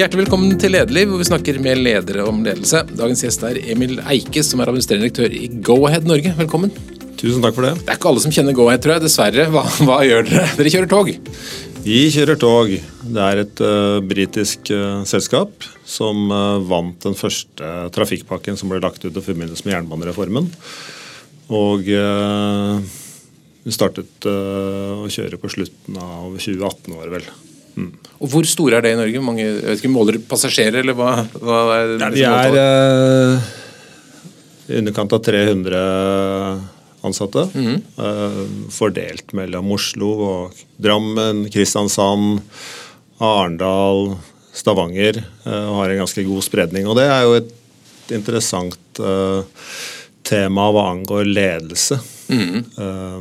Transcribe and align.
Hjertelig 0.00 0.22
velkommen 0.22 0.54
til 0.56 0.72
Lederliv, 0.72 1.10
hvor 1.10 1.20
vi 1.20 1.26
snakker 1.28 1.58
med 1.60 1.76
ledere 1.84 2.22
om 2.24 2.38
ledelse. 2.40 2.78
Dagens 2.96 3.20
gjest 3.20 3.42
er 3.44 3.58
Emil 3.68 3.98
Eike, 4.08 4.40
som 4.46 4.62
er 4.62 4.70
administrerende 4.70 5.10
direktør 5.10 5.34
i 5.36 5.48
Go-Ahead 5.66 6.06
Norge. 6.08 6.30
Velkommen. 6.38 6.70
Tusen 7.20 7.42
takk 7.44 7.58
for 7.58 7.66
det. 7.66 7.74
Det 7.82 7.92
er 7.92 7.98
ikke 7.98 8.08
alle 8.08 8.22
som 8.24 8.32
kjenner 8.32 8.56
Go-Ahead, 8.56 8.80
tror 8.80 8.94
jeg. 8.94 9.02
Dessverre. 9.04 9.44
Hva, 9.52 9.66
hva, 9.84 9.98
gjør 10.08 10.24
dere? 10.30 10.46
Dere 10.56 10.72
kjører 10.72 10.88
tog? 10.88 11.10
Vi 11.84 11.98
kjører 12.14 12.40
tog. 12.40 12.72
Det 13.18 13.26
er 13.26 13.42
et 13.42 13.60
uh, 13.60 13.98
britisk 14.14 14.72
uh, 14.72 15.02
selskap 15.10 15.68
som 15.84 16.32
uh, 16.32 16.64
vant 16.72 16.96
den 17.04 17.18
første 17.20 17.74
trafikkpakken 17.92 18.56
som 18.56 18.72
ble 18.72 18.80
lagt 18.80 19.04
ut 19.04 19.12
i 19.12 19.26
forbindelse 19.28 19.68
med 19.68 19.76
jernbanereformen. 19.76 20.48
Og 21.60 21.84
vi 21.90 23.74
startet 23.74 24.30
å 24.30 25.08
kjøre 25.10 25.36
på 25.42 25.50
slutten 25.58 26.00
av 26.00 26.38
2018 26.38 26.94
var 26.94 27.10
det 27.10 27.16
vel. 27.18 27.32
Mm. 27.76 27.90
Og 28.20 28.28
Hvor 28.32 28.48
store 28.48 28.78
er 28.78 28.84
det 28.84 28.94
i 28.94 28.98
Norge? 28.98 29.22
Mange, 29.24 29.44
jeg 29.46 29.62
vet 29.64 29.80
ikke, 29.80 29.92
Måler 29.92 30.18
passasjerer, 30.28 30.82
eller 30.82 30.96
hva? 30.96 31.14
hva 31.40 31.60
er 31.78 31.94
det? 31.94 32.10
de 32.16 32.26
er 32.26 32.58
uh, 32.58 33.48
i 34.70 34.80
underkant 34.80 35.14
av 35.16 35.22
300 35.26 35.80
ansatte. 37.08 37.46
Mm. 37.56 37.78
Uh, 37.96 38.42
fordelt 38.74 39.32
mellom 39.36 39.72
Oslo 39.74 40.10
og 40.26 40.60
Drammen, 40.82 41.46
Kristiansand, 41.52 42.42
Arendal, 43.24 44.14
Stavanger. 44.56 45.22
Uh, 45.46 45.72
har 45.80 45.90
en 45.90 46.04
ganske 46.04 46.26
god 46.28 46.46
spredning. 46.46 46.90
Og 46.90 47.00
det 47.00 47.08
er 47.08 47.24
jo 47.24 47.38
et 47.40 47.56
interessant 48.10 48.98
tema 50.26 50.64
hva 50.74 50.88
angår 50.90 51.28
ledelse. 51.30 52.00
Mm. 52.30 52.64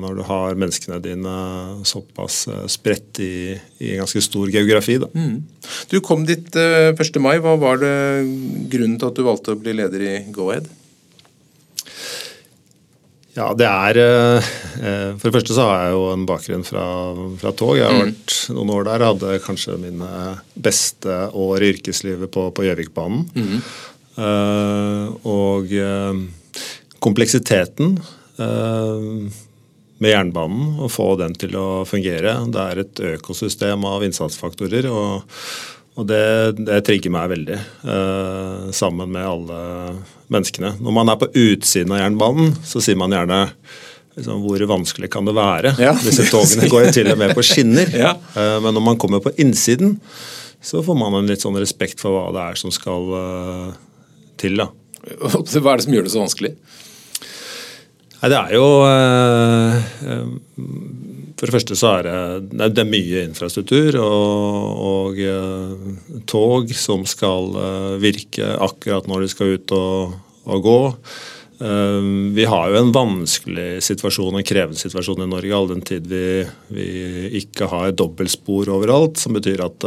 Når 0.03 0.17
du 0.17 0.23
har 0.27 0.57
menneskene 0.59 0.99
dine 1.03 1.35
såpass 1.87 2.43
eh, 2.47 2.65
spredt 2.71 3.21
i, 3.23 3.55
i 3.81 3.93
en 3.93 4.03
ganske 4.03 4.21
stor 4.23 4.49
geografi. 4.53 4.99
Mm. 5.13 5.39
Du 5.89 5.99
kom 6.05 6.25
dit 6.27 6.49
1. 6.55 6.99
Eh, 6.99 7.21
mai. 7.23 7.37
Hva 7.43 7.55
var 7.59 7.81
det 7.81 7.95
grunnen 8.71 8.99
til 8.99 9.09
at 9.09 9.17
du 9.17 9.25
valgte 9.25 9.55
å 9.55 9.59
bli 9.59 9.75
leder 9.79 10.05
i 10.05 10.13
Go-Ahead? 10.35 10.69
Ja, 13.37 13.53
det 13.55 13.67
er 13.69 13.97
For 15.21 15.29
det 15.29 15.35
første 15.37 15.55
så 15.55 15.67
har 15.69 15.83
jeg 15.85 15.91
jo 15.93 16.07
en 16.11 16.25
bakgrunn 16.27 16.65
fra, 16.67 16.85
fra 17.39 17.53
tog. 17.55 17.77
Jeg 17.77 17.85
har 17.87 17.95
mm. 17.95 18.01
vært 18.01 18.37
noen 18.57 18.73
år 18.73 18.87
der. 18.89 19.05
Hadde 19.11 19.37
kanskje 19.45 19.77
mine 19.79 20.09
beste 20.59 21.21
år 21.37 21.63
i 21.63 21.69
yrkeslivet 21.75 22.33
på 22.33 22.65
Gjøvikbanen. 22.65 23.29
Mm. 23.37 23.61
Uh, 24.19 25.13
og 25.23 25.71
kompleksiteten 26.99 27.93
eh, 27.97 28.15
med 29.99 30.13
jernbanen 30.13 30.79
og 30.79 30.91
få 30.93 31.11
den 31.19 31.35
til 31.39 31.57
å 31.59 31.83
fungere. 31.87 32.37
Det 32.51 32.63
er 32.63 32.81
et 32.83 33.03
økosystem 33.15 33.83
av 33.87 34.05
innsatsfaktorer, 34.07 34.87
og, 34.91 35.35
og 35.99 36.07
det, 36.09 36.23
det, 36.61 36.79
trigger 36.87 37.13
meg 37.15 37.29
veldig. 37.33 37.59
Eh, 37.83 38.71
sammen 38.75 39.11
med 39.15 39.27
alle 39.27 39.59
menneskene. 40.31 40.77
Når 40.79 40.97
man 41.01 41.11
er 41.11 41.19
på 41.19 41.31
utsiden 41.33 41.95
av 41.95 42.03
jernbanen, 42.03 42.55
så 42.65 42.83
sier 42.83 42.99
man 42.99 43.15
gjerne 43.15 43.43
liksom, 44.15 44.43
hvor 44.45 44.67
vanskelig 44.71 45.11
kan 45.11 45.27
det 45.27 45.35
være? 45.37 45.75
Ja. 45.83 45.93
Disse 45.99 46.29
togene 46.31 46.71
går 46.71 46.87
jo 46.87 46.97
til 47.01 47.13
og 47.13 47.19
med 47.19 47.35
på 47.37 47.45
skinner. 47.45 47.95
Ja. 48.05 48.15
Eh, 48.39 48.57
men 48.63 48.75
når 48.77 48.87
man 48.93 49.01
kommer 49.01 49.23
på 49.23 49.35
innsiden, 49.35 49.97
så 50.63 50.83
får 50.83 50.95
man 50.99 51.15
en 51.19 51.27
litt 51.27 51.43
sånn 51.43 51.59
respekt 51.59 51.99
for 52.03 52.15
hva 52.15 52.29
det 52.35 52.51
er 52.51 52.59
som 52.59 52.71
skal 52.71 53.11
til. 54.39 54.59
da. 54.59 54.71
Hva 55.23 55.71
er 55.71 55.79
det 55.79 55.85
som 55.85 55.93
gjør 55.95 56.07
det 56.07 56.11
så 56.11 56.23
vanskelig? 56.23 56.57
Nei, 58.19 58.29
det 58.33 58.39
er 58.39 58.55
jo 58.57 58.67
eh, 58.83 59.89
eh, 60.11 60.31
For 61.39 61.47
det 61.47 61.55
første 61.55 61.77
så 61.79 61.93
er 61.99 62.07
det, 62.09 62.69
det 62.75 62.83
er 62.83 62.91
mye 62.91 63.23
infrastruktur 63.29 63.95
og, 64.03 64.83
og, 64.91 65.19
eh, 65.23 66.21
tog 66.27 66.73
som 66.75 67.05
skal 67.07 67.53
virke 68.03 68.55
akkurat 68.59 69.07
når 69.07 69.23
de 69.23 69.31
skal 69.31 69.53
ut 69.55 69.75
og, 69.77 70.17
og 70.49 70.65
gå. 70.65 70.79
Vi 71.59 72.45
har 72.47 72.69
jo 72.71 72.79
en 72.79 72.91
vanskelig 72.95 73.81
situasjon, 73.83 74.37
en 74.39 74.45
krevende 74.47 74.79
situasjon 74.79 75.25
i 75.25 75.27
Norge, 75.27 75.51
all 75.57 75.67
den 75.67 75.81
tid 75.83 76.05
vi, 76.07 76.45
vi 76.71 76.85
ikke 77.41 77.67
har 77.67 77.91
dobbeltspor 77.99 78.71
overalt. 78.71 79.19
Som 79.19 79.35
betyr 79.35 79.65
at 79.65 79.83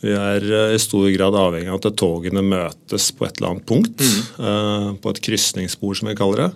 vi 0.00 0.14
er 0.16 0.46
i 0.72 0.80
stor 0.80 1.04
grad 1.12 1.36
avhengig 1.36 1.68
av 1.68 1.82
at 1.82 1.98
togene 2.00 2.40
møtes 2.48 3.10
på 3.12 3.28
et 3.28 3.36
eller 3.36 3.50
annet 3.52 3.68
punkt. 3.68 4.00
Mm. 4.00 4.96
På 5.04 5.12
et 5.12 5.20
krysningsspor, 5.28 6.00
som 6.00 6.08
vi 6.08 6.16
kaller 6.16 6.46
det. 6.46 6.48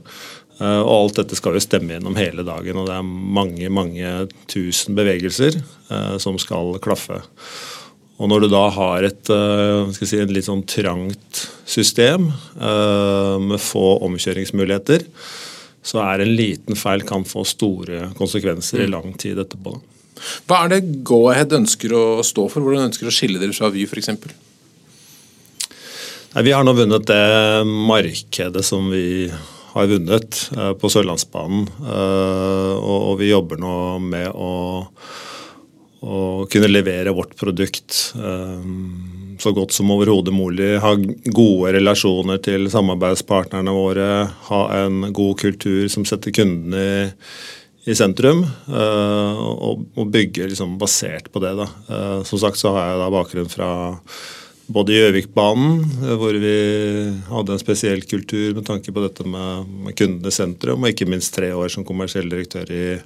Eh, 0.58 0.80
og 0.82 0.92
alt 0.92 1.20
dette 1.20 1.38
skal 1.38 1.56
jo 1.56 1.62
stemme 1.62 1.94
gjennom 1.94 2.19
hele 2.19 2.44
dagen, 2.46 2.78
og 2.80 2.88
det 2.88 2.96
er 2.98 3.10
mange 3.38 3.70
mange 3.70 4.12
tusen 4.50 4.96
bevegelser 4.98 5.58
eh, 5.58 6.16
som 6.22 6.38
skal 6.41 6.78
klaffe. 6.82 7.20
Og 8.19 8.30
når 8.32 8.44
du 8.44 8.48
da 8.50 8.64
har 8.74 9.04
et 9.06 9.28
uh, 9.30 9.92
si, 9.94 10.16
en 10.19 10.32
litt 10.34 10.48
sånn 10.48 10.64
trangt 10.66 11.44
system 11.70 12.24
med 12.58 13.60
få 13.62 13.84
omkjøringsmuligheter, 14.08 15.04
så 15.86 16.00
er 16.02 16.24
en 16.24 16.32
liten 16.34 16.75
feil 16.75 17.04
kan 17.06 17.22
få 17.22 17.44
store 17.46 18.08
konsekvenser 18.19 18.82
i 18.82 18.88
mm. 18.88 18.92
lang 18.96 19.14
tid 19.22 19.38
etterpå. 19.38 19.76
Hva 20.50 20.64
er 20.64 20.72
det 20.72 21.04
Go-Ahead 21.06 21.54
ønsker 21.60 21.94
å 21.94 22.02
stå 22.26 22.48
for? 22.50 22.66
Hvordan 22.66 22.88
ønsker 22.88 23.06
å 23.06 23.14
skille 23.14 23.38
dere 23.38 23.54
fra 23.54 23.70
Vy 23.70 23.86
f.eks.? 23.86 24.10
Vi 26.42 26.52
har 26.54 26.66
nå 26.66 26.75
vunnet 26.75 27.06
det 27.08 27.22
markedet 27.64 28.66
som 28.66 28.90
vi 28.90 29.30
har 29.73 29.87
vunnet 29.91 30.39
eh, 30.56 30.73
på 30.79 30.91
Sørlandsbanen. 30.93 31.67
Eh, 31.83 32.75
og 32.79 33.19
vi 33.21 33.33
jobber 33.33 33.61
nå 33.61 33.75
med 34.03 34.31
å, 34.33 34.53
å 36.01 36.21
kunne 36.51 36.71
levere 36.71 37.15
vårt 37.17 37.37
produkt 37.39 37.99
eh, 38.17 38.65
så 39.39 39.53
godt 39.55 39.77
som 39.77 39.93
overhodet 39.95 40.34
mulig. 40.34 40.73
Ha 40.83 40.95
gode 41.34 41.77
relasjoner 41.77 42.41
til 42.43 42.67
samarbeidspartnerne 42.73 43.77
våre. 43.77 44.09
Ha 44.49 44.65
en 44.81 45.12
god 45.12 45.39
kultur 45.45 45.87
som 45.93 46.06
setter 46.09 46.35
kundene 46.35 46.83
i, 46.83 47.06
i 47.93 47.95
sentrum. 47.95 48.43
Og, 48.67 49.85
og 49.95 50.11
bygge 50.11 50.49
liksom 50.50 50.75
basert 50.81 51.31
på 51.31 51.45
det. 51.45 51.55
Da. 51.61 51.69
Som 52.27 52.43
sagt 52.43 52.59
så 52.59 52.75
har 52.75 52.91
jeg 52.91 53.00
da 53.05 53.12
bakgrunn 53.15 53.53
fra 53.53 53.71
både 54.69 54.93
Gjøvikbanen, 54.93 55.79
hvor 56.21 56.37
vi 56.37 56.56
hadde 57.31 57.55
en 57.55 57.61
spesiell 57.61 58.03
kultur 58.09 58.56
med 58.56 58.67
tanke 58.69 58.93
på 58.93 59.05
dette 59.05 59.25
med, 59.25 59.69
med 59.87 59.97
kundene 59.97 60.29
i 60.29 60.34
sentrum, 60.34 60.83
og 60.84 60.93
ikke 60.93 61.09
minst 61.09 61.33
tre 61.34 61.49
år 61.56 61.73
som 61.73 61.87
kommersiell 61.89 62.29
direktør 62.29 62.69
i, 62.75 62.99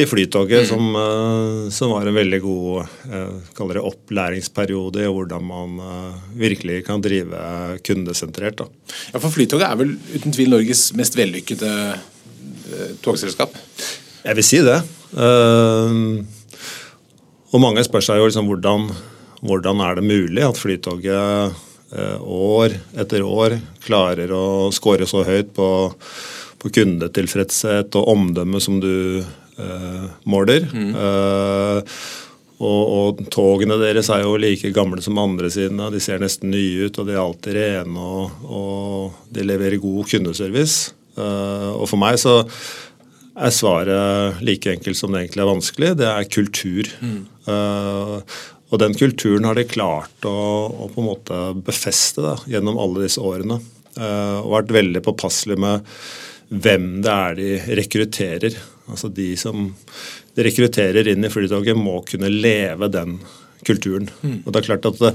i 0.00 0.06
Flytoget, 0.08 0.64
mm. 0.64 0.68
som, 0.70 0.88
uh, 0.96 1.68
som, 1.74 1.92
var 1.92 2.08
en 2.08 2.16
veldig 2.16 2.40
god 2.44 2.86
uh, 3.12 3.68
det 3.74 3.84
opplæringsperiode 3.90 5.04
i 5.04 5.10
hvordan 5.12 5.44
man 5.44 5.76
virkelig 6.40 6.80
kan 6.86 7.04
drive 7.04 7.36
kundesentrert. 7.84 8.62
Da. 8.62 8.66
Ja, 9.12 9.20
for 9.20 9.34
Flytoget 9.34 9.68
er 9.68 9.76
vel 9.82 9.92
uten 10.14 10.32
tvil 10.32 10.54
Norges 10.56 10.88
mest 10.96 11.18
vellykkede 11.18 11.74
togselskap? 13.04 13.52
Jeg 14.24 14.36
vil 14.36 14.44
si 14.44 14.58
det. 14.64 14.80
og 17.48 17.60
mange 17.62 17.84
spør 17.84 18.04
seg 18.04 18.20
jo 18.20 18.26
liksom 18.28 18.48
hvordan 18.50 18.90
hvordan 19.44 19.82
er 19.84 19.98
det 19.98 20.06
mulig 20.08 20.44
at 20.44 20.58
Flytoget 20.58 21.56
eh, 21.94 22.20
år 22.22 22.74
etter 22.98 23.24
år 23.24 23.58
klarer 23.84 24.32
å 24.34 24.70
score 24.74 25.06
så 25.08 25.24
høyt 25.26 25.52
på, 25.56 25.68
på 26.58 26.72
kundetilfredshet 26.74 27.98
og 27.98 28.14
omdømme 28.14 28.62
som 28.62 28.80
du 28.82 29.20
eh, 29.20 30.08
måler? 30.28 30.66
Mm. 30.72 30.90
Eh, 30.94 32.00
og, 32.58 32.82
og, 32.90 33.22
togene 33.30 33.76
deres 33.78 34.08
er 34.10 34.24
jo 34.24 34.34
like 34.40 34.72
gamle 34.74 35.02
som 35.04 35.20
andre 35.22 35.50
sine. 35.54 35.92
De 35.94 36.00
ser 36.02 36.18
nesten 36.18 36.50
nye 36.50 36.88
ut, 36.88 36.98
og 36.98 37.06
de 37.06 37.14
er 37.14 37.22
alltid 37.22 37.54
rene, 37.54 38.02
og, 38.02 38.44
og 38.50 39.34
de 39.34 39.46
leverer 39.46 39.78
god 39.82 40.10
kundeservice. 40.10 40.90
Eh, 41.14 41.70
og 41.76 41.86
for 41.86 42.02
meg 42.02 42.18
så 42.18 42.40
er 43.38 43.54
svaret 43.54 44.42
like 44.42 44.72
enkelt 44.74 44.98
som 44.98 45.14
det 45.14 45.22
egentlig 45.22 45.44
er 45.44 45.52
vanskelig. 45.52 45.92
Det 46.00 46.08
er 46.10 46.32
kultur. 46.34 46.90
Mm. 46.98 47.20
Og 48.68 48.80
den 48.82 48.94
kulturen 48.98 49.46
har 49.48 49.56
de 49.56 49.64
klart 49.68 50.28
å, 50.28 50.36
å 50.68 50.88
på 50.92 51.00
en 51.02 51.08
måte 51.08 51.42
befeste 51.64 52.24
da, 52.24 52.36
gjennom 52.50 52.78
alle 52.80 53.06
disse 53.06 53.22
årene. 53.24 53.60
Uh, 53.98 54.44
og 54.44 54.52
vært 54.52 54.74
veldig 54.76 55.02
påpasselig 55.06 55.56
med 55.58 55.86
hvem 56.48 56.88
det 57.04 57.12
er 57.12 57.38
de 57.38 57.50
rekrutterer. 57.80 58.58
Altså 58.88 59.10
De 59.12 59.32
som 59.40 59.68
de 60.36 60.44
rekrutterer 60.46 61.08
inn 61.10 61.24
i 61.24 61.30
Flytoget, 61.32 61.76
må 61.76 61.98
kunne 62.08 62.30
leve 62.30 62.90
den 62.92 63.18
kulturen. 63.66 64.08
Mm. 64.22 64.42
Og 64.44 64.52
det 64.52 64.60
er 64.60 64.68
klart 64.68 64.86
at 64.88 65.00
det, 65.02 65.14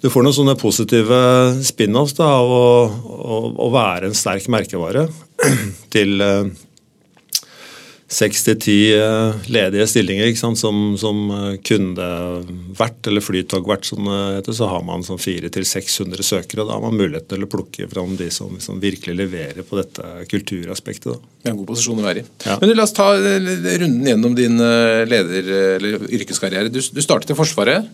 du 0.00 0.08
får 0.12 0.24
noen 0.24 0.36
sånne 0.36 0.56
positive 0.60 1.20
spin-offs 1.66 2.18
av 2.24 2.50
å, 2.52 2.66
å, 2.88 3.38
å, 3.52 3.70
være 3.72 4.10
en 4.10 4.16
sterk 4.16 4.46
merkevare 4.52 5.06
til 5.94 6.20
uh, 6.24 6.50
seks 8.10 8.42
til 8.42 8.56
ti 8.58 8.76
eh, 8.96 9.36
ledige 9.54 9.86
stillinger 9.86 10.32
som, 10.34 10.56
som 10.98 11.20
eh, 11.30 11.52
kundevert, 11.66 13.06
eller 13.06 13.22
flytogvert 13.22 13.86
som 13.86 14.08
det 14.08 14.18
heter, 14.40 14.56
så 14.58 14.68
har 14.72 14.82
man 14.86 15.04
sånn 15.06 15.20
400-600 15.22 16.26
søkere. 16.26 16.66
Da 16.66 16.74
har 16.74 16.82
man 16.82 16.98
mulighet 16.98 17.28
til 17.30 17.46
å 17.46 17.50
plukke 17.50 17.86
fram 17.92 18.16
de 18.18 18.26
som, 18.34 18.58
som 18.62 18.82
virkelig 18.82 19.14
leverer 19.14 19.62
på 19.66 19.78
dette 19.78 20.26
kulturaspektet. 20.30 21.12
Da. 21.12 21.34
Det 21.40 21.50
er 21.50 21.54
en 21.54 21.60
god 21.62 21.70
posisjon 21.70 22.02
å 22.02 22.06
være 22.08 22.24
i. 22.24 22.26
Ja. 22.48 22.58
Men 22.62 22.74
La 22.74 22.86
oss 22.88 22.96
ta 22.96 23.12
eh, 23.14 23.38
runden 23.84 24.10
gjennom 24.10 24.34
din 24.38 24.58
leder- 24.58 25.54
eller 25.78 26.10
yrkeskarriere. 26.10 26.72
Du, 26.74 26.80
du 26.82 27.02
startet 27.04 27.30
i 27.34 27.38
Forsvaret. 27.38 27.86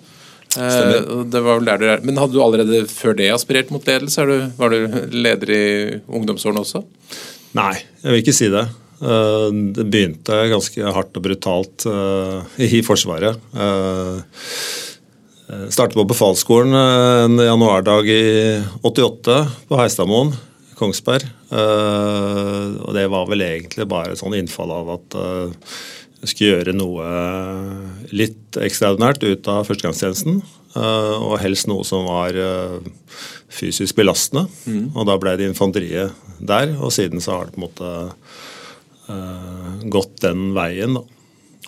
Stemmer. 0.56 1.02
du 1.28 1.84
er. 1.84 2.00
Men 2.06 2.16
hadde 2.16 2.32
du 2.32 2.40
allerede 2.40 2.86
før 2.88 3.18
det 3.18 3.28
aspirert 3.34 3.68
mot 3.74 3.84
ledelse? 3.84 4.24
Var 4.56 4.72
du 4.72 4.98
leder 5.12 5.52
i 5.52 5.64
ungdomsårene 6.08 6.62
også? 6.64 6.80
Nei, 7.58 7.74
jeg 8.00 8.14
vil 8.14 8.22
ikke 8.24 8.36
si 8.38 8.48
det. 8.52 8.64
Uh, 9.00 9.48
det 9.76 9.86
begynte 9.92 10.40
ganske 10.52 10.92
hardt 10.96 11.18
og 11.18 11.26
brutalt 11.26 11.86
uh, 11.90 12.42
i 12.62 12.82
Forsvaret. 12.86 13.40
Startet 15.46 15.94
på 15.94 16.08
befalsskolen 16.10 16.74
en 16.74 17.38
januardag 17.38 18.08
i 18.10 18.22
88 18.82 19.36
på 19.68 19.78
Heistadmoen, 19.78 20.32
Kongsberg. 20.74 21.22
Og 21.54 22.90
det 22.96 23.04
var 23.12 23.28
vel 23.30 23.44
egentlig 23.46 23.86
bare 23.86 24.16
et 24.16 24.18
sånn 24.18 24.34
innfall 24.34 24.74
av 24.74 24.90
at 24.96 25.16
skulle 26.26 26.56
gjøre 26.56 26.74
noe 26.74 27.06
litt 28.10 28.58
ekstraordinært 28.58 29.22
ut 29.22 29.46
av 29.52 29.68
førstegangstjenesten. 29.68 30.42
Eh, 30.76 31.16
og 31.24 31.38
helst 31.40 31.68
noe 31.70 31.84
som 31.88 32.06
var 32.08 32.36
eh, 32.36 32.78
fysisk 33.52 33.96
belastende. 33.98 34.46
Mm. 34.66 34.90
Og 34.92 35.08
da 35.08 35.16
ble 35.20 35.36
det 35.38 35.48
infanteriet 35.50 36.26
der, 36.36 36.74
og 36.76 36.92
siden 36.94 37.22
så 37.22 37.38
har 37.38 37.48
det 37.48 37.56
på 37.56 37.62
en 37.62 37.66
måte 37.68 37.92
gått 39.92 40.20
den 40.24 40.50
veien, 40.56 40.98
da. 40.98 41.02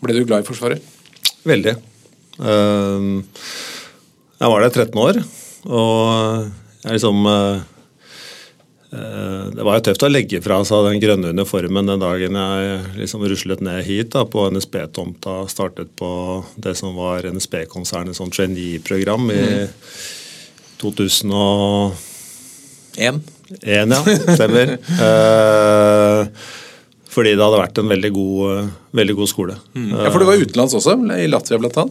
Ble 0.02 0.14
du 0.14 0.24
glad 0.26 0.44
i 0.44 0.48
Forsvaret? 0.48 0.84
Veldig. 1.48 1.74
Uh, 2.38 3.22
jeg 4.38 4.52
var 4.52 4.62
der 4.62 4.74
13 4.86 5.02
år, 5.02 5.20
og 5.66 6.48
jeg 6.84 6.98
liksom 6.98 7.26
uh, 7.26 7.62
Eh, 8.90 9.46
det 9.52 9.64
var 9.66 9.76
jo 9.76 9.82
tøft 9.84 10.00
å 10.06 10.08
legge 10.08 10.38
fra 10.40 10.64
seg 10.64 10.86
den 10.86 11.00
grønne 11.02 11.28
uniformen 11.36 11.90
den 11.90 12.00
dagen 12.00 12.36
jeg 12.40 12.78
liksom 12.96 13.24
ruslet 13.28 13.60
ned 13.64 13.82
hit 13.84 14.14
da, 14.14 14.24
på 14.24 14.46
NSB-tomta. 14.54 15.42
Startet 15.52 15.88
på 15.98 16.10
det 16.56 16.74
som 16.78 16.96
var 16.96 17.28
NSB-konsernets 17.28 18.18
sånn 18.22 18.32
trainee-program 18.32 19.24
i 19.34 19.42
mm. 19.44 19.68
2001. 20.80 21.92
En, 22.98 23.92
ja. 23.92 24.00
Stemmer. 24.38 24.66
eh, 24.78 26.20
fordi 27.08 27.32
det 27.36 27.44
hadde 27.44 27.62
vært 27.62 27.80
en 27.80 27.88
veldig 27.94 28.12
god, 28.14 28.68
veldig 28.98 29.16
god 29.22 29.30
skole. 29.30 29.56
Mm. 29.74 29.88
Ja, 29.94 30.12
For 30.12 30.20
du 30.20 30.28
var 30.28 30.44
utenlands 30.44 30.76
også, 30.76 30.98
i 31.16 31.26
Latvia 31.30 31.60
bl.a.? 31.62 31.88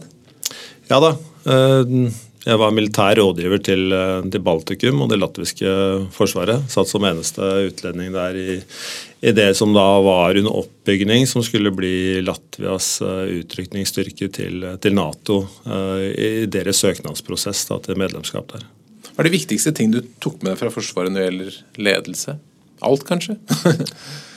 Ja 0.88 1.00
da. 1.02 1.12
Eh, 1.48 1.92
jeg 2.48 2.60
var 2.62 2.72
militær 2.72 3.18
rådgiver 3.18 3.60
til, 3.66 3.82
eh, 3.92 4.28
til, 4.30 4.42
Baltikum 4.44 5.02
og 5.04 5.10
det 5.10 5.18
latviske 5.18 5.72
forsvaret. 6.14 6.68
Satt 6.72 6.88
som 6.88 7.04
eneste 7.04 7.44
utlending 7.66 8.14
der 8.14 8.38
i, 8.38 8.56
i, 9.20 9.34
det 9.34 9.50
som 9.58 9.74
da 9.76 9.86
var 10.06 10.38
under 10.38 10.62
oppbygning, 10.62 11.26
som 11.28 11.44
skulle 11.44 11.74
bli 11.74 12.22
Latvias 12.24 13.00
utrykningsstyrke 13.02 14.30
til, 14.32 14.64
til 14.80 14.96
Nato 14.96 15.42
i 15.66 16.46
deres 16.46 16.80
søknadsprosess 16.84 17.66
da, 17.72 17.82
til 17.84 17.98
medlemskap 18.00 18.54
der. 18.54 18.64
Hva 19.10 19.24
er 19.24 19.32
det 19.32 19.34
viktigste 19.34 19.74
ting 19.74 19.90
du 19.90 19.98
tok 20.22 20.38
med 20.44 20.54
deg 20.54 20.62
fra 20.62 20.70
Forsvaret 20.70 21.10
når 21.10 21.20
det 21.20 21.28
gjelder 21.28 21.60
ledelse? 21.90 22.38
Alt, 22.86 23.02
kanskje? 23.08 23.34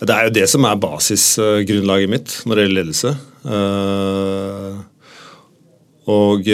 det 0.00 0.14
er 0.14 0.28
jo 0.28 0.36
det 0.38 0.46
som 0.48 0.64
er 0.64 0.80
basisgrunnlaget 0.80 2.12
mitt 2.12 2.36
når 2.48 2.56
det 2.56 2.64
gjelder 2.64 2.78
ledelse. 2.80 3.12
Uh, 3.44 4.80
og 6.10 6.48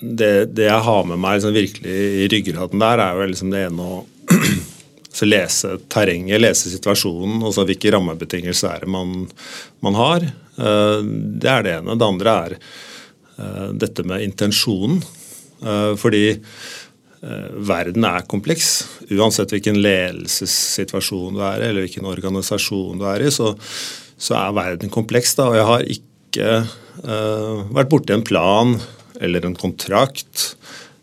det, 0.00 0.30
det, 0.56 0.64
jeg 0.66 0.86
har 0.86 1.06
med 1.08 1.20
meg 1.20 1.38
liksom 1.38 1.54
virkelig 1.54 1.94
i 2.24 2.26
ryggraden 2.32 2.82
der, 2.82 3.02
er 3.04 3.16
jo 3.16 3.28
liksom 3.30 3.52
det 3.52 3.62
ene 3.68 3.86
å 3.86 4.00
lese 5.28 5.76
terrenget, 5.92 6.40
lese 6.40 6.72
situasjonen, 6.72 7.42
og 7.44 7.54
så 7.54 7.66
hvilke 7.68 7.92
rammebetingelser 7.92 8.74
er 8.74 8.84
det 8.84 8.92
man, 8.92 9.26
man, 9.84 9.98
har. 9.98 10.24
Eh, 10.24 11.00
det 11.42 11.50
er 11.50 11.66
det 11.66 11.74
ene. 11.78 11.96
Det 11.98 12.08
andre 12.08 12.36
er 12.46 12.56
eh, 12.56 13.66
dette 13.84 14.06
med 14.08 14.24
intensjonen. 14.24 15.02
Eh, 15.60 15.92
fordi 16.00 16.24
verden 17.20 18.06
er 18.08 18.24
kompleks. 18.28 18.70
Uansett 19.12 19.52
hvilken 19.52 19.76
ledelsessituasjon 19.82 21.36
du 21.36 21.42
er 21.44 21.60
i, 21.60 21.66
eller 21.68 21.84
hvilken 21.84 22.08
organisasjon 22.08 23.00
du 23.00 23.04
er 23.10 23.26
i, 23.26 23.32
så, 23.34 23.52
så 24.16 24.38
er 24.38 24.56
verden 24.56 24.92
kompleks. 24.92 25.34
Da. 25.36 25.50
Og 25.50 25.58
jeg 25.58 25.68
har 25.68 25.84
ikke 25.96 26.48
uh, 27.04 27.66
vært 27.76 27.92
borti 27.92 28.16
en 28.16 28.24
plan 28.24 28.72
eller 29.20 29.44
en 29.44 29.58
kontrakt 29.58 30.54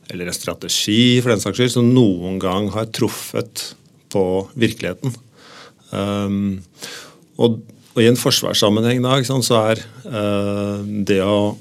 eller 0.09 0.29
en 0.29 0.35
strategi 0.35 1.19
for 1.21 1.33
den 1.33 1.41
saks 1.43 1.59
skyld 1.59 1.73
som 1.75 1.89
noen 1.93 2.39
gang 2.41 2.69
har 2.73 2.89
truffet 2.95 3.71
på 4.13 4.23
virkeligheten. 4.57 5.13
Um, 5.91 6.63
og, 7.37 7.59
og, 7.93 8.01
I 8.01 8.09
en 8.09 8.19
forsvarssammenheng 8.19 9.03
da, 9.03 9.19
så 9.25 9.61
er 9.73 9.83
uh, 10.07 10.79
det 11.07 11.19
å, 11.23 11.57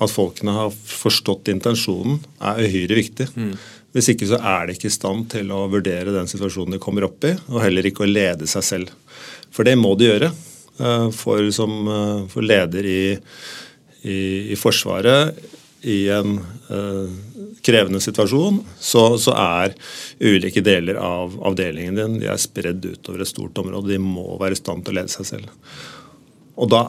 at 0.00 0.12
folkene 0.12 0.54
har 0.56 0.72
forstått 0.72 1.50
intensjonen, 1.52 2.20
er 2.40 2.62
uhyre 2.64 2.98
viktig. 2.98 3.28
Mm. 3.36 3.54
Hvis 3.94 4.12
ikke 4.12 4.28
så 4.30 4.38
er 4.38 4.68
de 4.68 4.76
ikke 4.76 4.88
i 4.88 4.94
stand 4.94 5.26
til 5.32 5.50
å 5.52 5.64
vurdere 5.70 6.14
den 6.14 6.30
situasjonen 6.30 6.76
de 6.76 6.82
kommer 6.82 7.08
opp 7.08 7.26
i, 7.26 7.34
og 7.50 7.62
heller 7.64 7.88
ikke 7.88 8.06
å 8.06 8.10
lede 8.10 8.48
seg 8.50 8.66
selv. 8.66 8.94
For 9.50 9.66
det 9.66 9.76
må 9.78 9.96
de 9.98 10.10
gjøre. 10.10 10.30
Uh, 10.80 11.10
for 11.12 11.44
som 11.52 11.74
uh, 11.90 12.28
for 12.32 12.46
leder 12.46 12.86
i 12.88 13.00
i, 14.02 14.52
i 14.52 14.56
Forsvaret 14.56 15.36
i 15.80 16.08
en 16.12 16.38
uh, 16.70 17.10
krevende 17.64 18.00
situasjon, 18.00 18.60
så, 18.80 19.04
så, 19.20 19.34
er 19.36 19.74
ulike 20.20 20.60
deler 20.64 20.98
av 21.00 21.38
avdelingen 21.48 21.96
din 21.96 22.18
de 22.20 22.28
er 22.28 22.40
spredd 22.40 22.84
utover 22.84 23.24
et 23.24 23.30
stort 23.30 23.56
område. 23.62 23.94
De 23.94 24.00
må 24.00 24.36
være 24.40 24.56
i 24.56 24.60
stand 24.60 24.84
til 24.84 24.94
å 24.94 25.00
lede 25.00 25.12
seg 25.12 25.28
selv. 25.28 25.54
Og 26.60 26.68
da 26.72 26.84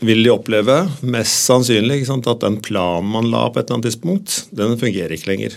vil 0.00 0.22
de 0.24 0.32
oppleve, 0.32 0.76
mest 1.04 1.44
sannsynlig, 1.46 2.04
sant, 2.08 2.28
at 2.30 2.40
den 2.44 2.58
planen 2.64 3.10
man 3.12 3.28
la 3.32 3.46
på 3.48 3.60
et 3.60 3.66
eller 3.66 3.80
annet 3.80 3.90
tidspunkt, 3.90 4.36
den 4.56 4.78
fungerer 4.80 5.12
ikke 5.16 5.32
lenger. 5.32 5.56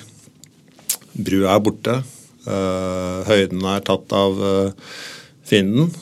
Brua 1.14 1.54
er 1.56 1.64
borte. 1.64 2.00
Uh, 2.44 3.24
høyden 3.30 3.64
er 3.72 3.86
tatt 3.88 4.12
av 4.18 4.42
uh, 4.42 4.98
fienden. 5.48 5.94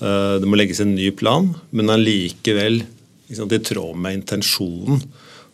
Uh, 0.00 0.40
det 0.40 0.48
må 0.48 0.56
legges 0.56 0.80
en 0.80 0.94
ny 0.96 1.10
plan, 1.16 1.50
men 1.76 1.92
allikevel 1.92 2.80
sant, 3.34 3.52
i 3.52 3.60
tråd 3.60 3.98
med 4.00 4.20
intensjonen 4.20 5.04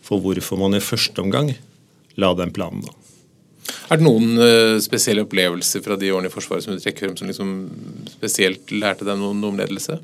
for 0.05 0.23
hvorfor 0.23 0.59
man 0.61 0.77
i 0.77 0.83
første 0.83 1.19
omgang 1.23 1.51
la 2.21 2.31
den 2.37 2.53
planen. 2.55 2.85
da. 2.85 2.95
Er 3.91 3.99
det 3.99 4.07
noen 4.07 4.39
spesielle 4.83 5.23
opplevelser 5.25 5.83
fra 5.83 5.95
de 5.99 6.09
årene 6.11 6.31
i 6.31 6.33
Forsvaret 6.33 6.63
som 6.63 6.75
du 6.75 6.81
trekker 6.81 7.05
frem 7.05 7.17
som 7.19 7.29
liksom 7.29 7.51
spesielt 8.09 8.71
lærte 8.73 9.07
deg 9.07 9.19
noe 9.19 9.35
om 9.35 9.59
ledelse? 9.59 9.99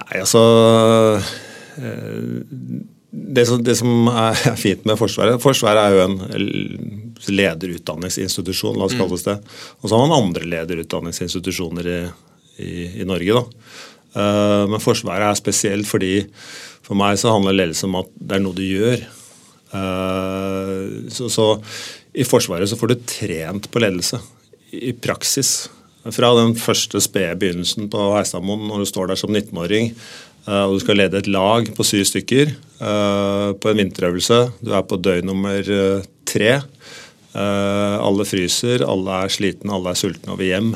Nei, 0.00 0.22
altså 0.22 0.40
uh, 1.20 1.30
det, 3.10 3.44
som, 3.46 3.62
det 3.64 3.76
som, 3.78 4.08
er 4.08 4.56
fint 4.58 4.86
med 4.88 4.98
Forsvaret 5.00 5.42
Forsvaret 5.42 5.82
er 5.82 5.96
jo 5.96 6.06
en 6.06 6.16
lederutdanningsinstitusjon, 7.28 8.78
la 8.78 8.86
oss 8.86 8.96
kalle 8.96 9.18
det 9.18 9.26
det. 9.28 9.38
Og 9.80 9.90
så 9.90 9.96
har 9.96 10.06
man 10.06 10.16
andre 10.16 10.46
lederutdanningsinstitusjoner 10.48 11.88
i, 11.90 12.00
i, 12.64 12.72
i 13.02 13.08
Norge. 13.08 13.36
da. 13.36 13.44
Eh, 14.10 14.64
men 14.70 14.82
Forsvaret 14.82 15.28
er 15.28 15.38
spesielt 15.38 15.88
fordi 15.88 16.14
for 16.86 16.98
meg 16.98 17.18
så 17.20 17.34
handler 17.34 17.58
ledelse 17.58 17.86
om 17.86 17.98
at 18.00 18.10
det 18.16 18.38
er 18.38 18.44
noe 18.44 18.56
du 18.56 18.64
gjør. 18.64 19.04
Eh, 19.80 20.86
så, 21.12 21.28
så 21.30 21.50
i 22.10 22.26
Forsvaret 22.26 22.70
så 22.70 22.78
får 22.80 22.92
du 22.92 23.04
trent 23.06 23.70
på 23.70 23.82
ledelse 23.82 24.18
i 24.74 24.94
praksis. 24.96 25.68
Fra 26.08 26.32
den 26.38 26.54
første 26.56 27.02
spede 27.04 27.36
begynnelsen 27.40 27.90
på 27.92 28.10
Heistadmoen 28.14 28.68
når 28.70 28.82
du 28.82 28.88
står 28.88 29.10
der 29.10 29.20
som 29.20 29.34
19-åring 29.34 29.90
eh, 29.92 30.62
og 30.64 30.78
du 30.78 30.84
skal 30.84 31.00
lede 31.02 31.20
et 31.20 31.28
lag 31.28 31.68
på 31.76 31.86
syv 31.86 32.06
stykker 32.08 32.54
på 32.80 33.68
en 33.68 33.76
vinterøvelse. 33.76 34.36
Du 34.64 34.70
er 34.72 34.84
på 34.88 34.96
døgn 34.96 35.26
nummer 35.28 35.66
tre. 36.24 36.54
Alle 37.36 38.24
fryser, 38.24 38.80
alle 38.88 39.18
er 39.26 39.34
slitne, 39.34 39.74
alle 39.76 39.92
er 39.92 40.00
sultne 40.00 40.32
og 40.32 40.40
vil 40.40 40.48
hjem. 40.48 40.70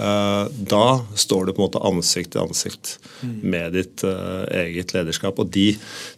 Eh, 0.00 0.44
da 0.48 0.84
står 1.14 1.44
du 1.44 1.52
på 1.52 1.60
en 1.60 1.66
måte 1.66 1.82
ansikt 1.84 2.32
til 2.32 2.46
ansikt 2.46 2.94
med 3.20 3.74
ditt 3.76 4.04
eget 4.04 4.94
lederskap. 4.96 5.40
Og 5.42 5.50
de 5.52 5.74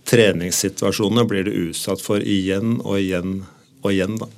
treningssituasjonene 0.08 1.26
blir 1.28 1.48
du 1.48 1.56
utsatt 1.66 2.02
for 2.04 2.22
igjen 2.22 2.78
og 2.84 3.00
igjen 3.00 3.40
og 3.82 3.90
igjen. 3.90 4.20
da. 4.22 4.30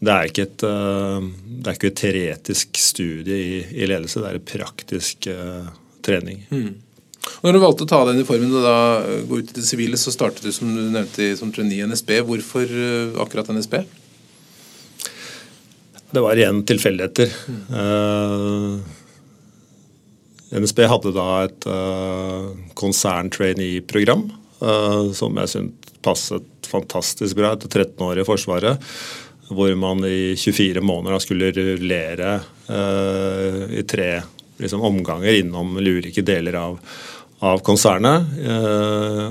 Det 0.00 0.12
er 0.12 0.30
ikke 0.30 0.46
et, 0.48 0.64
uh, 0.64 1.20
det 1.60 1.68
er 1.68 1.76
ikke 1.76 1.90
et 1.90 1.98
teoretisk 2.00 2.80
studie 2.80 3.36
i, 3.36 3.58
i, 3.68 3.88
ledelse, 3.88 4.22
det 4.22 4.30
er 4.30 4.38
en 4.38 4.46
praktisk 4.48 5.28
uh, 5.28 5.68
trening. 6.04 6.44
Mm. 6.48 6.70
Når 7.44 7.52
du 7.52 7.60
valgte 7.60 7.84
å 7.84 7.90
ta 7.90 8.00
deg 8.08 8.16
uniformen 8.16 8.54
og 8.56 8.64
da 8.64 8.76
gå 9.28 9.42
ut 9.42 9.50
i 9.52 9.58
det 9.58 9.66
sivile, 9.68 9.98
så 10.00 10.12
startet 10.12 10.46
du 10.46 10.52
som 10.56 10.70
du 10.72 10.86
nevnte 10.88 11.34
som 11.36 11.52
trainee 11.52 11.84
i 11.84 11.88
NSB. 11.88 12.14
Hvorfor 12.24 12.72
akkurat 13.20 13.52
NSB? 13.52 13.82
Det 16.10 16.22
var 16.24 16.38
igjen 16.38 16.64
tilfeldigheter. 16.66 17.30
Uh, 17.70 18.80
eh, 20.50 20.58
NSB 20.58 20.82
hadde 20.90 21.12
da 21.14 21.26
et 21.44 21.66
uh, 21.70 22.50
konsern-trainee-program 22.78 24.24
uh, 24.64 25.12
som 25.14 25.38
jeg 25.38 25.52
syntes 25.52 25.94
passet 26.00 26.46
fantastisk 26.70 27.36
bra 27.36 27.52
etter 27.54 27.70
13 27.70 28.02
år 28.06 28.22
i 28.22 28.26
Forsvaret. 28.26 28.82
Hvor 29.50 29.72
man 29.78 30.04
i 30.06 30.36
24 30.38 30.82
måneder 30.84 31.22
skulle 31.22 31.52
rullere 31.54 32.36
uh, 32.70 33.64
i 33.74 33.82
tre 33.88 34.20
liksom, 34.60 34.84
omganger 34.86 35.40
innom 35.40 35.76
ulike 35.80 36.22
deler 36.22 36.58
av, 36.60 36.76
av 37.40 37.62
konsernet. 37.66 38.28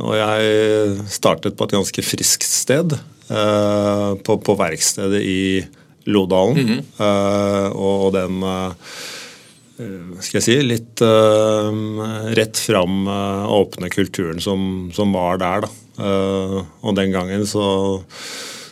Og 0.01 0.15
jeg 0.17 1.07
startet 1.13 1.55
på 1.55 1.67
et 1.67 1.75
ganske 1.77 2.03
friskt 2.03 2.49
sted, 2.49 2.95
på, 3.29 4.37
på 4.41 4.55
verkstedet 4.57 5.21
i 5.21 5.41
Lodalen. 6.09 6.57
Mm 6.57 6.79
-hmm. 6.97 7.69
og 7.77 8.13
den 8.13 8.41
skal 10.25 10.39
jeg 10.39 10.43
si, 10.43 10.61
litt 10.65 11.01
rett 12.41 12.57
fram 12.57 13.07
åpne 13.61 13.89
kulturen 13.89 14.41
som, 14.41 14.89
som 14.93 15.13
var 15.13 15.37
der. 15.37 15.61
da. 15.61 15.69
og 16.81 16.95
den 16.95 17.11
gangen 17.11 17.45
så 17.47 17.69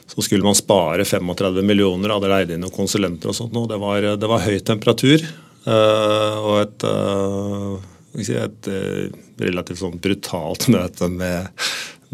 så 0.07 0.21
skulle 0.21 0.43
man 0.43 0.55
spare 0.55 1.05
35 1.05 1.65
millioner, 1.65 2.13
hadde 2.15 2.31
leid 2.31 2.53
inn 2.53 2.63
noen 2.63 2.73
konsulenter 2.73 3.31
og 3.31 3.35
sånt. 3.35 3.55
Og 3.59 3.67
det, 3.69 3.79
var, 3.81 4.07
det 4.19 4.29
var 4.31 4.45
høy 4.45 4.57
temperatur 4.65 5.19
uh, 5.67 6.37
og 6.39 6.55
et, 6.61 6.87
uh, 6.87 7.75
et 8.15 8.69
uh, 8.71 9.03
relativt 9.43 9.81
sånn 9.83 9.99
brutalt 10.01 10.69
møte 10.71 11.11
med, 11.11 11.51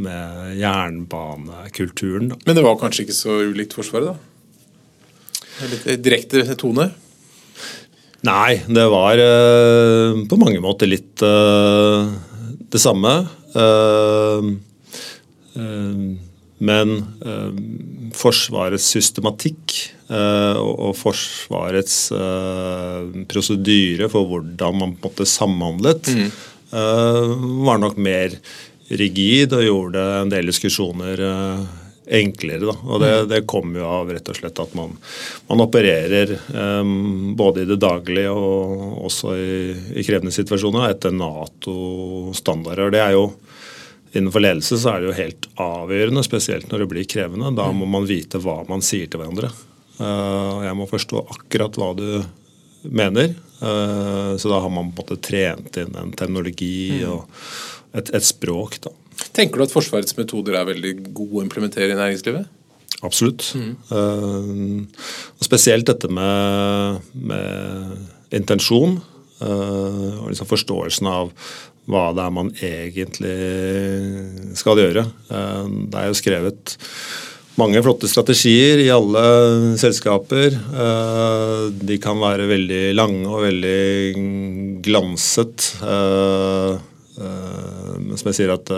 med 0.02 0.58
jernbanekulturen. 0.58 2.34
Men 2.48 2.58
det 2.58 2.66
var 2.66 2.82
kanskje 2.82 3.06
ikke 3.06 3.20
så 3.20 3.38
ulikt 3.54 3.78
Forsvaret, 3.78 4.14
da? 4.14 4.18
Litt 5.70 5.86
direkte 6.02 6.42
tone? 6.58 6.90
Nei, 8.26 8.58
det 8.66 8.84
var 8.90 9.20
på 10.26 10.38
mange 10.40 10.62
måter 10.64 10.88
litt 10.90 11.22
det 11.22 12.82
samme. 12.82 13.12
Men 16.64 16.96
eh, 17.26 17.50
Forsvarets 18.16 18.86
systematikk 18.96 19.76
eh, 20.08 20.58
og, 20.60 20.74
og 20.90 20.98
Forsvarets 21.00 21.98
eh, 22.16 23.24
prosedyre 23.32 24.10
for 24.14 24.30
hvordan 24.30 24.80
man 24.80 24.98
på 24.98 25.10
en 25.10 25.14
måte 25.14 25.30
samhandlet, 25.30 26.14
mm. 26.16 26.34
Eh, 26.74 27.34
var 27.68 27.78
nok 27.78 28.00
mer 28.02 28.32
rigid 28.90 29.52
og 29.54 29.62
gjorde 29.62 30.02
en 30.24 30.32
del 30.32 30.48
diskusjoner 30.50 31.20
eh, 31.22 31.60
enklere. 32.18 32.66
Da. 32.66 32.74
Og 32.84 33.04
det, 33.04 33.12
mm. 33.14 33.28
det 33.30 33.42
kommer 33.50 33.84
jo 33.84 33.92
av 34.00 34.10
rett 34.10 34.32
og 34.32 34.40
slett 34.40 34.62
at 34.64 34.74
man, 34.78 34.96
man 35.52 35.64
opererer 35.64 36.34
um, 36.50 37.36
både 37.38 37.64
i 37.64 37.70
det 37.70 37.78
daglige 37.82 38.34
og 38.34 39.06
også 39.08 39.36
i, 39.38 39.54
i 40.02 40.06
krevende 40.08 40.34
situasjoner 40.36 40.90
etter 40.90 41.14
Nato-standarder. 41.16 42.92
Det 42.94 43.04
er 43.06 43.16
jo 43.16 43.28
Innenfor 44.14 44.44
ledelse 44.44 44.78
så 44.78 44.94
er 44.94 45.02
det 45.02 45.10
jo 45.10 45.18
helt 45.18 45.48
avgjørende, 45.62 46.22
spesielt 46.26 46.70
når 46.70 46.84
det 46.84 46.90
blir 46.92 47.08
krevende. 47.10 47.50
Da 47.58 47.66
må 47.74 47.88
man 47.90 48.06
vite 48.06 48.42
hva 48.42 48.60
man 48.70 48.84
sier 48.86 49.10
til 49.10 49.22
hverandre. 49.22 49.50
Uh, 49.98 50.62
jeg 50.66 50.78
må 50.78 50.86
forstå 50.90 51.24
akkurat 51.34 51.78
hva 51.82 51.92
du 51.98 52.08
mener. 52.94 53.34
Uh, 53.58 54.34
så 54.38 54.52
da 54.52 54.60
har 54.62 54.74
man 54.74 54.92
på 54.94 55.02
en 55.02 55.08
måte 55.08 55.22
trent 55.24 55.80
inn 55.82 55.98
en 55.98 56.14
terminologi 56.18 57.00
mm. 57.00 57.08
og 57.10 57.98
et, 57.98 58.14
et, 58.14 58.26
språk. 58.26 58.78
da. 58.86 58.94
Tenker 59.34 59.58
du 59.58 59.66
at 59.66 59.74
Forsvarets 59.74 60.18
metoder 60.18 60.60
er 60.60 60.70
veldig 60.70 60.94
gode 61.10 61.42
å 61.42 61.46
implementere 61.46 61.94
i 61.94 61.98
næringslivet? 61.98 62.62
Absolutt. 63.04 63.50
Mm. 63.58 63.74
Uh, 63.90 65.10
og 65.40 65.50
spesielt 65.50 65.90
dette 65.90 66.12
med, 66.14 67.02
med 67.18 67.98
intensjon. 68.34 69.02
og 69.44 70.28
liksom 70.30 70.48
forståelsen 70.48 71.08
av 71.10 71.32
hva 71.90 72.08
det 72.16 72.24
er 72.24 72.34
man 72.34 72.50
egentlig 72.64 73.36
skal 74.60 74.80
gjøre. 74.80 75.04
Eh, 75.04 75.66
det 75.92 76.00
er 76.00 76.10
jo 76.10 76.20
skrevet 76.20 76.76
mange 77.60 77.82
flotte 77.86 78.10
strategier 78.10 78.82
i 78.82 78.90
alle 78.94 79.24
selskaper. 79.82 80.56
Eh, 80.56 81.66
de 81.84 82.00
kan 82.02 82.22
være 82.22 82.48
veldig 82.50 82.86
lange 82.96 83.28
og 83.28 83.44
veldig 83.48 84.82
glanset. 84.86 85.70
Eh, 85.84 86.74
som 87.14 88.30
jeg 88.30 88.36
sier 88.40 88.52
at 88.56 88.70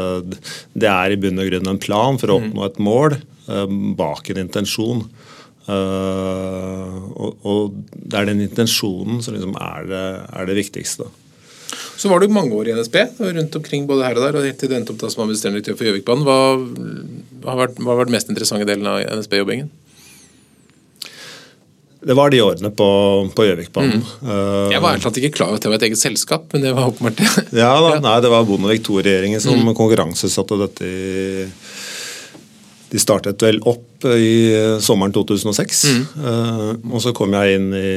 det 0.75 0.89
er 0.91 1.13
i 1.13 1.19
bunn 1.19 1.39
og 1.39 1.47
grunn 1.47 1.69
en 1.71 1.79
plan 1.79 2.17
for 2.19 2.31
å 2.31 2.35
oppnå 2.41 2.65
et 2.65 2.81
mål 2.83 3.15
bak 3.95 4.27
en 4.31 4.41
intensjon. 4.41 5.05
Og 7.15 7.77
det 7.95 8.19
er 8.19 8.27
den 8.27 8.43
intensjonen 8.43 9.23
som 9.23 9.37
liksom 9.37 9.55
er 9.55 9.87
det, 9.87 10.03
er 10.35 10.49
det 10.49 10.57
viktigste. 10.59 11.07
Så 11.97 12.11
var 12.11 12.19
du 12.19 12.27
mange 12.31 12.55
år 12.55 12.69
i 12.69 12.75
NSB, 12.75 12.97
rundt 13.19 13.55
omkring 13.55 13.87
både 13.87 14.05
her 14.07 14.19
og 14.19 14.25
der, 14.25 14.37
og 14.37 14.45
helt 14.47 14.59
til 14.59 14.71
du 14.71 14.75
endte 14.77 14.93
opp 14.93 14.99
da 15.01 15.09
som 15.11 15.23
administrerende 15.23 15.61
direktør 15.61 15.79
for 15.79 15.89
Gjøvikbanen. 15.89 16.27
Hva, 16.27 17.51
har 17.51 17.59
vært, 17.63 17.79
hva 17.79 17.93
har 17.93 18.01
vært 18.01 18.11
den 18.11 18.17
mest 18.17 18.31
interessante 18.31 18.67
delen 18.67 18.89
av 18.91 19.01
NSB-jobbingen? 19.15 19.71
Det 22.05 22.13
var 22.13 22.29
de 22.29 22.41
årene 22.43 22.69
på, 22.69 22.87
på 23.33 23.45
Gjøvikbanen. 23.47 24.03
Mm. 24.21 24.73
Jeg 24.75 24.81
var 24.83 24.93
egentlig 24.97 25.23
ikke 25.23 25.37
klar 25.39 25.49
over 25.49 25.57
at 25.57 25.65
det 25.65 25.71
var 25.71 25.79
et 25.79 25.87
eget 25.87 26.01
selskap, 26.03 26.45
men 26.53 26.67
det 26.67 26.75
var 26.77 26.91
åpenbart 26.91 27.17
det. 27.17 27.29
ja, 27.63 27.71
da, 27.81 27.95
nei, 28.03 28.17
det 28.21 28.33
var 28.33 28.45
Bondevik 28.45 28.85
II-regjeringen 28.85 29.41
som 29.41 29.57
mm. 29.57 29.73
konkurransesatte 29.77 30.59
dette 30.65 30.89
i 30.89 31.05
de 32.95 33.01
startet 33.01 33.41
vel 33.41 33.57
opp 33.67 34.05
i 34.05 34.53
sommeren 34.83 35.13
2006. 35.15 35.81
Mm. 35.89 36.03
Uh, 36.21 36.69
og 36.93 37.01
så 37.03 37.15
kom 37.17 37.33
jeg 37.35 37.57
inn 37.57 37.71
i 37.75 37.93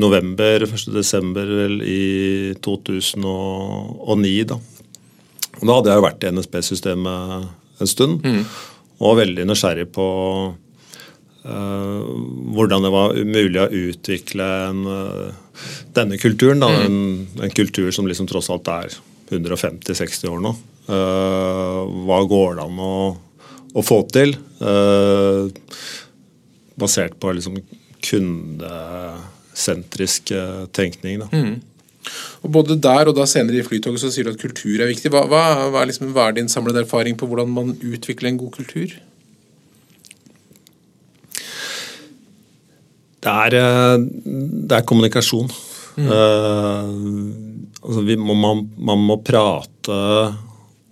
november, 0.00 0.66
1. 0.66 0.88
desember 0.94 1.50
i 1.82 2.54
2009. 2.64 4.44
Da. 4.52 4.58
Og 5.60 5.64
da 5.64 5.78
hadde 5.78 5.90
jeg 5.90 6.00
jo 6.00 6.04
vært 6.04 6.24
i 6.24 6.32
NSB-systemet 6.36 7.80
en 7.80 7.90
stund 7.90 8.24
mm. 8.24 8.40
og 9.04 9.18
veldig 9.20 9.44
nysgjerrig 9.48 9.88
på 9.94 10.06
uh, 10.52 12.00
hvordan 12.56 12.86
det 12.86 12.92
var 12.92 13.18
mulig 13.24 13.60
å 13.62 13.68
utvikle 13.90 14.48
en, 14.70 14.82
uh, 14.88 15.60
denne 15.96 16.20
kulturen. 16.20 16.64
Da, 16.64 16.72
mm. 16.72 16.80
en, 16.86 16.98
en, 17.44 17.54
kultur 17.56 17.92
som 17.94 18.08
liksom 18.08 18.28
tross 18.30 18.50
alt 18.52 18.68
er 18.72 18.98
150-60 19.32 20.32
år 20.32 20.42
nå. 20.44 20.56
Uh, 20.86 21.82
hva 22.06 22.20
går 22.28 22.58
det 22.58 22.66
an 22.68 22.82
å, 22.82 22.96
å 23.74 23.86
få 23.86 24.02
til? 24.12 24.36
basert 26.76 27.14
på 27.20 27.30
liksom 27.32 27.56
kunde 28.04 28.70
sentrisk 29.56 30.32
eh, 30.36 30.66
tenkning. 30.76 31.24
Da. 31.24 31.30
Mm. 31.32 31.56
Og 32.44 32.52
Både 32.54 32.76
der 32.78 33.10
og 33.10 33.16
da 33.16 33.26
senere 33.28 33.60
i 33.60 33.66
Flytoget 33.66 34.02
så 34.02 34.12
sier 34.12 34.28
du 34.28 34.34
at 34.34 34.40
kultur 34.40 34.78
er 34.78 34.90
viktig. 34.90 35.10
Hva, 35.12 35.24
hva, 35.30 35.42
hva, 35.72 35.82
er, 35.82 35.90
liksom, 35.90 36.12
hva 36.14 36.28
er 36.28 36.38
din 36.38 36.50
samlede 36.52 36.84
erfaring 36.84 37.18
på 37.18 37.28
hvordan 37.30 37.52
man 37.52 37.74
utvikler 37.80 38.30
en 38.30 38.40
god 38.42 38.52
kultur? 38.58 38.96
Det 43.26 43.32
er, 43.32 43.58
eh, 43.58 43.96
det 44.70 44.76
er 44.76 44.86
kommunikasjon. 44.86 45.50
Mm. 45.96 46.08
Uh, 46.12 46.90
altså 47.80 48.02
må, 48.20 48.34
man, 48.36 48.66
man, 48.76 49.04
må 49.08 49.14
prate 49.24 49.94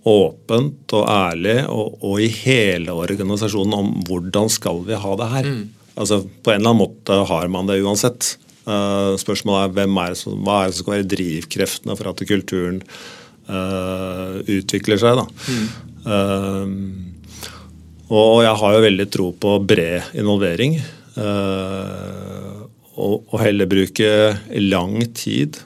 åpent 0.09 0.95
og 0.97 1.03
ærlig 1.05 1.59
og, 1.69 1.99
og, 1.99 2.15
i 2.23 2.29
hele 2.33 2.93
organisasjonen 2.93 3.75
om 3.77 3.91
hvordan 4.07 4.49
skal 4.49 4.81
vi 4.87 4.97
ha 4.97 5.11
det 5.21 5.27
her. 5.29 5.51
Mm. 5.51 5.91
Altså 5.95 6.23
På 6.25 6.51
en 6.51 6.59
eller 6.59 6.73
annen 6.73 6.81
måte 6.81 7.19
har 7.29 7.53
man 7.53 7.69
det 7.69 7.77
uansett. 7.85 8.33
Uh, 8.65 9.13
spørsmålet 9.21 9.77
er 9.77 9.91
er 9.93 10.15
som, 10.17 10.39
hva 10.41 10.63
er 10.63 10.71
det 10.71 10.77
som 10.77 10.85
skal 10.85 10.95
være 10.95 11.11
drivkreftene 11.11 11.95
for 11.99 12.09
at 12.09 12.23
kulturen 12.25 12.79
uh, 13.45 14.41
utvikler 14.41 14.97
seg. 15.01 15.21
Da. 15.21 15.25
Mm. 15.53 15.67
Uh, 16.05 16.65
og 18.15 18.41
jeg 18.45 18.57
har 18.61 18.73
jo 18.73 18.85
veldig 18.85 19.07
tro 19.13 19.27
på 19.41 19.59
bred 19.65 20.17
involvering. 20.17 20.77
Og, 22.95 23.15
og, 23.31 23.37
heller 23.39 23.67
bruke 23.71 24.09
lang 24.61 24.99
tid 25.15 25.57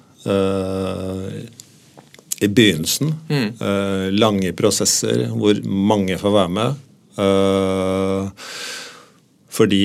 i 2.39 2.47
begynnelsen. 2.47 3.11
Mm. 3.27 3.49
lange 4.15 4.53
prosesser 4.55 5.25
hvor 5.33 5.59
mange 5.67 6.15
får 6.21 6.35
være 6.37 6.53
med. 6.55 6.79
fordi 9.51 9.81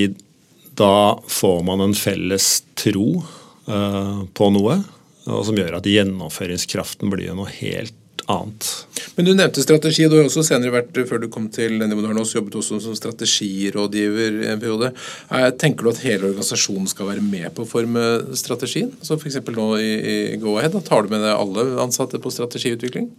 da 0.79 1.21
får 1.29 1.63
man 1.67 1.81
en 1.85 1.95
felles 1.95 2.65
tro 2.79 3.23
uh, 3.69 4.25
på 4.35 4.51
noe, 4.55 4.81
og 5.25 5.45
som 5.49 5.57
gjør 5.57 5.79
at 5.79 5.89
gjennomføringskraften 5.89 7.13
blir 7.13 7.37
noe 7.37 7.53
helt 7.61 7.95
annet. 8.27 8.87
Men 9.15 9.27
Du 9.27 9.35
nevnte 9.35 9.63
strategi. 9.63 10.07
Du 10.09 10.17
har 10.17 10.27
også 10.27 10.45
senere 10.47 10.73
vært, 10.75 10.97
før 11.09 11.21
du 11.23 11.29
kom 11.33 11.49
til 11.53 11.83
også 11.83 12.39
jobbet 12.39 12.57
også 12.61 12.81
som 12.83 12.97
strategirådgiver 12.97 14.41
i 14.45 14.49
en 14.53 14.63
periode. 14.63 14.93
Eh, 15.31 15.51
tenker 15.61 15.85
du 15.85 15.91
at 15.93 16.03
hele 16.05 16.31
organisasjonen 16.31 16.89
skal 16.91 17.11
være 17.13 17.25
med 17.25 17.53
på 17.55 17.65
å 17.65 17.69
forme 17.69 18.35
strategien? 18.37 18.93
Så 19.03 19.19
F.eks. 19.19 19.41
nå 19.45 19.69
i, 19.79 19.93
i 19.93 20.17
Go-Ahead, 20.41 20.77
tar 20.89 21.05
du 21.05 21.15
med 21.15 21.25
deg 21.25 21.37
alle 21.37 21.69
ansatte 21.85 22.21
på 22.21 22.33
strategiutvikling? 22.33 23.11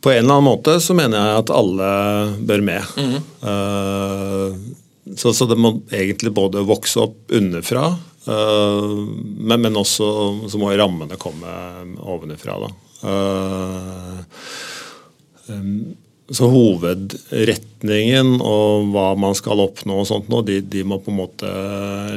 På 0.00 0.10
en 0.10 0.22
eller 0.22 0.38
annen 0.38 0.48
måte 0.48 0.78
så 0.80 0.96
mener 0.96 1.18
jeg 1.20 1.40
at 1.42 1.50
alle 1.52 1.88
bør 2.48 2.62
med. 2.64 2.82
Mm 2.96 3.10
-hmm. 3.14 4.79
Så, 5.16 5.32
så, 5.34 5.46
det 5.50 5.58
må 5.58 5.74
egentlig 5.94 6.32
både 6.36 6.62
vokse 6.66 7.00
opp 7.02 7.32
underfra, 7.34 7.86
uh, 8.26 8.92
men, 9.36 9.58
men, 9.64 9.78
også 9.80 10.10
så 10.50 10.60
må 10.60 10.70
rammene 10.78 11.18
komme 11.20 11.54
ovenfra. 12.00 12.58
Uh, 13.00 14.20
um, 15.48 15.74
så 16.30 16.46
hovedretningen 16.46 18.36
og 18.38 18.90
hva 18.94 19.08
man 19.18 19.34
skal 19.34 19.64
oppnå, 19.64 19.98
og 20.02 20.06
sånt 20.06 20.28
nå, 20.30 20.44
de, 20.46 20.60
de, 20.62 20.84
må 20.86 21.00
på 21.02 21.10
en 21.10 21.18
måte 21.24 21.50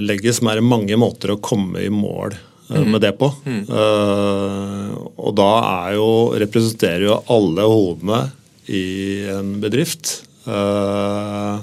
legges. 0.05 0.41
Men 0.41 0.53
det 0.53 0.61
er 0.61 0.73
mange 0.75 0.99
måter 1.01 1.33
å 1.33 1.41
komme 1.41 1.81
i 1.81 1.89
mål 1.89 2.35
mm. 2.69 2.91
med 2.91 3.01
det 3.01 3.15
på. 3.17 3.31
Mm. 3.47 3.63
Uh, 3.69 4.93
og 5.17 5.33
da 5.39 5.49
er 5.87 5.95
jo, 5.97 6.09
representerer 6.45 7.07
jo 7.07 7.19
alle 7.33 7.65
hodene 7.69 8.21
i 8.69 9.25
en 9.33 9.57
bedrift 9.63 10.19
uh, 10.45 11.59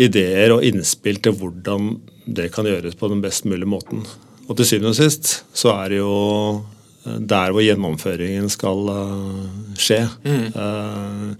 ideer 0.00 0.54
og 0.54 0.64
innspill 0.66 1.20
til 1.22 1.36
hvordan 1.38 1.94
det 2.24 2.50
kan 2.54 2.66
gjøres 2.66 2.96
på 2.98 3.10
den 3.12 3.22
best 3.24 3.46
mulige 3.48 3.68
måten. 3.68 4.04
Og 4.48 4.56
til 4.58 4.68
syvende 4.68 4.92
og 4.92 4.98
sist 4.98 5.44
så 5.56 5.74
er 5.76 5.94
det 5.94 6.00
jo 6.00 6.14
der 7.04 7.52
hvor 7.52 7.64
gjennomføringen 7.64 8.48
skal 8.52 8.88
skje. 9.76 10.02
Mm. 10.24 11.36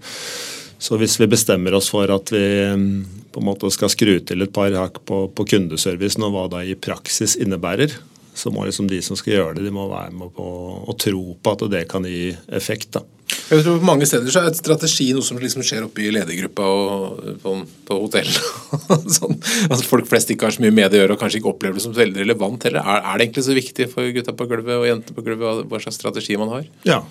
Så 0.85 0.99
hvis 1.01 1.17
vi 1.17 1.29
bestemmer 1.31 1.73
oss 1.77 1.89
for 1.89 2.11
at 2.13 2.31
vi 2.33 2.45
mm, 2.77 3.29
på 3.33 3.41
en 3.41 3.47
måte 3.47 3.71
skal 3.73 3.89
skru 3.89 4.17
til 4.21 4.45
et 4.45 4.53
par 4.53 4.73
hakk 4.75 4.99
på, 5.07 5.23
på 5.33 5.45
kundeservicen, 5.55 6.25
og 6.27 6.35
hva 6.35 6.43
det 6.53 6.65
i 6.69 6.77
praksis 6.77 7.37
innebærer, 7.41 7.95
så 8.35 8.51
må 8.53 8.65
liksom 8.67 8.89
de 8.91 9.01
som 9.05 9.17
skal 9.17 9.37
gjøre 9.37 9.57
det, 9.57 9.65
de 9.67 9.73
må 9.73 9.87
være 9.89 10.13
med 10.15 10.33
på 10.35 10.45
å 10.85 10.95
tro 10.99 11.23
på 11.39 11.55
at 11.55 11.65
det 11.71 11.85
kan 11.91 12.05
gi 12.07 12.29
effekt. 12.53 12.97
da. 12.97 13.05
Jeg 13.45 13.61
tror 13.61 13.79
På 13.81 13.87
mange 13.87 14.05
steder 14.09 14.31
så 14.33 14.41
er 14.45 14.55
strategi 14.57 15.07
noe 15.13 15.25
som 15.25 15.37
liksom 15.41 15.63
skjer 15.65 15.85
oppe 15.85 16.03
i 16.03 16.11
ledergruppa 16.13 16.65
og 16.65 17.19
på, 17.41 17.53
på 17.87 17.97
hotell. 18.03 18.29
sånn, 19.17 19.37
altså 19.69 19.83
Folk 19.85 20.09
flest 20.09 20.31
ikke 20.33 20.49
har 20.49 20.55
så 20.55 20.63
mye 20.65 20.73
med 20.75 20.91
det 20.91 20.99
å 20.99 21.03
gjøre 21.03 21.17
og 21.17 21.21
kanskje 21.21 21.41
ikke 21.41 21.51
opplever 21.53 21.77
det 21.77 21.85
som 21.85 21.95
veldig 21.95 22.23
relevant 22.23 22.65
heller. 22.67 22.85
Er, 22.85 23.01
er, 23.01 23.17
det 23.17 23.27
egentlig 23.27 23.45
så 23.47 23.57
viktig 23.57 23.89
for 23.91 24.13
gutta 24.17 24.35
på 24.37 24.49
gulvet 24.49 24.79
og 24.79 24.87
jentene 24.89 25.17
på 25.17 25.25
gulvet 25.25 25.69
hva 25.69 25.81
slags 25.83 26.01
strategi 26.01 26.37
man 26.41 26.53
har? 26.53 26.69
Ja, 26.87 27.01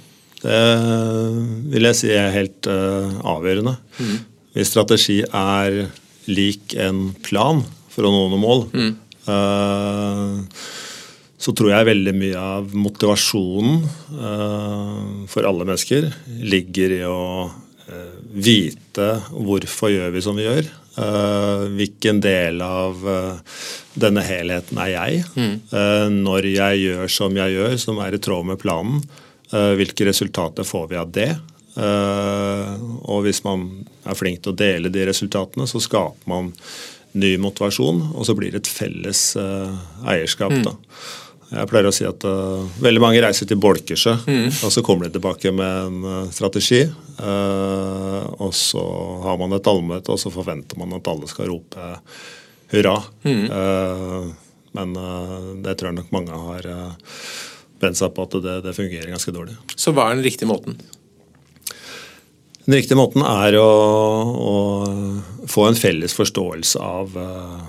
det 0.45 0.61
vil 1.73 1.89
jeg 1.89 1.99
si 1.99 2.11
er 2.13 2.35
helt 2.35 2.69
uh, 2.69 3.15
avgjørende. 3.35 3.77
Mm. 3.99 4.17
Hvis 4.55 4.75
strategi 4.75 5.21
er 5.25 5.85
lik 6.31 6.75
en 6.81 7.09
plan 7.25 7.63
for 7.95 8.07
å 8.07 8.11
nå 8.13 8.25
noen 8.33 8.43
mål, 8.43 8.67
mm. 8.75 8.93
uh, 9.31 10.43
så 11.45 11.53
tror 11.53 11.75
jeg 11.75 11.91
veldig 11.91 12.15
mye 12.17 12.41
av 12.41 12.73
motivasjonen 12.73 13.83
uh, 14.17 15.27
for 15.29 15.45
alle 15.45 15.67
mennesker 15.69 16.09
ligger 16.41 16.97
i 17.01 17.05
å 17.09 17.21
vite 18.33 19.07
hvorfor 19.29 19.91
gjør 19.93 20.13
vi 20.15 20.23
som 20.25 20.39
vi 20.39 20.47
gjør. 20.47 20.69
hvilken 21.77 22.21
del 22.25 22.63
av 22.65 23.03
denne 23.93 24.23
helheten 24.25 24.79
er 24.81 24.89
jeg? 24.95 25.19
Mm. 25.37 26.23
når 26.25 26.49
jeg 26.49 26.81
gjør 26.81 27.13
som 27.13 27.37
jeg 27.37 27.53
gjør, 27.59 27.77
som 27.77 28.01
er 28.01 28.17
i 28.17 28.21
tråd 28.25 28.49
med 28.49 28.59
planen, 28.63 29.03
hvilke 29.53 30.09
resultater 30.09 30.65
får 30.65 30.87
vi 30.91 30.97
av 30.97 31.13
det? 31.13 31.29
Og 31.77 33.21
hvis 33.27 33.43
man 33.45 33.67
er 34.07 34.17
flink 34.17 34.41
til 34.43 34.55
å 34.55 34.59
dele 34.65 34.89
de 34.95 35.05
resultatene, 35.11 35.69
så 35.69 35.83
skaper 35.83 36.31
man 36.31 36.55
ny 37.13 37.37
motivasjon, 37.37 38.01
og 38.15 38.25
så 38.27 38.35
blir 38.39 38.55
det 38.55 38.65
et 38.65 38.73
felles 38.81 39.27
eierskap. 39.37 40.57
da. 40.65 40.75
Jeg 41.55 41.71
pleier 41.71 41.89
å 41.89 41.95
si 41.95 42.07
at 42.09 42.25
uh, 42.27 42.65
veldig 42.83 43.03
mange 43.03 43.23
reiser 43.23 43.49
til 43.51 43.61
Bolkesjø, 43.63 44.15
mm. 44.27 44.47
og 44.67 44.73
så 44.75 44.83
kommer 44.87 45.07
de 45.07 45.17
tilbake 45.17 45.53
med 45.55 45.89
en 45.89 46.07
uh, 46.07 46.31
strategi. 46.35 46.83
Uh, 47.19 48.23
og 48.43 48.55
så 48.59 48.83
har 49.25 49.39
man 49.41 49.55
et 49.57 49.71
allmøte, 49.71 50.15
og 50.15 50.21
så 50.21 50.33
forventer 50.35 50.81
man 50.81 50.97
at 50.99 51.11
alle 51.11 51.31
skal 51.31 51.53
rope 51.53 51.91
hurra. 52.75 52.97
Mm. 53.23 54.33
men 54.75 54.95
det 55.63 55.77
tror 55.79 55.91
jeg 55.91 55.97
nok 56.01 56.09
mange 56.17 56.35
har 56.35 56.67
brent 57.79 57.99
seg 57.99 58.13
på 58.17 58.25
at 58.27 58.37
det, 58.43 58.55
det, 58.65 58.75
fungerer 58.75 59.13
ganske 59.13 59.35
dårlig. 59.35 59.55
Så 59.77 59.93
hva 59.95 60.09
er 60.09 60.19
den 60.19 60.27
riktige 60.27 60.51
måten? 60.51 60.79
Den 62.65 62.79
riktige 62.79 62.97
måten 62.97 63.25
er 63.29 63.59
å, 63.61 63.69
å 64.35 64.55
få 65.51 65.69
en 65.69 65.77
felles 65.77 66.15
forståelse 66.17 66.81
av, 66.81 67.19
eh, 67.21 67.65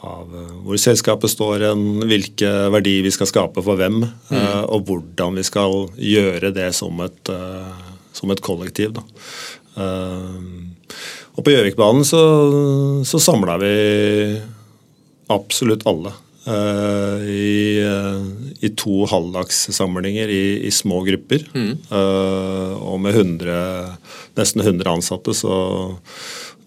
av, 0.00 0.30
eh, 0.34 0.52
hvor 0.64 0.80
selskapet 0.80 1.32
står 1.32 1.66
hen, 1.68 1.84
hvilke 2.08 2.50
verdier 2.72 3.04
vi 3.04 3.12
skal 3.14 3.28
skape 3.28 3.64
for 3.64 3.80
hvem, 3.80 4.02
mm. 4.04 4.36
Eh, 4.36 4.62
og 4.72 4.88
hvordan 4.88 5.36
vi 5.40 5.44
skal 5.46 5.90
gjøre 5.96 6.52
det 6.56 6.70
som 6.76 7.00
et, 7.04 7.32
som 8.16 8.32
et 8.32 8.42
kollektiv. 8.44 8.96
Da. 8.96 9.04
Og 11.36 11.44
på 11.44 11.52
Gjøvikbanen 11.52 12.04
så, 12.04 12.22
så 13.06 13.20
samla 13.22 13.54
vi 13.62 13.76
absolutt 15.30 15.86
alle. 15.88 16.16
I, 16.50 17.78
i, 18.64 18.68
to 18.80 19.04
halvdagssamlinger 19.06 20.32
i, 20.32 20.44
i 20.66 20.70
små 20.74 21.02
grupper. 21.06 21.44
Mm. 21.52 21.74
Og 21.92 22.96
med 23.04 23.14
100, 23.14 23.60
nesten 24.40 24.64
100 24.64 24.90
ansatte, 24.90 25.36
så 25.36 25.52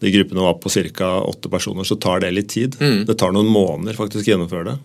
de 0.04 0.14
gruppene 0.14 0.46
var 0.46 0.60
på 0.60 0.70
ca. 0.70 1.10
åtte 1.24 1.52
personer, 1.52 1.88
så 1.88 1.96
tar 1.96 2.24
det 2.24 2.32
litt 2.36 2.52
tid. 2.54 2.78
Mm. 2.80 3.04
Det 3.08 3.18
tar 3.20 3.32
noen 3.36 3.52
måneder 3.52 3.98
faktisk 3.98 4.28
å 4.28 4.34
gjennomføre 4.34 4.74
det. 4.74 4.80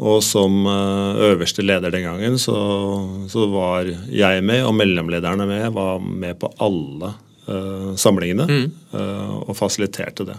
og 0.00 0.20
som 0.24 0.64
øverste 0.64 1.64
leder 1.66 1.92
den 1.92 2.06
gangen, 2.06 2.38
så, 2.40 2.56
så, 3.28 3.46
var 3.52 3.90
jeg 3.90 4.44
med, 4.46 4.64
og 4.64 4.72
mellomlederne 4.78 5.44
med, 5.50 5.66
var 5.76 6.00
med 6.00 6.38
på 6.40 6.48
alle 6.64 7.12
samlingene 7.98 8.46
mm. 8.46 8.66
og 9.44 9.56
fasiliterte 9.58 10.24
det. 10.28 10.38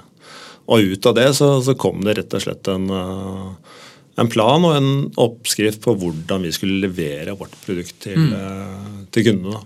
Og 0.72 0.94
ut 0.94 1.06
av 1.10 1.15
det 1.17 1.30
så, 1.38 1.54
så 1.63 1.76
kom 1.80 2.04
det 2.06 2.17
rett 2.20 2.34
og 2.38 2.44
slett 2.44 2.70
en, 2.72 2.88
eh, 2.96 3.78
en, 4.22 4.32
plan 4.32 4.67
og 4.67 4.76
en 4.78 4.91
oppskrift 5.20 5.82
på 5.84 5.96
hvordan 6.00 6.46
vi 6.46 6.54
skulle 6.56 6.82
levere 6.86 7.36
vårt 7.38 7.56
produkt 7.65 7.98
til, 8.06 8.20
mm. 8.20 8.34
Eh, 8.38 8.91
til 9.12 9.28
kundene. 9.30 9.63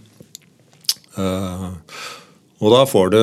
Uh, 1.15 1.69
og 2.61 2.71
da 2.71 2.83
får 2.87 3.11
du 3.13 3.19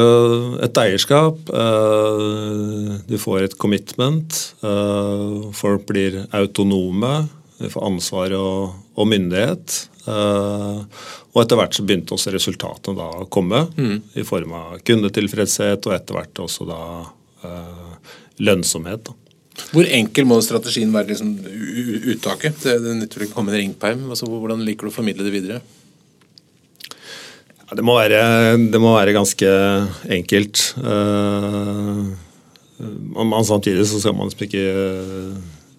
et 0.64 0.82
eierskap, 0.82 1.38
uh, 1.52 2.98
du 3.08 3.16
får 3.20 3.46
et 3.46 3.56
commitment, 3.60 4.42
uh, 4.64 5.48
folk 5.56 5.86
blir 5.88 6.22
autonome, 6.36 7.14
du 7.62 7.70
får 7.72 7.88
ansvar 7.88 8.34
og, 8.36 8.76
og 8.98 9.08
myndighet. 9.08 9.88
og 10.02 11.38
etter 11.38 11.58
hvert 11.60 11.76
så 11.76 11.84
begynte 11.86 12.16
også 12.16 12.32
resultatene 12.34 12.98
da 12.98 13.06
å 13.22 13.28
komme, 13.30 13.68
mm. 13.76 13.98
i 14.18 14.24
form 14.26 14.56
av 14.58 14.80
kundetilfredshet 14.82 15.86
og 15.86 15.94
etter 15.94 16.18
hvert 16.18 16.40
også 16.42 16.66
da 16.66 16.80
Eh, 17.42 17.92
lønnsomhet. 18.42 19.04
Da. 19.06 19.14
Hvor 19.74 19.86
enkel 19.98 20.26
må 20.26 20.38
strategien 20.44 20.92
være 20.94 21.12
liksom, 21.12 21.32
uttaket? 22.14 22.64
Det 22.64 22.94
nytter 22.98 23.26
ikke 23.26 23.34
å 23.34 23.38
komme 23.40 23.52
en 23.52 23.60
ringperm. 23.60 24.04
Altså, 24.10 24.28
hvordan 24.30 24.62
liker 24.66 24.88
du 24.88 24.92
å 24.92 24.94
formidle 24.94 25.26
det 25.26 25.34
videre? 25.34 25.60
Det, 27.72 27.84
må 27.84 27.96
være, 27.96 28.20
det, 28.72 28.80
må 28.80 28.92
være, 28.96 29.14
ganske 29.16 29.48
enkelt. 30.12 30.60
Uh, 30.76 32.12
man, 33.16 33.44
samtidig 33.48 33.86
så 33.88 34.00
skal 34.02 34.16
man 34.18 34.32
ikke 34.32 34.66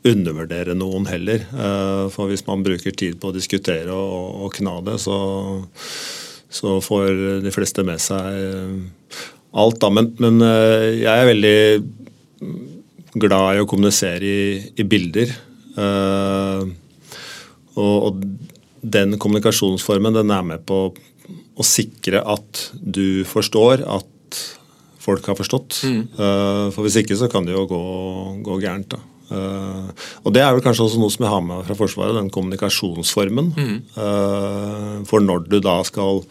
undervurdere 0.09 0.75
noen 0.77 1.05
heller. 1.09 1.45
Uh, 1.53 2.09
for 2.13 2.31
hvis 2.31 2.45
man 2.47 2.65
bruker 2.65 2.95
tid 2.97 3.19
på 3.21 3.29
å 3.29 3.35
diskutere 3.35 3.93
og, 3.93 4.45
og 4.45 4.55
kna 4.57 4.79
det, 4.87 4.97
så, 5.03 5.17
så, 6.49 6.79
får 6.83 7.43
de 7.45 7.53
fleste 7.53 7.85
med 7.85 8.01
seg 8.01 8.41
alt, 9.53 9.77
da. 9.83 9.91
Men, 9.93 10.09
men, 10.17 10.41
eh, 10.41 11.03
jeg 11.03 11.13
er 11.13 11.29
veldig 11.29 11.57
glad 13.21 13.57
i 13.57 13.61
å 13.61 13.67
kommunisere 13.69 14.25
i, 14.25 14.55
i 14.81 14.85
bilder. 14.89 15.29
Og, 17.77 17.93
og, 18.07 18.25
den 18.83 19.15
kommunikasjonsformen 19.15 20.17
den 20.17 20.31
er 20.35 20.41
med 20.43 20.65
på 20.67 20.89
å 21.53 21.65
sikre 21.65 22.21
at 22.25 22.67
du 22.73 23.23
forstår 23.29 23.85
at 23.85 24.41
folk 25.03 25.25
har 25.27 25.37
forstått. 25.37 25.81
Mm. 25.87 26.03
Uh, 26.17 26.67
for 26.73 26.85
hvis 26.85 27.01
ikke 27.01 27.17
så 27.19 27.29
kan 27.31 27.47
det 27.47 27.55
jo 27.55 27.65
gå, 27.69 27.81
gå 28.45 28.59
gærent. 28.63 28.95
da. 28.95 29.01
Uh, 29.33 29.89
og 30.23 30.33
det 30.35 30.43
er 30.43 30.53
vel 30.53 30.63
kanskje 30.63 30.87
også 30.87 31.01
noe 31.01 31.13
som 31.13 31.25
jeg 31.25 31.33
har 31.33 31.45
med 31.45 31.63
fra 31.67 31.77
Forsvaret, 31.77 32.17
den 32.17 32.31
kommunikasjonsformen. 32.33 33.53
Mm. 33.57 33.77
Uh, 33.97 34.97
for 35.09 35.23
når 35.23 35.47
du 35.49 35.59
da 35.63 35.79
skal 35.87 36.23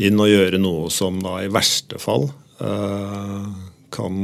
inn 0.00 0.22
og 0.22 0.30
gjøre 0.30 0.60
noe 0.62 0.88
som 0.94 1.18
da 1.22 1.40
i 1.44 1.50
verste 1.52 1.98
fall 2.00 2.30
kan, 2.60 4.16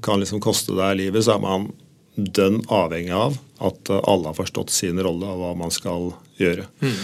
kan 0.00 0.20
liksom 0.22 0.40
koste 0.42 0.72
deg 0.78 0.94
livet, 1.00 1.26
så 1.26 1.34
er 1.34 1.42
man 1.42 1.66
dønn 2.14 2.60
avhengig 2.72 3.12
av 3.14 3.36
at 3.66 3.90
alle 3.98 4.30
har 4.30 4.38
forstått 4.38 4.70
sin 4.72 5.00
rolle 5.02 5.26
og 5.28 5.42
hva 5.42 5.50
man 5.58 5.74
skal 5.74 6.12
gjøre. 6.40 6.68
Mm. 6.80 7.02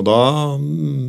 Og 0.00 0.06
da 0.08 0.56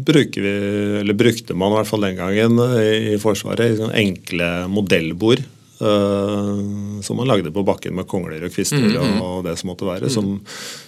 bruker 0.07 0.43
vi, 0.43 0.53
eller 1.01 1.17
brukte 1.17 1.55
man 1.55 1.71
i 1.71 1.79
hvert 1.79 1.89
fall 1.89 2.05
den 2.09 2.19
gangen 2.19 2.61
i 2.83 3.17
Forsvaret, 3.21 3.79
enkle 3.95 4.51
modellbord. 4.71 5.43
Uh, 5.81 7.01
som 7.01 7.17
man 7.17 7.25
lagde 7.25 7.49
på 7.49 7.63
bakken 7.65 7.95
med 7.97 8.05
kongler 8.05 8.43
og 8.45 8.51
kvister 8.53 8.77
mm, 8.77 8.91
mm. 9.01 9.21
og 9.25 9.39
det 9.47 9.55
som 9.57 9.71
måtte 9.71 9.87
være. 9.87 10.11
Mm. 10.11 10.13
Som, 10.13 10.27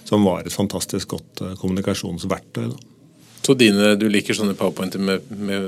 som, 0.06 0.22
var 0.22 0.44
et 0.44 0.54
fantastisk 0.54 1.16
godt 1.16 1.42
uh, 1.42 1.56
kommunikasjonsverktøy. 1.58 2.68
Da. 2.70 2.78
Så 3.44 3.56
dine, 3.58 3.96
du 3.98 4.06
liker 4.08 4.36
sånne 4.38 4.54
powerpointer 4.56 5.02
med, 5.02 5.26
med 5.34 5.66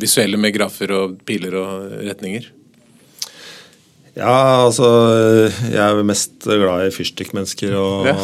visuelle 0.00 0.40
med 0.40 0.54
grafer 0.56 0.94
og 0.96 1.20
piler 1.28 1.58
og 1.60 1.92
retninger? 2.08 2.48
Ja, 4.12 4.66
altså 4.66 4.86
Jeg 5.72 5.80
er 5.80 6.02
mest 6.04 6.44
glad 6.44 6.84
i 6.84 6.92
fyrstikkmennesker 6.92 7.72
og, 7.80 8.10
ja. 8.10 8.16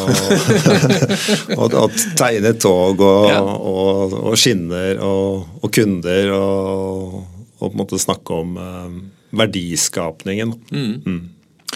og, 1.59 1.73
og, 1.73 1.95
tegne 2.19 2.53
tog 2.61 3.01
og, 3.01 3.25
ja. 3.31 3.39
og, 3.41 4.13
og 4.19 4.37
skinner 4.37 5.01
og, 5.01 5.65
kunder 5.73 6.33
og, 6.35 7.15
på 7.57 7.71
en 7.71 7.79
måte 7.81 7.99
snakke 7.99 8.37
om 8.37 8.53
eh, 8.61 8.99
verdiskapningen. 9.35 10.53
Mm. 10.71 10.93
Mm. 11.03 11.73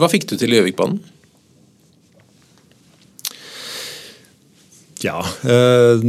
Hva 0.00 0.08
fikk 0.10 0.30
du 0.30 0.38
til 0.38 0.54
i 0.54 0.60
Gjøvikbanen? 0.60 1.02
Ja. 5.04 5.18
Eh, 5.46 6.06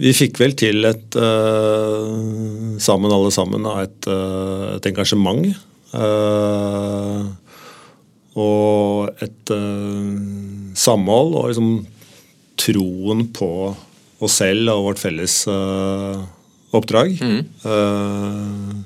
vi 0.00 0.12
fikk 0.16 0.38
vel 0.40 0.54
til 0.58 0.86
et 0.88 1.16
uh, 1.18 2.76
sammen, 2.80 3.12
alle 3.12 3.32
sammen, 3.34 3.66
et, 3.82 4.08
uh, 4.08 4.76
et 4.76 4.86
engasjement. 4.90 5.50
Uh, 5.90 7.26
og 8.38 9.22
et 9.24 9.50
samhold 10.78 11.34
og 11.34 11.48
liksom 11.50 11.70
troen 12.60 13.24
på 13.34 13.48
oss 14.22 14.36
selv 14.38 14.70
og 14.70 14.84
vårt 14.86 15.02
felles 15.02 15.34
oppdrag. 16.70 17.18
Mm. 17.18 18.84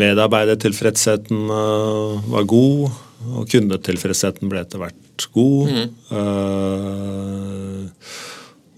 medarbeidertilfredsheten 0.00 1.44
var 1.52 2.48
god, 2.48 2.88
og 3.34 3.52
kundetilfredsheten 3.52 4.48
ble 4.48 4.64
etter 4.64 4.80
hvert 4.80 5.28
god. 5.36 5.74
Mm. 5.76 5.88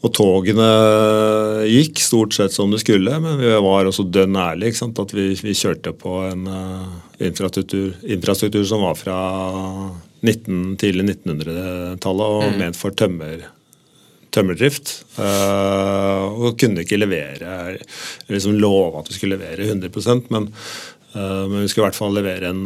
Og 0.01 0.13
togene 0.17 0.67
gikk 1.69 2.01
stort 2.01 2.33
sett 2.33 2.55
som 2.55 2.71
det 2.73 2.81
skulle, 2.81 3.19
men 3.21 3.37
vi 3.41 3.51
var 3.53 3.89
også 3.89 4.07
dønn 4.09 4.39
ærlige. 4.41 4.89
At 4.89 5.13
vi, 5.13 5.27
vi, 5.37 5.57
kjørte 5.57 5.93
på 5.93 6.15
en 6.25 6.47
uh, 6.49 6.95
infrastruktur, 7.21 7.93
infrastruktur, 8.09 8.65
som 8.69 8.87
var 8.87 8.97
fra 8.97 9.19
19, 10.25 10.79
tidlig 10.81 11.05
1900-tallet 11.11 12.37
og 12.39 12.47
mm. 12.47 12.57
ment 12.63 12.81
for 12.81 12.97
tømmer, 12.97 13.45
tømmerdrift. 14.33 14.95
Uh, 15.19 16.33
og 16.33 16.57
kunne 16.61 16.87
ikke 16.87 17.03
levere 17.03 17.77
liksom 18.33 18.57
love 18.57 19.03
at 19.03 19.13
vi 19.13 19.19
skulle 19.19 19.37
levere 19.37 19.69
100% 19.69 20.33
men, 20.33 20.49
uh, 21.13 21.45
men 21.45 21.61
vi 21.61 21.69
skulle 21.69 21.85
i 21.85 21.91
hvert 21.91 22.01
fall 22.01 22.17
levere 22.17 22.55
en, 22.55 22.65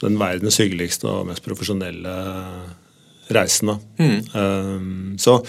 den 0.00 0.20
verdens 0.20 0.56
hyggeligste 0.62 1.10
og 1.10 1.28
mest 1.28 1.44
profesjonelle 1.44 2.16
reisen. 3.34 3.74
Mm. 3.98 5.16
så 5.20 5.40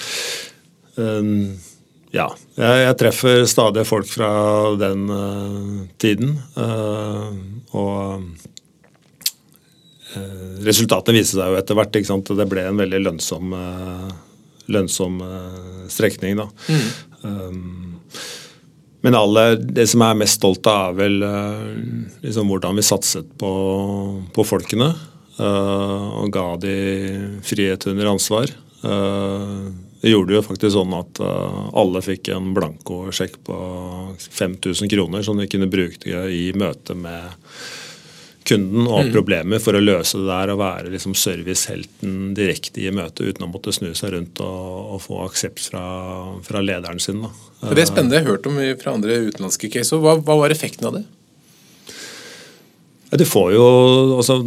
Um, 1.00 1.58
ja. 2.12 2.28
Jeg, 2.58 2.80
jeg, 2.84 2.96
treffer 3.00 3.44
stadig 3.50 3.86
folk 3.88 4.08
fra 4.10 4.30
den 4.80 5.06
uh, 5.12 5.86
tiden. 6.02 6.36
Uh, 6.58 7.30
og 7.78 8.26
uh, 10.16 10.58
resultatene 10.66 11.20
viser 11.20 11.40
seg 11.40 11.54
jo 11.54 11.60
etter 11.62 11.80
hvert. 11.80 11.96
Ikke 11.96 12.12
sant? 12.12 12.34
Det 12.40 12.50
ble 12.50 12.66
en 12.68 12.82
veldig 12.82 13.04
lønnsom, 13.06 13.56
lønnsom 14.70 15.22
strekning. 15.90 16.42
da. 16.42 16.50
Mm. 16.68 16.90
Um, 17.24 17.86
men 19.00 19.16
alle, 19.16 19.54
det 19.56 19.86
som 19.88 20.02
jeg 20.04 20.12
er 20.12 20.18
mest 20.20 20.42
stolt 20.42 20.68
av, 20.68 20.92
er 20.92 20.98
vel 21.00 21.22
liksom 22.20 22.50
hvordan 22.52 22.76
vi 22.76 22.84
satset 22.84 23.30
på, 23.40 23.52
på 24.36 24.44
folkene. 24.44 24.90
Og 25.40 26.32
ga 26.34 26.48
de 26.60 26.74
frihet 27.46 27.88
under 27.92 28.12
ansvar. 28.12 28.52
Uh, 28.84 29.70
det 30.00 30.14
gjorde 30.14 30.38
jo 30.38 30.44
faktisk 30.46 30.72
sånn 30.78 30.96
at 30.96 31.20
uh, 31.20 31.68
alle 31.78 32.02
fikk 32.04 32.32
en 32.32 32.54
blankosjekk 32.56 33.42
på 33.50 33.58
5000 34.16 34.92
kroner 34.92 35.26
som 35.28 35.40
de 35.40 35.50
kunne 35.52 35.68
bruke 35.72 36.24
i 36.32 36.50
møte 36.56 36.96
med 36.96 37.36
kunden 38.50 38.88
og 38.88 39.10
mm. 39.10 39.12
problemer 39.14 39.62
for 39.62 39.78
å 39.78 39.84
løse 39.84 40.18
det 40.18 40.30
der 40.30 40.54
og 40.54 40.62
være 40.62 40.94
liksom 40.94 41.14
servicehelten 41.18 42.32
direkte 42.38 42.82
i 42.82 42.94
møtet 42.96 43.28
uten 43.28 43.46
å 43.46 43.52
måtte 43.52 43.74
snu 43.76 43.92
seg 43.98 44.16
rundt 44.16 44.40
og, 44.42 44.96
og 44.96 45.04
få 45.04 45.20
aksept 45.28 45.68
fra, 45.70 45.84
fra, 46.48 46.64
lederen 46.64 47.04
sin. 47.04 47.22
Da. 47.26 47.34
Det 47.76 47.84
er 47.84 47.92
spennende. 47.92 48.18
Jeg 48.18 48.26
har 48.26 48.38
hørt 48.38 48.50
om 48.50 48.58
fra 48.82 48.96
andre 48.96 49.20
utenlandske 49.28 49.70
case. 49.76 50.00
Hva, 50.00 50.16
hva 50.24 50.40
var 50.40 50.56
effekten 50.56 50.90
av 50.90 50.98
det? 50.98 51.06
Du 53.10 53.26
får 53.26 53.54
jo 53.56 53.66
altså, 54.20 54.40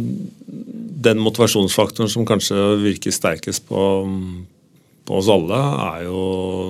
Den 1.03 1.19
motivasjonsfaktoren 1.23 2.11
som 2.11 2.27
kanskje 2.27 2.57
virker 2.83 3.11
sterkest 3.11 3.65
på, 3.67 3.83
på 5.03 5.19
oss 5.19 5.31
alle, 5.31 5.59
er 5.89 6.05
jo 6.07 6.23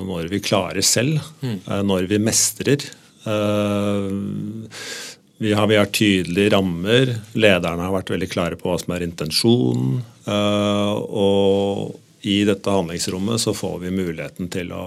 når 0.08 0.30
vi 0.32 0.42
klarer 0.44 0.82
selv. 0.82 1.22
Mm. 1.46 1.60
Når 1.86 2.10
vi 2.10 2.22
mestrer. 2.24 2.88
Eh, 3.30 4.10
vi 5.44 5.54
har, 5.54 5.68
vi 5.68 5.78
har, 5.78 5.86
tydelige 5.86 6.54
rammer. 6.56 7.16
Lederne 7.36 7.84
har 7.84 7.94
vært 7.94 8.14
veldig 8.14 8.30
klare 8.32 8.58
på 8.60 8.70
hva 8.70 8.78
som 8.80 8.94
er 8.96 9.06
intensjonen. 9.06 9.98
Eh, 10.24 10.94
og 10.94 12.00
i 12.24 12.44
dette 12.48 12.72
handlingsrommet 12.72 13.42
så 13.44 13.52
får 13.54 13.82
vi 13.82 13.92
muligheten 13.92 14.48
til 14.54 14.72
å, 14.72 14.86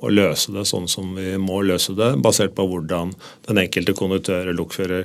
å, 0.00 0.08
løse 0.08 0.54
det 0.54 0.64
sånn 0.70 0.88
som 0.88 1.10
vi 1.18 1.34
må 1.36 1.60
løse 1.68 1.92
det, 1.98 2.14
basert 2.24 2.54
på 2.56 2.64
hvordan 2.70 3.12
den 3.50 3.60
enkelte 3.66 3.92
konduktør 3.98 4.40
eller 4.46 4.56
lokfører 4.56 5.04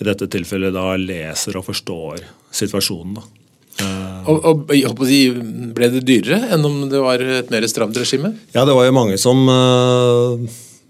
i 0.00 0.06
dette 0.08 0.28
tilfellet 0.32 0.74
da 0.74 0.94
leser 0.96 1.58
og 1.60 1.66
forstår 1.68 2.24
situasjonen. 2.56 3.18
da. 3.18 3.26
Og, 4.28 4.44
og 4.44 4.64
Ble 4.68 5.88
det 5.94 6.02
dyrere 6.08 6.50
enn 6.54 6.66
om 6.66 6.82
det 6.90 7.00
var 7.00 7.22
et 7.22 7.52
mer 7.52 7.66
stramt 7.70 7.96
regime? 7.96 8.34
Ja, 8.54 8.66
det 8.68 8.76
var 8.76 8.88
jo 8.88 8.96
mange 8.96 9.16
som 9.20 9.46
uh, 9.48 10.36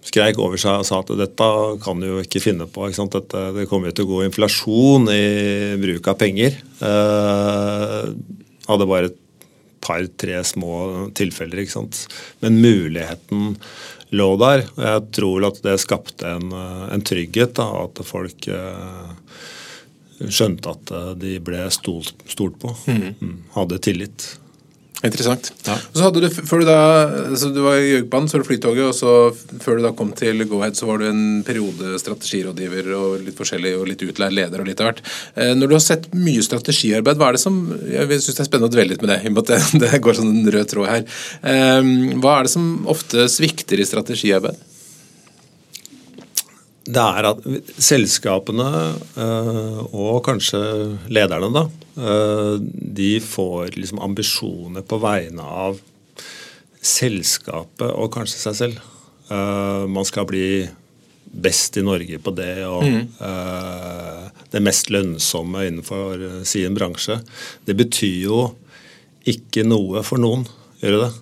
skreik 0.06 0.40
over 0.42 0.58
seg 0.60 0.82
og 0.82 0.88
sa 0.88 1.00
at 1.02 1.12
dette 1.18 1.50
kan 1.84 2.02
du 2.02 2.08
jo 2.08 2.24
ikke 2.24 2.42
finne 2.42 2.66
på. 2.70 2.88
Ikke 2.88 3.06
dette, 3.18 3.46
det 3.58 3.68
kommer 3.70 3.90
jo 3.90 3.98
til 3.98 4.08
å 4.08 4.12
gå 4.14 4.22
inflasjon 4.26 5.10
i 5.14 5.24
bruk 5.82 6.10
av 6.10 6.18
penger. 6.20 6.58
Uh, 6.82 8.10
hadde 8.70 8.90
bare 8.90 9.12
et 9.12 9.18
par-tre 9.80 10.42
små 10.44 11.10
tilfeller. 11.16 11.62
ikke 11.62 11.78
sant? 11.78 12.04
Men 12.44 12.60
muligheten 12.62 13.56
lå 14.10 14.28
der. 14.40 14.66
og 14.76 14.84
Jeg 14.84 15.06
tror 15.18 15.46
at 15.50 15.62
det 15.64 15.78
skapte 15.82 16.34
en, 16.36 16.52
en 16.52 17.04
trygghet. 17.06 17.54
da, 17.58 17.68
At 17.84 18.02
folk 18.06 18.48
uh, 18.50 19.12
skjønte 20.28 20.74
at 20.74 20.92
eh, 20.92 21.10
de 21.20 21.36
ble 21.44 21.64
stolt, 21.72 22.14
stolt 22.28 22.58
på. 22.60 22.74
Mm. 22.90 23.14
mm. 23.20 23.36
Hadde 23.56 23.78
tillit. 23.82 24.26
Interessant. 25.00 25.48
Ja. 25.64 25.78
så 25.94 26.02
hadde 26.04 26.20
du, 26.20 26.26
før 26.28 26.60
Du 26.60 26.66
da, 26.68 26.80
så 27.40 27.48
du 27.54 27.62
var 27.64 27.78
i 27.80 27.88
Gjøgbanen, 27.94 28.28
så 28.28 28.36
var 28.36 28.42
det 28.42 28.48
Flytoget, 28.50 28.82
og 28.84 28.96
så 28.96 29.62
før 29.64 29.78
du 29.78 29.84
da 29.86 29.92
kom 29.96 30.10
til 30.16 30.44
Go-Ahead, 30.44 30.76
så 30.76 30.90
var 30.90 31.00
du 31.00 31.06
en 31.08 31.22
periode 31.46 31.96
strategirådgiver 32.02 32.90
og 32.98 33.14
litt 33.24 33.38
forskjellig, 33.38 33.72
og 33.80 33.88
litt 33.88 34.04
utlært 34.04 34.36
leder 34.36 34.60
og 34.60 34.68
litt 34.68 34.82
av 34.82 34.90
hvert. 34.90 35.00
Eh, 35.34 35.54
når 35.56 35.70
du 35.70 35.76
har 35.78 35.84
sett 35.86 36.10
mye 36.12 36.44
strategiarbeid, 36.44 37.20
hva 37.20 37.30
er 37.30 37.38
det 37.38 37.44
som 37.44 37.60
Jeg 37.70 38.20
syns 38.20 38.36
det 38.36 38.44
er 38.44 38.50
spennende 38.50 38.68
å 38.68 38.74
dvele 38.76 38.92
litt 38.92 39.04
med 39.04 39.14
det, 39.14 39.20
i 39.24 39.30
og 39.32 39.38
med 39.38 39.54
at 39.56 39.78
det, 39.80 39.92
går 40.04 40.20
sånn 40.20 40.34
en 40.34 40.52
rød 40.56 40.74
tråd 40.74 40.90
her. 40.92 41.22
Eh, 41.54 41.94
hva 42.20 42.36
er 42.36 42.48
det 42.48 42.52
som 42.58 42.68
ofte 42.92 43.28
svikter 43.32 43.80
i 43.80 43.88
strategiarbeid? 43.88 44.66
det 46.90 47.02
er 47.02 47.28
at 47.28 47.44
selskapene, 47.80 48.68
eh, 49.20 49.80
og 49.94 50.22
kanskje 50.26 50.60
lederne, 51.12 51.50
da, 51.54 51.66
de 52.00 53.10
får 53.20 53.76
liksom 53.76 54.00
ambisjoner 54.00 54.84
på 54.86 54.98
vegne 55.02 55.44
av 55.44 55.80
selskapet 56.80 57.90
og 57.90 58.12
kanskje 58.14 58.40
seg 58.40 58.56
selv. 58.56 58.84
Eh, 59.30 59.84
man 59.90 60.06
skal 60.08 60.28
bli 60.30 60.46
best 61.30 61.76
i 61.78 61.84
Norge 61.86 62.18
på 62.18 62.32
det 62.34 62.64
og 62.66 62.82
mm. 62.82 63.02
det 64.50 64.62
mest 64.64 64.88
lønnsomme 64.90 65.62
innenfor 65.68 66.24
sin 66.48 66.74
bransje. 66.74 67.20
Det 67.62 67.76
betyr 67.78 68.16
jo 68.24 68.40
ikke 69.30 69.62
noe 69.62 70.02
for 70.06 70.18
noen, 70.18 70.42
gjør 70.80 70.96
det 70.96 71.02
det? 71.04 71.12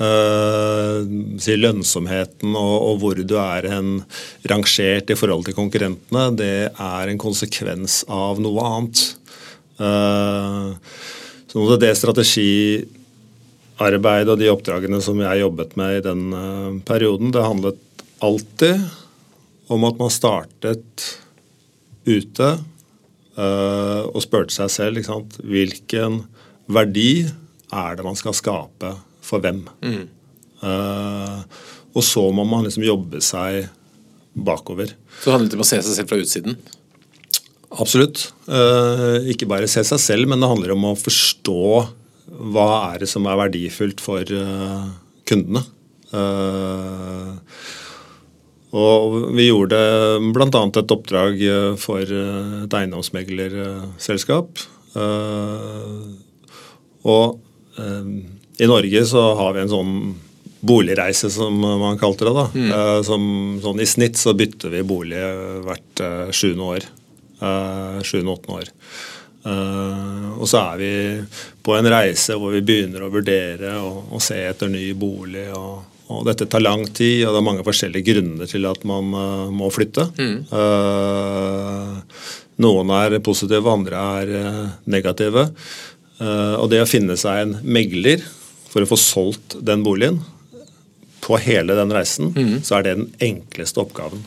Uh, 0.00 1.04
si 1.44 1.58
lønnsomheten 1.58 2.54
og, 2.56 2.76
og, 2.86 2.94
hvor 3.02 3.18
du 3.20 3.34
er 3.36 3.66
en 3.68 3.98
rangert 4.48 5.10
i 5.12 5.16
forhold 5.18 5.44
til 5.44 5.56
konkurrentene, 5.58 6.22
det 6.38 6.70
er 6.70 7.10
en 7.10 7.20
konsekvens 7.20 7.98
av 8.08 8.40
noe 8.40 8.64
annet. 8.64 9.02
Uh, 9.80 10.76
så 11.50 11.76
det 11.80 11.98
strategiarbeidet 11.98 14.32
og 14.34 14.38
de 14.38 14.52
oppdragene 14.52 15.00
som 15.02 15.20
jeg 15.24 15.42
jobbet 15.42 15.70
med 15.80 15.90
i 15.96 16.04
den 16.04 16.22
uh, 16.34 16.70
perioden, 16.86 17.32
det 17.34 17.46
handlet 17.46 17.78
alltid 18.20 18.76
om 19.72 19.80
at 19.88 19.96
man 20.00 20.10
startet 20.12 20.86
ute 22.04 22.48
og 23.40 24.20
spurte 24.20 24.52
seg 24.52 24.70
selv 24.74 24.98
hvilken 25.46 26.28
verdi 26.68 27.24
er 27.72 27.96
det 27.96 28.04
man 28.04 28.16
skal 28.18 28.34
skape 28.36 28.90
for 29.24 29.40
hvem. 29.40 29.62
Mm. 29.80 30.08
Uh, 30.60 31.40
og 31.96 32.04
så 32.04 32.30
må 32.34 32.44
man 32.46 32.64
liksom 32.66 32.84
jobbe 32.86 33.20
seg 33.24 33.68
bakover. 34.34 34.94
Så 35.20 35.28
det 35.28 35.34
handler 35.34 35.50
ikke 35.50 35.60
om 35.60 35.64
å 35.64 35.70
se 35.70 35.80
seg 35.82 35.96
selv 35.96 36.12
fra 36.12 36.20
utsiden? 36.20 36.58
Absolutt. 37.78 38.32
Uh, 38.50 39.22
ikke 39.30 39.46
bare 39.50 39.68
se 39.70 39.82
seg 39.86 40.00
selv, 40.02 40.30
men 40.30 40.42
det 40.42 40.50
handler 40.50 40.74
om 40.74 40.88
å 40.90 40.98
forstå 40.98 41.60
hva 42.50 42.66
er 42.92 43.02
det 43.02 43.10
som 43.10 43.26
er 43.30 43.38
verdifullt 43.38 44.02
for 44.02 44.26
uh, 44.26 44.90
kundene. 45.28 45.62
og 48.70 49.14
vi 49.36 49.46
gjorde 49.46 49.78
bl.a. 50.34 50.48
et 50.50 50.94
oppdrag 50.96 51.42
for 51.78 52.02
et 52.02 52.74
eiendomsmeglerselskap. 52.80 54.64
og 57.14 57.38
i 58.58 58.66
Norge 58.66 59.04
så 59.06 59.22
har 59.38 59.54
vi 59.54 59.62
en 59.62 59.70
sånn 59.70 59.94
boligreise, 60.66 61.30
som 61.30 61.54
man 61.62 61.98
kalte 62.02 62.26
det. 62.26 62.34
da. 62.34 62.46
Mm. 62.54 63.04
Som, 63.06 63.22
sånn 63.62 63.80
I 63.80 63.86
snitt 63.86 64.18
så 64.18 64.34
bytter 64.34 64.74
vi 64.74 64.82
bolig 64.82 65.22
hvert 65.68 66.02
sjuende 66.34 66.72
år. 66.74 66.90
Uh, 67.40 68.00
Sjuende-åttende 68.04 68.58
år. 68.60 68.68
Uh, 69.40 70.36
og 70.36 70.48
så 70.48 70.60
er 70.60 70.80
vi 70.80 70.90
på 71.64 71.72
en 71.72 71.88
reise 71.88 72.34
hvor 72.36 72.52
vi 72.52 72.60
begynner 72.60 73.06
å 73.06 73.12
vurdere 73.12 73.78
og, 73.80 74.10
og 74.12 74.20
se 74.24 74.36
etter 74.44 74.68
ny 74.68 74.90
bolig. 74.92 75.46
Og, 75.56 76.02
og, 76.10 76.26
dette 76.28 76.48
tar 76.50 76.60
lang 76.60 76.84
tid, 76.84 77.24
og 77.24 77.32
det 77.32 77.40
er 77.40 77.46
mange 77.46 77.64
forskjellige 77.64 78.12
grunner 78.12 78.50
til 78.50 78.68
at 78.68 78.84
man 78.88 79.14
uh, 79.16 79.46
må 79.54 79.70
flytte. 79.72 80.10
Mm. 80.20 80.36
Uh, 80.52 82.28
noen 82.60 82.92
er 82.98 83.16
positive, 83.24 83.72
andre 83.72 84.04
er 84.20 84.34
negative. 84.84 85.46
og 86.20 86.66
det 86.68 86.82
å 86.82 86.88
finne 86.88 87.14
seg 87.16 87.38
en 87.40 87.54
megler 87.64 88.20
for 88.68 88.84
å 88.84 88.88
få 88.90 88.98
solgt 89.00 89.56
den 89.64 89.80
boligen 89.80 90.18
på 91.24 91.38
hele 91.40 91.72
den 91.78 91.94
reisen, 91.96 92.34
mm. 92.36 92.58
så 92.60 92.76
er 92.76 92.84
det 92.84 92.92
den 92.98 93.08
enkleste 93.30 93.80
oppgaven. 93.80 94.20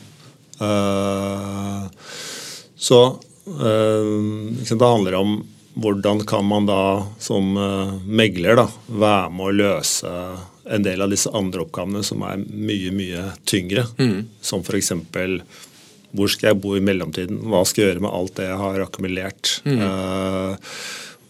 Så 2.84 3.00
øh, 3.48 4.16
det 4.60 4.80
handler 4.80 5.20
om 5.20 5.36
hvordan 5.74 6.22
kan 6.26 6.44
man 6.46 6.66
da 6.68 7.06
som 7.18 7.56
eh, 7.58 7.94
megler 8.06 8.58
da, 8.60 8.66
være 8.86 9.30
med 9.34 9.46
å 9.46 9.54
løse 9.58 10.10
en 10.64 10.84
del 10.84 11.02
av 11.04 11.12
disse 11.12 11.32
andre 11.34 11.64
oppgavene 11.64 12.04
som 12.06 12.22
er 12.24 12.40
mye, 12.40 12.92
mye 12.94 13.24
tyngre. 13.48 13.86
Mm. 13.98 14.20
Som 14.40 14.62
f.eks. 14.64 14.92
hvor 16.14 16.30
skal 16.32 16.52
jeg 16.52 16.60
bo 16.62 16.76
i 16.78 16.84
mellomtiden? 16.84 17.42
Hva 17.50 17.64
skal 17.68 17.82
jeg 17.82 17.90
gjøre 17.92 18.04
med 18.06 18.14
alt 18.16 18.36
det 18.38 18.46
jeg 18.48 18.60
har 18.62 18.84
akkumulert? 18.86 19.56
Mm. 19.66 19.82
Uh, 19.82 20.78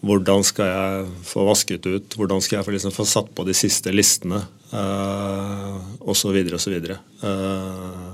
hvordan 0.05 0.45
skal 0.45 0.71
jeg 0.71 1.09
få 1.27 1.47
vasket 1.49 1.89
ut? 1.89 2.15
Hvordan 2.15 2.43
skal 2.45 2.59
jeg 2.59 2.67
få, 2.67 2.75
liksom, 2.77 2.95
få 2.95 3.07
satt 3.09 3.33
på 3.35 3.47
de 3.47 3.57
siste 3.57 3.91
listene? 3.95 4.43
Uh, 4.71 5.81
og 6.05 6.15
så 6.15 6.31
videre 6.35 6.59
og 6.59 6.63
så 6.63 6.71
videre. 6.71 7.01
Uh, 7.25 8.04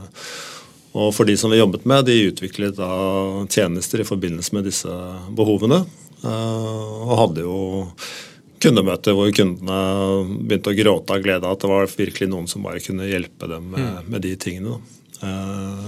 og 0.91 1.13
for 1.15 1.27
de 1.27 1.37
som 1.39 1.51
vi 1.53 1.59
jobbet 1.61 1.85
med, 1.87 2.05
de 2.07 2.27
utviklet 2.31 2.75
da 2.75 2.91
tjenester 3.47 4.03
i 4.03 4.07
forbindelse 4.07 4.55
med 4.57 4.67
disse 4.67 4.95
behovene. 5.37 5.83
Eh, 6.21 7.05
og 7.07 7.15
hadde 7.21 7.45
jo 7.45 7.59
kundemøter 8.61 9.15
hvor 9.17 9.31
kundene 9.33 9.77
begynte 10.43 10.73
å 10.73 10.77
gråte 10.77 11.15
av 11.15 11.23
glede 11.23 11.49
at 11.49 11.63
det 11.63 11.71
var 11.71 11.87
virkelig 11.89 12.29
noen 12.29 12.49
som 12.51 12.65
bare 12.65 12.83
kunne 12.83 13.09
hjelpe 13.09 13.49
dem 13.49 13.71
med, 13.73 13.87
mm. 13.87 14.11
med 14.11 14.25
de 14.27 14.35
tingene. 14.43 14.77
Eh, 15.23 15.87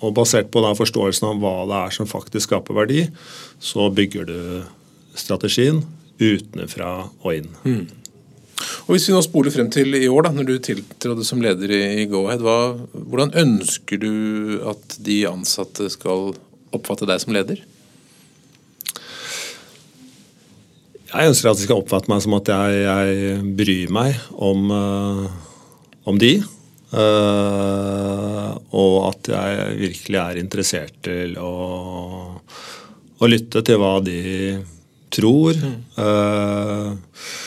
og 0.00 0.16
basert 0.16 0.50
på 0.52 0.62
den 0.64 0.76
forståelsen 0.76 1.28
av 1.28 1.40
hva 1.40 1.54
det 1.68 1.78
er 1.78 1.94
som 1.94 2.08
faktisk 2.08 2.48
skaper 2.48 2.76
verdi, 2.76 3.06
så 3.60 3.88
bygger 3.92 4.28
du 4.28 4.38
strategien 5.18 5.82
utenfra 6.20 6.92
og 7.22 7.32
inn. 7.36 7.50
Mm. 7.64 7.99
Og 8.90 8.96
Hvis 8.96 9.04
vi 9.06 9.12
nå 9.14 9.20
spoler 9.22 9.52
frem 9.54 9.68
til 9.70 9.94
i 9.94 10.08
år, 10.10 10.24
da, 10.26 10.30
når 10.34 10.46
du 10.48 10.56
tiltrådte 10.66 11.22
som 11.22 11.38
leder 11.38 11.70
i 11.70 12.08
Go-Ahead, 12.10 12.40
hvordan 12.90 13.28
ønsker 13.38 14.00
du 14.02 14.14
at 14.66 14.96
de 15.06 15.20
ansatte 15.28 15.84
skal 15.94 16.32
oppfatte 16.74 17.06
deg 17.06 17.20
som 17.22 17.30
leder? 17.36 17.60
Jeg 21.12 21.30
ønsker 21.30 21.52
at 21.52 21.60
de 21.60 21.66
skal 21.68 21.84
oppfatte 21.84 22.10
meg 22.10 22.24
som 22.24 22.34
at 22.40 22.50
jeg, 22.50 22.80
jeg 22.82 23.52
bryr 23.60 23.92
meg 23.94 24.18
om, 24.34 24.64
uh, 24.74 25.28
om 26.10 26.18
de. 26.18 26.32
Uh, 26.90 28.58
og 28.74 28.96
at 29.12 29.30
jeg 29.36 29.76
virkelig 29.84 30.18
er 30.24 30.40
interessert 30.42 30.98
til 31.06 31.38
å, 31.38 31.52
å 33.22 33.30
lytte 33.30 33.62
til 33.70 33.78
hva 33.78 33.92
de 34.02 34.18
tror. 35.14 35.62
Mm. 35.62 35.78
Uh, 35.94 37.46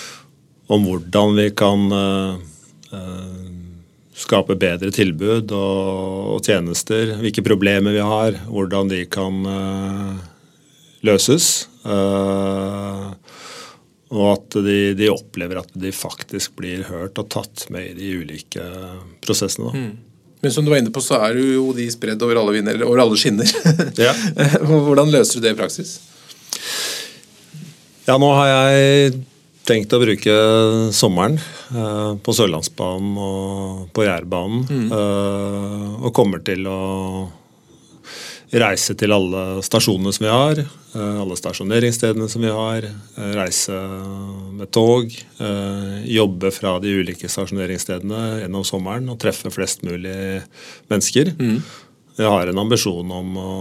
om 0.73 0.85
hvordan 0.87 1.35
vi 1.37 1.47
kan 1.57 1.85
uh, 1.93 2.35
uh, 2.93 3.41
skape 4.17 4.55
bedre 4.59 4.91
tilbud 4.93 5.51
og, 5.57 6.39
tjenester. 6.45 7.15
Hvilke 7.21 7.43
problemer 7.45 7.95
vi 7.95 8.03
har, 8.03 8.37
hvordan 8.49 8.91
de 8.91 9.03
kan 9.11 9.45
uh, 9.45 10.15
løses. 11.05 11.67
og 14.13 14.25
at 14.29 14.55
de, 14.63 14.93
de, 14.95 15.09
opplever 15.11 15.59
at 15.59 15.71
de 15.73 15.91
faktisk 15.91 16.55
blir 16.55 16.85
hørt 16.87 17.19
og 17.19 17.29
tatt 17.33 17.65
med 17.73 17.91
i 17.91 17.93
de 17.97 18.11
ulike 18.21 18.63
prosessene. 19.25 19.71
Mm. 19.73 19.93
Men 20.43 20.51
som 20.51 20.65
du 20.65 20.71
var 20.71 20.81
inne 20.81 20.91
på, 20.91 21.01
så 21.03 21.21
er 21.23 21.37
jo 21.39 21.69
de 21.75 21.85
spredd 21.91 22.23
over 22.23 22.35
alle, 22.41 22.51
vinner, 22.57 22.81
over 22.83 22.99
alle 23.03 23.19
skinner. 23.19 23.47
Ja. 24.05 24.11
Hvordan 24.59 25.11
løser 25.11 25.39
du 25.39 25.45
det 25.45 25.53
i 25.55 25.59
praksis? 25.59 25.97
Ja, 28.03 28.17
nå 28.19 28.27
har 28.35 28.49
jeg 28.51 29.13
tenkt 29.67 29.93
å 29.95 30.01
bruke 30.01 30.33
sommeren 30.95 31.37
uh, 31.73 32.15
på 32.23 32.35
Sørlandsbanen 32.35 33.15
og 33.19 33.85
på 33.95 34.05
Jærbanen. 34.07 34.65
Mm. 34.67 34.89
Uh, 34.91 36.03
og 36.03 36.11
kommer 36.15 36.43
til 36.45 36.67
å 36.67 36.81
reise 38.53 38.93
til 38.93 39.09
alle 39.15 39.63
stasjonene 39.65 40.13
som 40.13 40.27
vi 40.27 40.33
har. 40.33 40.61
Uh, 40.93 41.21
alle 41.23 41.37
stasjoneringsstedene 41.39 42.27
som 42.29 42.43
vi 42.43 42.51
har. 42.53 42.89
Reise 43.39 43.79
med 44.59 44.69
tog. 44.75 45.15
Jobbe 46.03 46.53
fra 46.53 46.75
de 46.83 46.93
ulike 46.99 47.31
stasjoneringsstedene 47.31 48.43
gjennom 48.43 48.67
sommeren 48.67 49.09
og 49.13 49.19
treffe 49.23 49.51
flest 49.53 49.85
mulig 49.87 50.43
mennesker. 50.91 51.33
Mm. 51.39 51.59
Jeg 52.13 52.29
har 52.29 52.45
en 52.45 52.61
ambisjon 52.61 53.09
om 53.09 53.37
å 53.41 53.51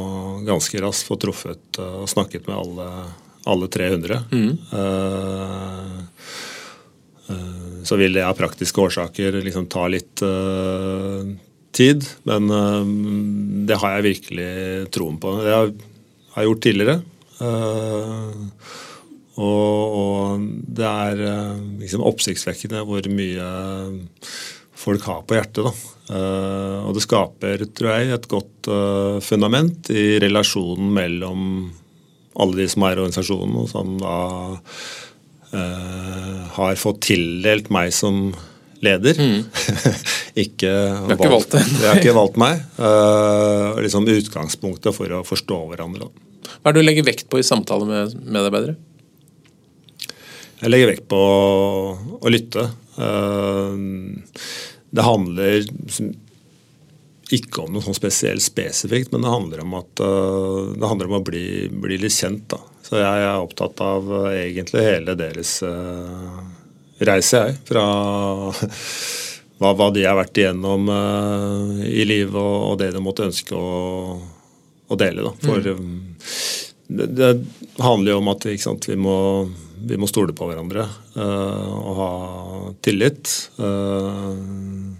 ganske 0.45 0.81
raskt 0.85 1.07
få 1.09 1.17
truffet 1.17 1.79
og 1.81 2.05
snakket 2.11 2.51
med 2.51 2.59
alle 2.59 2.88
alle 3.44 3.68
300. 3.68 4.18
Mm. 4.33 4.59
Uh, 4.72 5.98
uh, 7.31 7.83
så 7.85 7.96
vil 7.96 8.14
det 8.14 8.26
av 8.26 8.37
praktiske 8.38 8.81
årsaker 8.81 9.40
liksom 9.42 9.66
ta 9.72 9.88
litt 9.90 10.22
uh, 10.22 11.26
tid. 11.74 12.07
Men 12.28 12.52
det 13.66 13.81
har 13.81 13.96
jeg 13.96 14.09
virkelig 14.11 14.52
troen 14.92 15.18
på. 15.20 15.37
Det 15.42 15.55
har 15.57 15.70
jeg 15.72 16.50
gjort 16.50 16.64
tidligere. 16.66 16.96
Og, 19.42 19.94
og, 19.96 20.42
det 20.68 20.85
er 20.85 21.22
liksom 21.81 22.05
oppsiktsvekkende 22.05 22.85
hvor 22.87 23.09
mye 23.16 23.46
folk 24.83 25.09
har 25.09 25.24
på 25.24 25.38
hjertet. 25.38 25.64
Da. 25.64 26.20
og 26.85 26.92
det 26.92 27.07
skaper, 27.07 27.64
tror 27.72 27.96
jeg, 27.96 28.12
et 28.12 28.28
godt 28.31 28.70
fundament 29.24 29.88
i 29.96 30.20
relasjonen 30.22 30.92
mellom 30.92 31.48
alle 32.40 32.62
de 32.62 32.68
som 32.71 32.87
er 32.87 32.97
i 32.97 33.03
organisasjonen, 33.03 33.59
og 33.61 33.68
som 33.71 33.97
da 34.01 34.16
eh, 35.53 36.40
har 36.57 36.81
fått 36.81 37.03
tildelt 37.11 37.71
meg 37.75 37.92
som 37.97 38.31
leder. 38.83 39.18
Mm. 39.18 39.45
ikke, 40.45 40.71
valgt, 41.07 41.14
ikke 41.14 41.33
valgt 41.35 41.57
det. 41.57 41.64
de 41.71 41.88
har 41.88 42.01
ikke 42.01 42.16
valgt 42.16 42.38
meg. 42.42 42.62
Uh, 42.79 43.79
liksom 43.85 44.09
utgangspunktet 44.11 44.97
for 44.97 45.18
å 45.18 45.23
forstå 45.27 45.61
hverandre. 45.71 46.11
Hva 46.62 46.71
er 46.71 46.75
det 46.75 46.83
du 46.83 46.88
legger 46.88 47.07
vekt 47.07 47.29
på 47.31 47.40
i 47.40 47.47
samtale 47.47 47.87
med 47.88 48.16
medarbeidere? 48.27 48.75
Jeg 50.62 50.71
legger 50.71 50.92
vekt 50.92 51.07
på 51.11 51.18
å, 51.18 51.95
å 52.23 52.33
lytte. 52.33 52.68
Uh, 52.99 54.18
det 54.92 55.07
handler 55.07 55.62
ikke 57.33 57.64
om 57.64 57.73
noe 57.73 57.85
sånn 57.85 57.97
spesielt 57.97 58.45
spesifikt, 58.45 59.12
men 59.12 59.25
det 59.25 59.33
handler 59.33 59.62
om, 59.64 59.77
at, 59.81 60.03
uh, 60.05 60.73
det 60.77 60.88
handler 60.88 61.09
om 61.11 61.18
å 61.21 61.25
bli, 61.25 61.47
bli, 61.73 61.99
litt 62.03 62.14
kjent. 62.14 62.45
Da. 62.53 62.61
Så 62.85 63.01
jeg 63.01 63.25
er 63.25 63.40
opptatt 63.40 63.81
av 63.85 64.11
uh, 64.11 64.29
egentlig 64.37 64.85
hele 64.85 65.16
deres 65.18 65.55
uh, 65.64 66.42
reise, 67.01 67.40
jeg. 67.40 67.59
Fra 67.71 67.85
hva, 69.62 69.73
hva, 69.73 69.88
de 69.95 70.05
har 70.05 70.18
vært 70.18 70.42
igjennom 70.42 70.90
i 71.87 72.05
livet, 72.09 72.37
og, 72.37 72.77
det 72.83 72.92
de 72.95 73.03
måtte 73.05 73.29
ønske 73.29 73.57
å, 73.57 74.16
å 74.88 74.99
dele. 75.01 75.25
Da. 75.25 75.35
For 75.47 75.68
mm. 75.73 75.79
um, 75.79 76.25
det, 76.92 77.11
det, 77.16 77.35
handler 77.81 78.12
jo 78.12 78.21
om 78.21 78.33
at 78.35 78.49
sant, 78.61 78.90
vi, 78.90 78.99
må, 79.01 79.16
vi, 79.81 79.97
må, 79.97 80.11
stole 80.11 80.35
på 80.37 80.51
hverandre 80.51 80.85
og 81.16 81.95
ha 81.97 82.11
tillit. 82.85 83.31
Uh, 83.57 84.91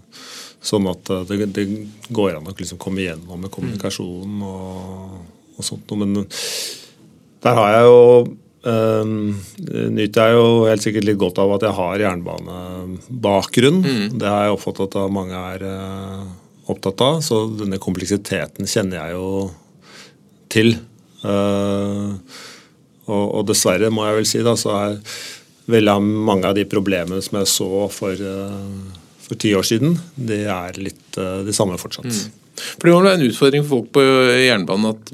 Sånn 0.63 0.87
at 0.91 1.11
eh, 1.11 1.25
det, 1.29 1.51
det 1.57 1.67
går 2.15 2.39
an 2.39 2.49
å 2.51 2.55
liksom 2.55 2.81
komme 2.83 3.03
igjennom 3.03 3.43
med 3.43 3.53
kommunikasjon 3.55 4.45
og, 4.47 5.19
og 5.57 5.67
sånt. 5.67 5.91
Men 5.99 6.23
der 7.43 7.59
har 7.59 7.77
jeg 7.77 7.89
jo 7.91 8.03
um, 8.69 9.17
nyter 9.97 10.31
jeg 10.31 10.37
jo 10.37 10.47
helt 10.69 10.85
sikkert 10.85 11.09
litt 11.09 11.19
godt 11.21 11.41
av 11.43 11.57
at 11.57 11.67
jeg 11.67 11.77
har 11.79 12.07
jernbanebakgrunn. 12.07 13.83
Mm. 13.83 14.07
Det 14.23 14.31
har 14.31 14.47
jeg 14.47 14.57
oppfattet 14.57 14.99
at 15.03 15.19
mange 15.19 15.43
er 15.57 15.67
uh, 15.67 16.23
opptatt 16.71 17.05
av. 17.05 17.21
Så 17.27 17.45
denne 17.59 17.83
kompleksiteten 17.83 18.71
kjenner 18.71 19.03
jeg 19.03 19.19
jo 19.19 19.29
til. 20.53 20.75
Uh, 21.27 22.19
og, 23.11 23.25
og, 23.27 23.45
dessverre, 23.51 23.91
må 23.91 24.07
jeg 24.07 24.21
vel 24.21 24.29
si, 24.31 24.43
da, 24.47 24.55
så 24.59 24.75
er 24.79 24.99
veldig 25.71 25.99
mange 26.03 26.49
av 26.49 26.55
de 26.59 26.65
problemene 26.67 27.23
som 27.23 27.39
jeg 27.41 27.51
så 27.51 27.87
for 27.95 28.19
uh, 28.19 29.02
for 29.33 29.41
ti 29.41 29.55
år 29.57 29.67
siden, 29.67 29.97
det 30.15 30.45
er 30.53 30.79
litt 30.81 31.19
uh, 31.19 31.41
det 31.47 31.57
samme 31.57 31.79
fortsatt. 31.81 32.09
Mm. 32.09 32.39
For 32.63 32.87
Det 32.87 32.93
må 32.93 33.03
være 33.03 33.19
en 33.19 33.31
utfordring 33.31 33.63
for 33.65 33.79
folk 33.79 33.93
på 33.97 34.03
jernbanen 34.45 34.91
at 34.91 35.13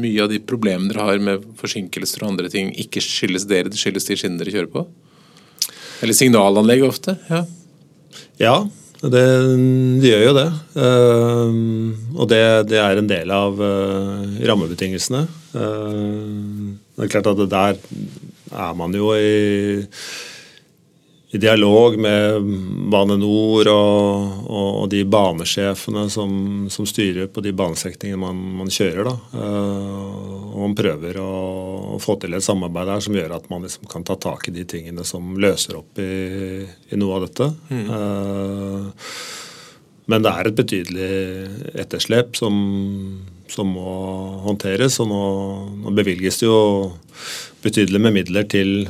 mye 0.00 0.20
av 0.22 0.28
de 0.30 0.40
problemene 0.44 0.92
dere 0.92 1.06
har 1.08 1.22
med 1.24 1.46
forsinkelser 1.58 2.22
og 2.22 2.34
andre 2.34 2.50
ting, 2.52 2.74
ikke 2.76 3.02
skyldes 3.02 3.48
dere, 3.48 3.72
det 3.72 3.80
skyldes 3.80 4.06
de 4.06 4.18
skinnene 4.20 4.42
dere 4.42 4.52
kjører 4.54 4.70
på? 4.74 4.84
Eller 6.04 6.16
signalanlegg 6.16 6.84
ofte? 6.86 7.16
Ja. 7.32 7.40
ja 8.40 8.54
det, 9.00 9.24
de 10.04 10.12
gjør 10.12 10.26
jo 10.26 10.36
det. 10.36 10.48
Uh, 10.76 12.16
og 12.20 12.28
det, 12.28 12.42
det, 12.68 12.80
er 12.84 13.00
en 13.00 13.10
del 13.10 13.32
av 13.32 13.56
uh, 13.56 14.40
rammebetingelsene. 14.44 15.24
Det 15.56 17.06
er 17.06 17.12
klart 17.16 17.32
at 17.32 17.46
der 17.48 17.80
er 18.50 18.76
man 18.76 18.94
jo 18.94 19.14
i 19.16 19.80
i 21.32 21.38
dialog 21.38 21.98
med 21.98 22.42
Bane 22.90 23.14
Nor 23.16 23.68
og, 23.70 24.30
og, 24.50 24.68
og, 24.80 24.86
de 24.90 25.04
banesjefene 25.06 26.08
som, 26.10 26.32
som, 26.72 26.86
styrer 26.88 27.28
på 27.30 27.42
de 27.44 27.52
banestrekningene 27.54 28.18
man, 28.18 28.40
man, 28.58 28.72
kjører. 28.74 29.06
Da. 29.06 29.14
Uh, 29.38 30.48
og 30.50 30.56
man 30.64 30.74
prøver 30.78 31.20
å, 31.22 31.28
å, 31.94 31.98
få 32.02 32.16
til 32.18 32.34
et 32.34 32.46
samarbeid 32.46 32.90
der 32.90 33.04
som 33.06 33.18
gjør 33.18 33.36
at 33.36 33.46
man 33.52 33.62
liksom 33.62 33.86
kan 33.92 34.06
ta 34.06 34.18
tak 34.18 34.48
i 34.50 34.56
de 34.56 34.66
tingene 34.74 35.06
som 35.06 35.36
løser 35.38 35.78
opp 35.78 36.00
i, 36.02 36.10
i 36.66 36.98
noe 36.98 37.20
av 37.20 37.28
dette. 37.28 37.46
Mm. 37.70 37.86
Uh, 37.94 39.14
men 40.10 40.26
det 40.26 40.32
er 40.34 40.50
et 40.50 40.58
betydelig 40.58 41.10
etterslep 41.78 42.34
som, 42.40 42.56
som 43.46 43.70
må 43.70 43.92
håndteres. 44.48 44.98
Og 44.98 45.06
nå, 45.12 45.22
nå 45.84 45.94
bevilges 45.94 46.42
det 46.42 46.50
jo 46.50 46.58
betydelig 47.62 48.02
med 48.02 48.18
midler 48.18 48.50
til 48.50 48.88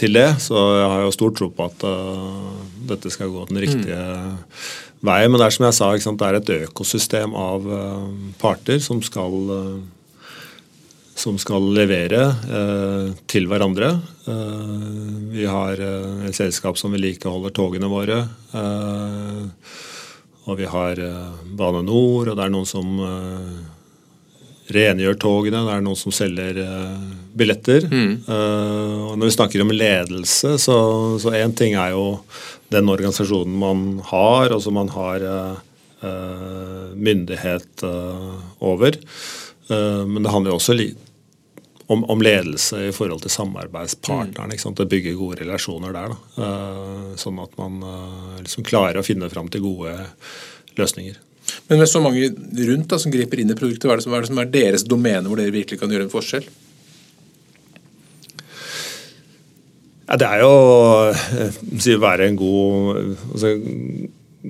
til 0.00 0.16
det. 0.16 0.28
Så 0.42 0.56
jeg 0.56 0.88
har 0.92 1.04
jo 1.04 1.14
stor 1.14 1.34
tro 1.36 1.50
på 1.54 1.68
at 1.68 1.86
uh, 1.86 2.58
dette 2.90 3.12
skal 3.12 3.32
gå 3.32 3.46
den 3.50 3.60
riktige 3.62 4.00
mm. 4.00 4.36
veien. 5.06 5.30
Men 5.30 5.40
det 5.40 5.46
er 5.46 5.56
som 5.56 5.68
jeg 5.68 5.78
sa, 5.78 5.92
det 5.94 6.28
er 6.28 6.38
et 6.40 6.52
økosystem 6.64 7.36
av 7.36 7.66
uh, 7.68 8.04
parter 8.40 8.80
som 8.82 9.02
skal, 9.04 9.36
uh, 9.50 10.30
som 11.20 11.36
skal 11.40 11.66
levere 11.76 12.22
til 13.28 13.44
hverandre. 13.50 13.90
vi 15.34 15.44
har 15.44 15.82
et 16.24 16.32
selskap 16.32 16.78
som 16.80 16.94
vedlikeholder 16.94 17.52
togene 17.52 17.90
våre. 17.92 18.22
og 20.46 20.56
vi 20.56 20.64
har 20.64 20.96
Bane 21.44 21.82
Nor, 21.84 22.30
og 22.30 22.38
det 22.38 22.46
er 22.46 22.54
noen 22.54 22.64
som 22.64 22.96
rengjør 24.74 25.18
togene, 25.20 25.62
det 25.66 25.74
er 25.74 25.82
noen 25.84 25.98
som 25.98 26.14
selger 26.14 26.60
uh, 26.62 27.10
billetter. 27.36 27.86
Mm. 27.90 28.12
Uh, 28.28 29.10
og 29.10 29.18
når 29.18 29.30
vi 29.30 29.34
snakker 29.36 29.64
om 29.64 29.74
ledelse, 29.74 30.54
så 30.62 31.34
én 31.36 31.54
ting 31.56 31.76
er 31.78 31.94
jo 31.94 32.20
den 32.70 32.90
organisasjonen 32.92 33.58
man 33.60 33.84
har, 34.10 34.54
og 34.54 34.62
som 34.64 34.78
man 34.78 34.90
har 34.94 35.26
uh, 35.26 35.60
myndighet 36.96 37.82
over. 38.64 38.96
men 39.68 40.22
det 40.24 40.30
handler 40.32 40.50
jo 40.50 40.56
også 40.56 40.74
om, 41.92 42.04
om, 42.08 42.22
ledelse 42.24 42.86
i 42.88 42.92
forhold 42.96 43.20
til 43.20 43.34
samarbeidspartnerne. 43.34 44.56
Mm. 44.56 44.80
Å 44.80 44.86
bygge 44.88 45.12
gode 45.18 45.42
relasjoner 45.42 45.92
der. 45.92 46.14
sånn 47.20 47.42
at 47.44 47.52
man 47.60 47.84
liksom 48.40 48.64
klarer 48.64 49.02
å 49.02 49.04
finne 49.04 49.28
fram 49.28 49.52
til 49.52 49.60
gode 49.66 49.92
løsninger. 50.80 51.20
Men 51.68 51.82
med 51.82 51.88
så 51.90 52.02
mange 52.02 52.30
rundt 52.70 52.90
da, 52.90 52.98
som 53.00 53.12
griper 53.12 53.42
inn 53.42 53.52
i 53.52 53.58
produktet, 53.58 53.86
hva 53.88 53.96
er, 53.96 54.02
det 54.02 54.06
som, 54.06 54.16
er 54.16 54.24
det 54.24 54.32
som 54.32 54.42
er 54.42 54.52
deres 54.54 54.86
domene 54.88 55.28
hvor 55.28 55.40
dere 55.40 55.54
virkelig 55.54 55.80
kan 55.80 55.92
gjøre 55.92 56.08
en 56.08 56.12
forskjell? 56.12 56.48
Ja, 60.10 60.16
det 60.18 60.26
er 60.26 60.40
jo 60.42 60.50
å 60.50 62.00
være 62.02 62.26
en 62.26 62.38
god, 62.38 63.12
altså, 63.30 63.52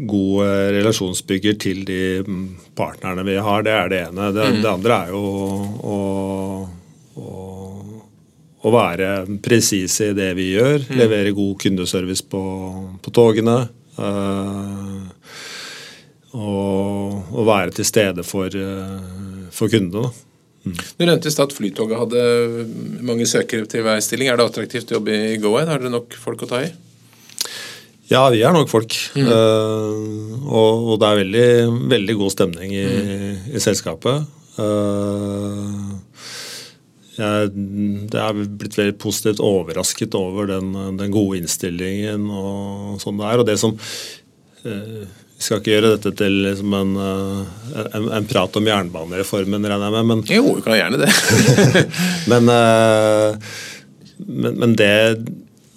god 0.09 0.47
eh, 0.47 0.69
relasjonsbygger 0.79 1.59
til 1.61 1.83
de 1.85 2.01
partnerne 2.79 3.27
vi 3.29 3.37
har. 3.37 3.67
Det 3.67 3.75
er 3.77 3.93
det 3.93 3.99
ene. 4.07 4.31
Det, 4.33 4.47
mm. 4.55 4.61
det 4.65 4.71
andre 4.71 4.97
er 5.05 5.13
jo 5.13 5.21
å, 5.85 5.99
å, 7.21 7.35
å 8.57 8.73
være 8.73 9.11
presise 9.45 10.15
i 10.15 10.17
det 10.17 10.31
vi 10.41 10.55
gjør. 10.55 10.87
Mm. 10.87 10.97
Levere 11.03 11.37
god 11.37 11.61
kundeservice 11.61 12.25
på, 12.25 12.43
på 13.05 13.13
togene. 13.21 13.59
Uh, 14.01 14.90
og, 16.37 17.31
og 17.33 17.47
være 17.49 17.75
til 17.79 17.87
stede 17.89 18.25
for, 18.27 18.53
eh, 18.55 19.49
for 19.55 19.73
kundene. 19.73 20.13
Mm. 20.61 20.77
Du 20.77 21.07
nevnte 21.07 21.31
i 21.31 21.33
stad 21.33 21.49
at 21.49 21.57
Flytoget 21.57 21.97
hadde 21.97 22.23
mange 23.07 23.27
søkere 23.27 23.67
til 23.71 23.85
hver 23.87 24.03
stilling. 24.05 24.29
Er 24.29 24.37
det 24.37 24.51
attraktivt 24.51 24.93
å 24.93 24.99
jobbe 24.99 25.17
i 25.17 25.39
Go-Aid? 25.41 25.71
Har 25.73 25.81
dere 25.81 25.93
nok 25.95 26.17
folk 26.21 26.45
å 26.45 26.51
ta 26.51 26.61
i? 26.67 26.71
Ja, 28.11 28.25
vi 28.33 28.43
er 28.43 28.53
nok 28.53 28.69
folk. 28.69 28.97
Mm. 29.15 29.31
Uh, 29.31 30.37
og, 30.51 30.91
og, 30.91 30.95
det 31.01 31.09
er 31.09 31.21
veldig, 31.23 31.49
veldig 31.95 32.17
god 32.19 32.35
stemning 32.35 32.75
i, 32.75 32.85
mm. 32.85 33.49
i 33.55 33.63
selskapet. 33.63 34.27
Uh, 34.59 35.95
jeg, 37.15 37.53
det 38.11 38.21
er 38.21 38.37
blitt 38.37 38.77
veldig 38.77 38.97
positivt 39.01 39.43
overrasket 39.45 40.17
over 40.19 40.51
den, 40.51 40.73
den 40.99 41.15
gode 41.15 41.41
innstillingen 41.41 42.27
og 42.35 43.01
sånn 43.03 43.21
det 43.21 43.31
er. 43.31 43.43
Og 43.43 43.49
det 43.49 43.57
som 43.63 43.79
uh, 43.79 45.07
vi 45.41 45.47
skal 45.47 45.61
ikke 45.63 45.73
gjøre 45.73 45.91
dette 45.95 46.11
til 46.21 46.35
liksom 46.45 46.75
en, 46.77 46.91
eh, 47.01 47.85
en, 47.97 48.09
en, 48.13 48.25
prat 48.29 48.57
om 48.61 48.67
jernbanereformen, 48.69 49.65
regner 49.65 49.87
jeg 49.87 49.95
med. 49.95 50.09
Men, 50.11 50.25
jo, 50.29 50.51
vi 50.59 50.65
kan 50.67 50.75
gjerne 50.77 50.99
det. 51.01 51.13
men, 52.33 52.51
eh, 52.53 53.55
men, 54.27 54.59
men, 54.61 54.75
det, 54.77 54.91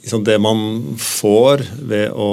liksom 0.02 0.26
det 0.28 0.36
man 0.44 0.60
får 1.00 1.64
ved 1.80 2.12
å 2.12 2.28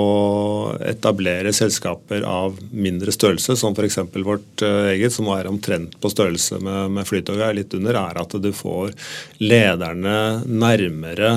etablere 0.83 1.53
selskaper 1.55 2.27
av 2.27 2.59
mindre 2.75 3.15
størrelse, 3.15 3.55
som 3.63 3.79
f.eks. 3.79 4.01
vårt 4.27 4.65
eget, 4.67 5.15
som 5.15 5.31
er 5.31 5.47
omtrent 5.53 5.95
på 6.03 6.11
størrelse 6.11 6.59
med, 6.59 6.97
med 6.97 7.07
Flytoget, 7.07 7.45
er 7.47 7.61
litt 7.61 7.77
under, 7.79 8.01
er 8.09 8.19
at 8.25 8.35
du 8.43 8.51
får 8.51 8.91
lederne 9.39 10.17
nærmere 10.51 11.31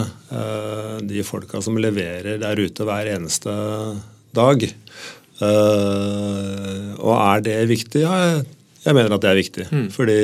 de 1.05 1.21
folka 1.21 1.61
som 1.61 1.77
leverer 1.77 2.41
der 2.41 2.65
ute 2.65 2.89
hver 2.89 3.13
eneste 3.13 3.53
dag. 4.33 4.65
Uh, 5.43 6.93
og 7.03 7.13
er 7.17 7.41
det 7.45 7.57
viktig? 7.71 8.03
Ja, 8.03 8.13
jeg, 8.21 8.43
jeg, 8.85 8.95
mener 8.95 9.15
at 9.15 9.23
det 9.23 9.31
er 9.31 9.39
viktig. 9.39 9.65
Mm. 9.71 9.87
Fordi 9.93 10.19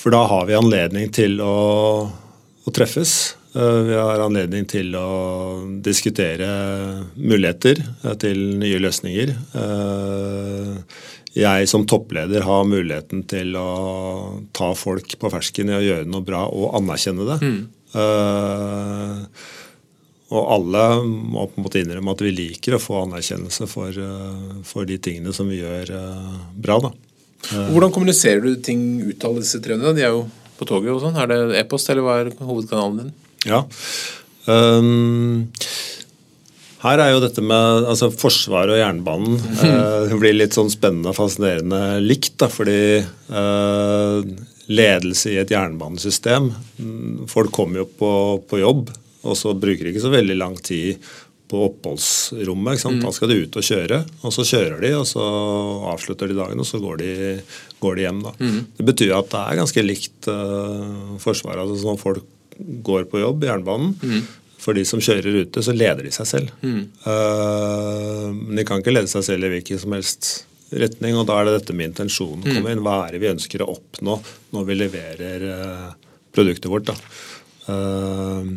For 0.00 0.14
da 0.14 0.24
har 0.30 0.48
vi 0.48 0.58
anledning 0.58 1.12
til 1.14 1.38
å, 1.44 1.54
å 2.64 2.74
treffes. 2.74 3.36
Uh, 3.54 3.82
vi 3.88 3.96
har 3.98 4.22
anledning 4.22 4.66
til 4.70 4.94
å 4.98 5.08
diskutere 5.82 6.50
muligheter 7.16 7.82
uh, 8.04 8.14
til 8.20 8.44
nye 8.62 8.82
løsninger. 8.82 9.34
jeg 11.34 11.68
som 11.70 11.86
toppleder 11.86 12.42
har 12.46 12.66
muligheten 12.66 13.24
til 13.30 13.56
å 13.58 13.70
ta 14.56 14.72
folk 14.74 15.18
på 15.18 15.30
fersken 15.30 15.70
i 15.70 15.78
å 15.78 15.84
gjøre 15.84 16.10
noe 16.10 16.26
bra 16.26 16.46
og 16.48 16.74
anerkjenne 16.80 17.26
det. 17.28 17.40
Mm. 17.42 17.62
Og 20.30 20.50
alle 20.54 20.82
må 21.04 21.46
på 21.50 21.58
en 21.58 21.66
måte 21.66 21.80
innrømme 21.82 22.14
at 22.14 22.22
vi 22.22 22.32
liker 22.34 22.76
å 22.76 22.82
få 22.82 23.00
anerkjennelse 23.04 23.66
for, 23.70 23.90
eh, 23.90 24.58
for 24.66 24.86
de 24.86 24.98
tingene 25.02 25.34
som 25.34 25.50
vi 25.50 25.58
gjør 25.58 25.90
eh, 25.96 26.36
bra. 26.54 26.78
da. 26.86 26.92
Hvordan 27.72 27.92
kommuniserer 27.94 28.44
du 28.44 28.54
ting 28.62 29.00
ut 29.02 29.24
av 29.26 29.40
disse 29.40 29.58
trønderne? 29.64 29.96
De 29.96 30.04
er 30.06 30.14
jo 30.14 30.26
på 30.60 30.68
toget 30.68 30.92
og 30.92 31.02
sånn. 31.02 31.18
Er 31.18 31.30
det 31.30 31.40
e-post, 31.62 31.90
eller 31.90 32.04
hva 32.06 32.20
er 32.20 32.34
hovedkanalen 32.36 33.00
din? 33.00 33.14
Ja. 33.48 33.64
Um, 34.46 35.48
her 36.80 37.00
er 37.02 37.10
jo 37.12 37.20
dette 37.20 37.42
med 37.44 37.88
altså 37.90 38.08
Forsvaret 38.12 38.72
og 38.72 38.80
jernbanen 38.80 39.34
det 40.08 40.16
blir 40.16 40.32
litt 40.36 40.56
sånn 40.56 40.70
spennende 40.72 41.12
og 41.12 41.18
fascinerende 41.18 42.00
likt. 42.04 42.38
da, 42.40 42.48
Fordi 42.52 42.80
uh, 43.32 44.20
ledelse 44.70 45.34
i 45.34 45.38
et 45.42 45.52
jernbanesystem 45.52 46.48
mm, 46.78 47.28
Folk 47.30 47.52
kommer 47.52 47.82
jo 47.82 47.88
på, 48.00 48.12
på 48.48 48.62
jobb 48.62 48.92
og 49.22 49.36
så 49.36 49.52
bruker 49.56 49.84
de 49.84 49.92
ikke 49.92 50.04
så 50.04 50.12
veldig 50.12 50.36
lang 50.38 50.56
tid 50.64 51.02
på 51.50 51.64
oppholdsrommet. 51.66 52.84
Mm. 52.84 53.00
Da 53.02 53.12
skal 53.14 53.32
de 53.32 53.38
ut 53.44 53.56
og 53.58 53.66
kjøre, 53.66 54.02
og 54.22 54.34
så 54.34 54.46
kjører 54.46 54.82
de, 54.84 54.90
og 54.98 55.06
så 55.08 55.22
avslutter 55.90 56.30
de 56.30 56.38
dagen, 56.38 56.60
og 56.62 56.68
så 56.68 56.80
går 56.82 57.00
de, 57.02 57.14
går 57.82 57.98
de 57.98 58.04
hjem. 58.06 58.20
Mm. 58.38 58.60
Det 58.78 58.86
betyr 58.92 59.16
at 59.18 59.32
det 59.32 59.40
er 59.40 59.58
ganske 59.58 59.86
likt 59.86 60.28
uh, 60.30 61.16
Forsvaret. 61.22 61.64
altså 61.64 61.88
Når 61.90 61.98
folk 62.02 62.28
går 62.86 63.08
på 63.10 63.22
jobb 63.22 63.42
i 63.44 63.50
jernbanen, 63.50 63.96
mm. 63.98 64.22
for 64.62 64.78
de 64.78 64.84
som 64.86 65.02
kjører 65.02 65.40
ute, 65.42 65.64
så 65.64 65.74
leder 65.74 66.06
de 66.06 66.14
seg 66.14 66.30
selv. 66.30 66.54
Uh, 66.62 68.30
men 68.36 68.60
de 68.60 68.68
kan 68.68 68.84
ikke 68.84 68.94
lede 68.94 69.10
seg 69.10 69.26
selv 69.26 69.48
i 69.48 69.52
hvilken 69.56 69.82
som 69.82 69.98
helst 69.98 70.32
retning, 70.70 71.18
og 71.18 71.26
da 71.26 71.40
er 71.40 71.48
det 71.48 71.58
dette 71.58 71.74
med 71.74 71.90
intensjonen 71.90 72.44
mm. 72.44 72.52
kommer 72.52 72.76
inn. 72.76 72.86
Hva 72.86 72.96
er 73.08 73.16
det 73.16 73.24
vi 73.24 73.32
ønsker 73.32 73.64
å 73.64 73.72
oppnå 73.74 74.20
når 74.54 74.70
vi 74.70 74.80
leverer 74.84 75.46
uh, 75.50 75.86
produktet 76.30 76.70
vårt? 76.70 76.92
da. 76.92 76.98
Uh, 77.66 78.54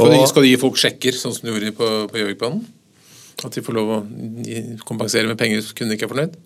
skal 0.00 0.14
de, 0.16 0.20
skal 0.32 0.46
de 0.46 0.52
gi 0.52 0.60
folk 0.60 0.78
sjekker, 0.80 1.16
sånn 1.16 1.34
som 1.36 1.46
de 1.46 1.54
gjorde 1.54 1.74
på, 1.76 1.88
på 2.10 2.22
Gjøvikbanen? 2.22 2.62
At 3.40 3.56
de 3.56 3.64
får 3.64 3.76
lov 3.76 3.92
å 3.94 4.00
kompensere 4.88 5.28
med 5.30 5.38
penger 5.40 5.60
hvis 5.60 5.74
kunden 5.76 5.96
ikke 5.96 6.08
er 6.08 6.14
fornøyd? 6.14 6.38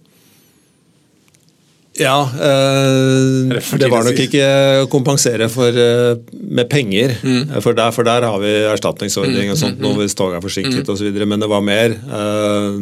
Ja, 1.95 2.27
øh, 2.27 3.55
det 3.79 3.87
var 3.91 4.03
nok 4.03 4.19
ikke 4.19 4.47
å 4.83 4.87
kompensere 4.91 5.47
for, 5.53 5.71
eh, 5.71 6.17
med 6.35 6.67
penger. 6.67 7.15
Mm. 7.23 7.53
For, 7.63 7.71
der, 7.73 7.93
for, 7.95 8.03
der, 8.03 8.27
har 8.27 8.41
vi 8.43 8.51
erstatningsordning 8.67 9.53
og 9.53 9.61
sånt 9.61 9.79
mm, 9.79 9.93
mm, 9.93 10.01
hvis 10.01 10.19
toget 10.19 10.41
er 10.41 10.43
forsinket 10.43 10.83
mm. 10.83 10.91
osv. 10.91 11.21
Men 11.23 11.45
det 11.45 11.51
var 11.53 11.63
mer 11.63 11.95
øh, 11.95 12.81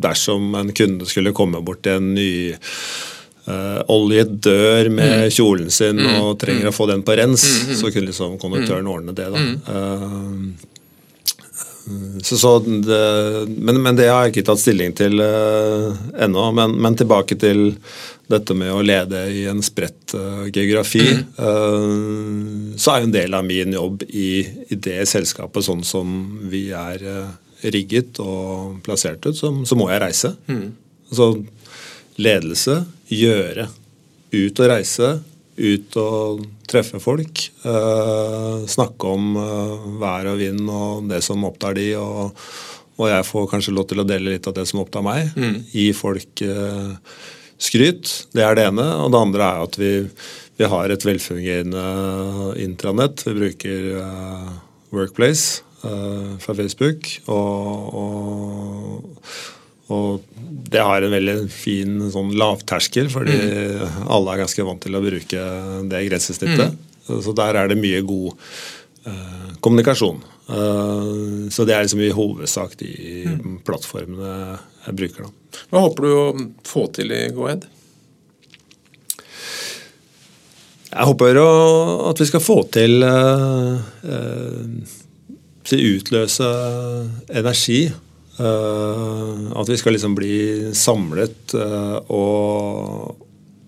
dersom 0.00 0.54
en 0.56 0.72
kunde 0.72 1.08
skulle 1.08 1.36
komme 1.36 1.60
bort 1.60 1.84
til 1.84 2.00
en 2.00 2.14
ny 2.16 2.30
uh, 3.50 3.82
olje 3.92 4.24
dør 4.24 4.90
med 4.92 5.26
mm. 5.26 5.30
kjolen 5.34 5.70
sin 5.74 5.98
mm. 5.98 6.18
og 6.22 6.38
trenger 6.40 6.68
mm. 6.68 6.72
å 6.72 6.76
få 6.76 6.86
den 6.90 7.02
på 7.06 7.16
rens, 7.18 7.46
mm. 7.66 7.74
så 7.80 7.90
kunne 7.90 8.10
liksom 8.10 8.36
konduktøren 8.42 8.90
ordne 8.90 9.16
det. 9.16 9.28
da. 9.34 9.38
Uh, 9.70 10.68
så, 12.22 12.36
så 12.38 12.50
det, 12.62 13.00
men, 13.48 13.80
men, 13.82 13.96
det 13.98 14.06
har 14.06 14.28
jeg 14.28 14.34
ikke 14.34 14.46
tatt 14.52 14.62
stilling 14.62 14.94
til 14.94 15.18
uh, 15.18 15.90
ennå. 16.22 16.46
Men, 16.54 16.76
men, 16.78 16.96
tilbake 16.98 17.34
til 17.40 17.72
dette 18.30 18.54
med 18.54 18.70
å 18.70 18.84
lede 18.86 19.24
i 19.34 19.42
en 19.50 19.58
spredt 19.64 20.14
geografi. 20.54 21.02
Mm. 21.34 22.76
Så 22.78 22.92
er 22.92 23.00
jo 23.00 23.08
en 23.08 23.16
del 23.16 23.34
av 23.34 23.42
min 23.42 23.74
jobb 23.74 24.04
i, 24.06 24.44
i 24.70 24.78
det 24.78 25.00
selskapet 25.10 25.66
sånn 25.66 25.82
som 25.82 26.12
vi 26.52 26.68
er 26.70 27.02
rigget 27.74 28.20
og 28.22 28.78
plassert 28.86 29.26
ut, 29.26 29.36
så, 29.36 29.50
så 29.66 29.74
må 29.78 29.90
jeg 29.90 30.02
reise. 30.04 30.30
Mm. 30.46 30.68
Altså 31.10 31.32
ledelse, 32.20 32.82
gjøre. 33.10 33.66
Ut 34.30 34.62
og 34.62 34.70
reise, 34.70 35.14
ut 35.60 35.96
og 36.00 36.44
treffe 36.70 37.00
folk. 37.02 37.42
Eh, 37.66 38.66
snakke 38.70 39.14
om 39.14 39.32
eh, 39.40 39.88
vær 40.00 40.30
og 40.32 40.40
vind 40.40 40.68
og 40.70 41.08
det 41.10 41.22
som 41.26 41.44
opptar 41.48 41.76
de, 41.78 41.90
og, 41.98 42.36
og, 42.96 43.06
jeg 43.10 43.26
får 43.26 43.48
kanskje 43.50 43.74
lov 43.74 43.88
til 43.90 44.02
å 44.02 44.06
dele 44.08 44.36
litt 44.36 44.46
av 44.48 44.56
det 44.56 44.66
som 44.70 44.82
opptar 44.84 45.04
meg. 45.06 45.32
Mm. 45.34 45.58
Gi 45.74 45.88
folk 45.96 46.44
eh, 46.46 46.92
skryt. 47.60 48.14
Det 48.36 48.46
er 48.46 48.58
det 48.58 48.68
ene. 48.70 48.86
Og 49.04 49.10
det 49.12 49.24
andre 49.26 49.48
er 49.48 49.64
at 49.66 49.80
vi, 49.80 49.94
vi 50.60 50.70
har 50.74 50.92
et 50.92 51.06
velfungerende 51.06 52.54
intranett. 52.62 53.26
Vi 53.26 53.36
bruker 53.36 53.90
Workplace 54.90 55.66
fra 55.80 56.52
Facebook. 56.52 57.06
og, 57.32 57.94
og 57.96 59.59
og 59.90 60.22
det 60.70 60.82
har 60.86 61.02
en 61.02 61.14
veldig 61.14 61.36
fin 61.50 61.96
sånn 62.12 62.34
lavterskel, 62.38 63.08
fordi 63.10 63.34
mm. 63.34 64.04
alle 64.06 64.34
er 64.34 64.42
ganske 64.44 64.66
vant 64.66 64.82
til 64.84 64.94
å 64.94 65.02
bruke 65.02 65.46
det 65.90 66.02
grensesnittet. 66.06 66.76
Mm. 66.76 67.22
Så 67.24 67.34
der 67.34 67.58
er 67.58 67.70
det 67.70 67.78
mye 67.80 68.02
god 68.06 68.36
uh, 69.08 69.48
kommunikasjon. 69.64 70.22
Uh, 70.50 71.50
så 71.50 71.66
det 71.66 71.74
er 71.74 71.86
liksom 71.86 72.04
i 72.06 72.12
hovedsak 72.14 72.76
de 72.78 72.92
mm. 73.26 73.58
plattformene 73.66 74.60
jeg 74.86 74.96
bruker. 75.02 75.26
da. 75.26 75.60
Hva 75.72 75.84
håper 75.88 76.06
du 76.06 76.14
å 76.14 76.24
få 76.66 76.86
til 76.94 77.10
i 77.14 77.24
Go-Ahead? 77.34 77.66
Jeg 80.90 81.06
håper 81.06 81.36
at 82.10 82.22
vi 82.22 82.26
skal 82.30 82.42
få 82.42 82.60
til 82.74 83.02
uh, 83.06 83.82
utløse 85.70 86.48
energi 87.30 87.82
at 88.40 89.68
vi 89.68 89.76
skal 89.76 89.92
liksom 89.92 90.14
bli 90.14 90.34
samlet 90.76 91.54
uh, 91.54 91.96
og, 92.08 93.16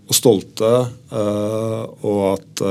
og, 0.06 0.14
stolte, 0.16 0.72
uh, 1.12 1.82
og 2.02 2.20
at 2.32 2.62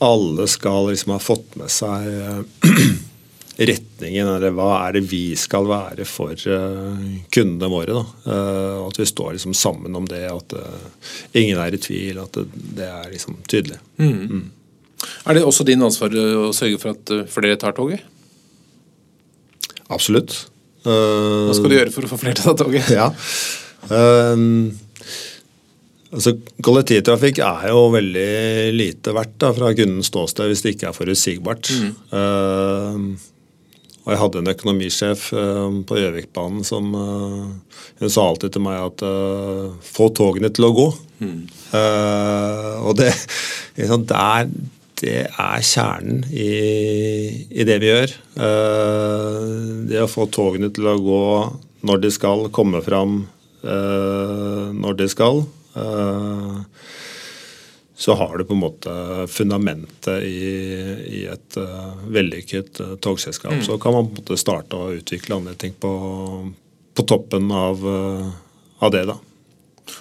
alle 0.00 0.46
skal 0.48 0.90
liksom 0.90 1.12
ha 1.12 1.20
fått 1.20 1.56
med 1.60 1.72
seg 1.72 2.06
retningen, 3.70 4.30
eller 4.36 4.54
hva 4.56 4.70
er 4.86 4.96
det 4.96 5.02
vi 5.10 5.34
skal 5.36 5.66
være 5.68 6.06
for 6.08 6.32
kundene 7.34 7.68
våre. 7.68 7.98
Da. 7.98 8.38
at 8.86 8.96
vi 8.96 9.08
står 9.10 9.34
liksom 9.36 9.52
sammen 9.52 9.98
om 9.98 10.06
det, 10.08 10.22
at 10.30 10.54
ingen 11.36 11.60
er 11.60 11.76
i 11.76 11.82
tvil, 11.84 12.22
at 12.22 12.38
det, 12.38 12.46
det 12.78 12.88
er 12.88 13.10
liksom 13.12 13.36
tydelig. 13.44 13.76
Mm. 14.00 14.16
Mm. 14.30 14.46
Er 15.28 15.36
det 15.36 15.44
også 15.44 15.68
din 15.68 15.84
ansvar 15.84 16.16
å 16.16 16.48
sørge 16.56 16.80
for 16.80 16.96
at 16.96 17.12
flere 17.28 17.60
tar 17.60 17.76
toget? 17.76 18.08
Absolutt. 19.90 20.36
Hva 20.84 21.54
skal 21.56 21.72
du 21.72 21.76
gjøre 21.76 21.92
for 21.92 22.06
å 22.06 22.10
få 22.12 22.20
flere 22.20 22.38
til 22.38 22.46
å 22.46 22.54
ta 22.54 22.64
toget? 22.64 22.92
Ja. 23.00 23.10
Um, 23.90 24.70
altså, 26.12 26.34
Kollektivtrafikk 26.62 27.40
er 27.44 27.70
jo 27.72 27.86
veldig 27.94 28.30
lite 28.76 29.14
verdt 29.16 29.38
da, 29.40 29.54
fra 29.56 29.72
kundens 29.76 30.10
ståsted 30.12 30.52
hvis 30.52 30.64
det 30.64 30.74
ikke 30.76 30.90
er 30.90 30.96
forutsigbart. 30.96 31.72
Mm. 31.80 31.92
Uh, 32.12 33.30
og 34.00 34.14
jeg 34.14 34.20
hadde 34.22 34.40
en 34.40 34.50
økonomisjef 34.54 35.24
uh, 35.36 35.68
på 35.86 35.98
Gjøvikbanen 36.00 36.64
som 36.66 36.88
uh, 36.96 37.76
hun 38.00 38.12
sa 38.12 38.24
alltid 38.26 38.56
til 38.56 38.64
meg 38.64 38.80
at 38.80 39.04
uh, 39.04 39.68
få 39.84 40.08
togene 40.16 40.50
til 40.54 40.66
å 40.70 40.74
gå. 40.76 40.90
Mm. 41.20 41.40
og 42.80 42.94
det, 42.96 43.10
liksom, 43.76 44.06
der, 44.08 44.46
det 45.00 45.20
er 45.28 45.64
kjernen 45.64 46.24
i, 46.28 46.48
i, 47.48 47.64
det 47.64 47.78
vi 47.80 47.88
gjør. 47.88 48.14
Eh, 48.46 49.52
det 49.88 50.02
å 50.04 50.10
få 50.10 50.26
togene 50.32 50.70
til 50.74 50.90
å 50.90 50.98
gå 51.00 51.22
når 51.88 52.02
de 52.02 52.10
skal, 52.12 52.48
komme 52.52 52.82
fram 52.84 53.22
eh, 53.64 54.66
når 54.76 54.98
de 55.00 55.06
skal. 55.12 55.42
Eh, 55.80 56.58
så 58.00 58.16
har 58.16 58.36
du 58.36 58.46
på 58.48 58.56
en 58.56 58.62
måte 58.62 58.92
fundamentet 59.28 60.24
i, 60.24 60.52
i 61.20 61.24
et 61.28 61.58
vellykket 62.08 62.80
togselskap. 63.04 63.58
Mm. 63.58 63.64
Så 63.66 63.76
kan 63.80 63.92
man 63.92 64.08
på 64.08 64.14
en 64.14 64.22
måte 64.22 64.40
starte 64.40 64.76
å 64.76 64.94
utvikle 64.96 65.36
andre 65.36 65.52
ting 65.60 65.74
på, 65.76 65.90
på 66.96 67.04
toppen 67.04 67.52
av, 67.52 67.84
av 68.80 68.94
det. 68.94 69.04
da. 69.10 69.18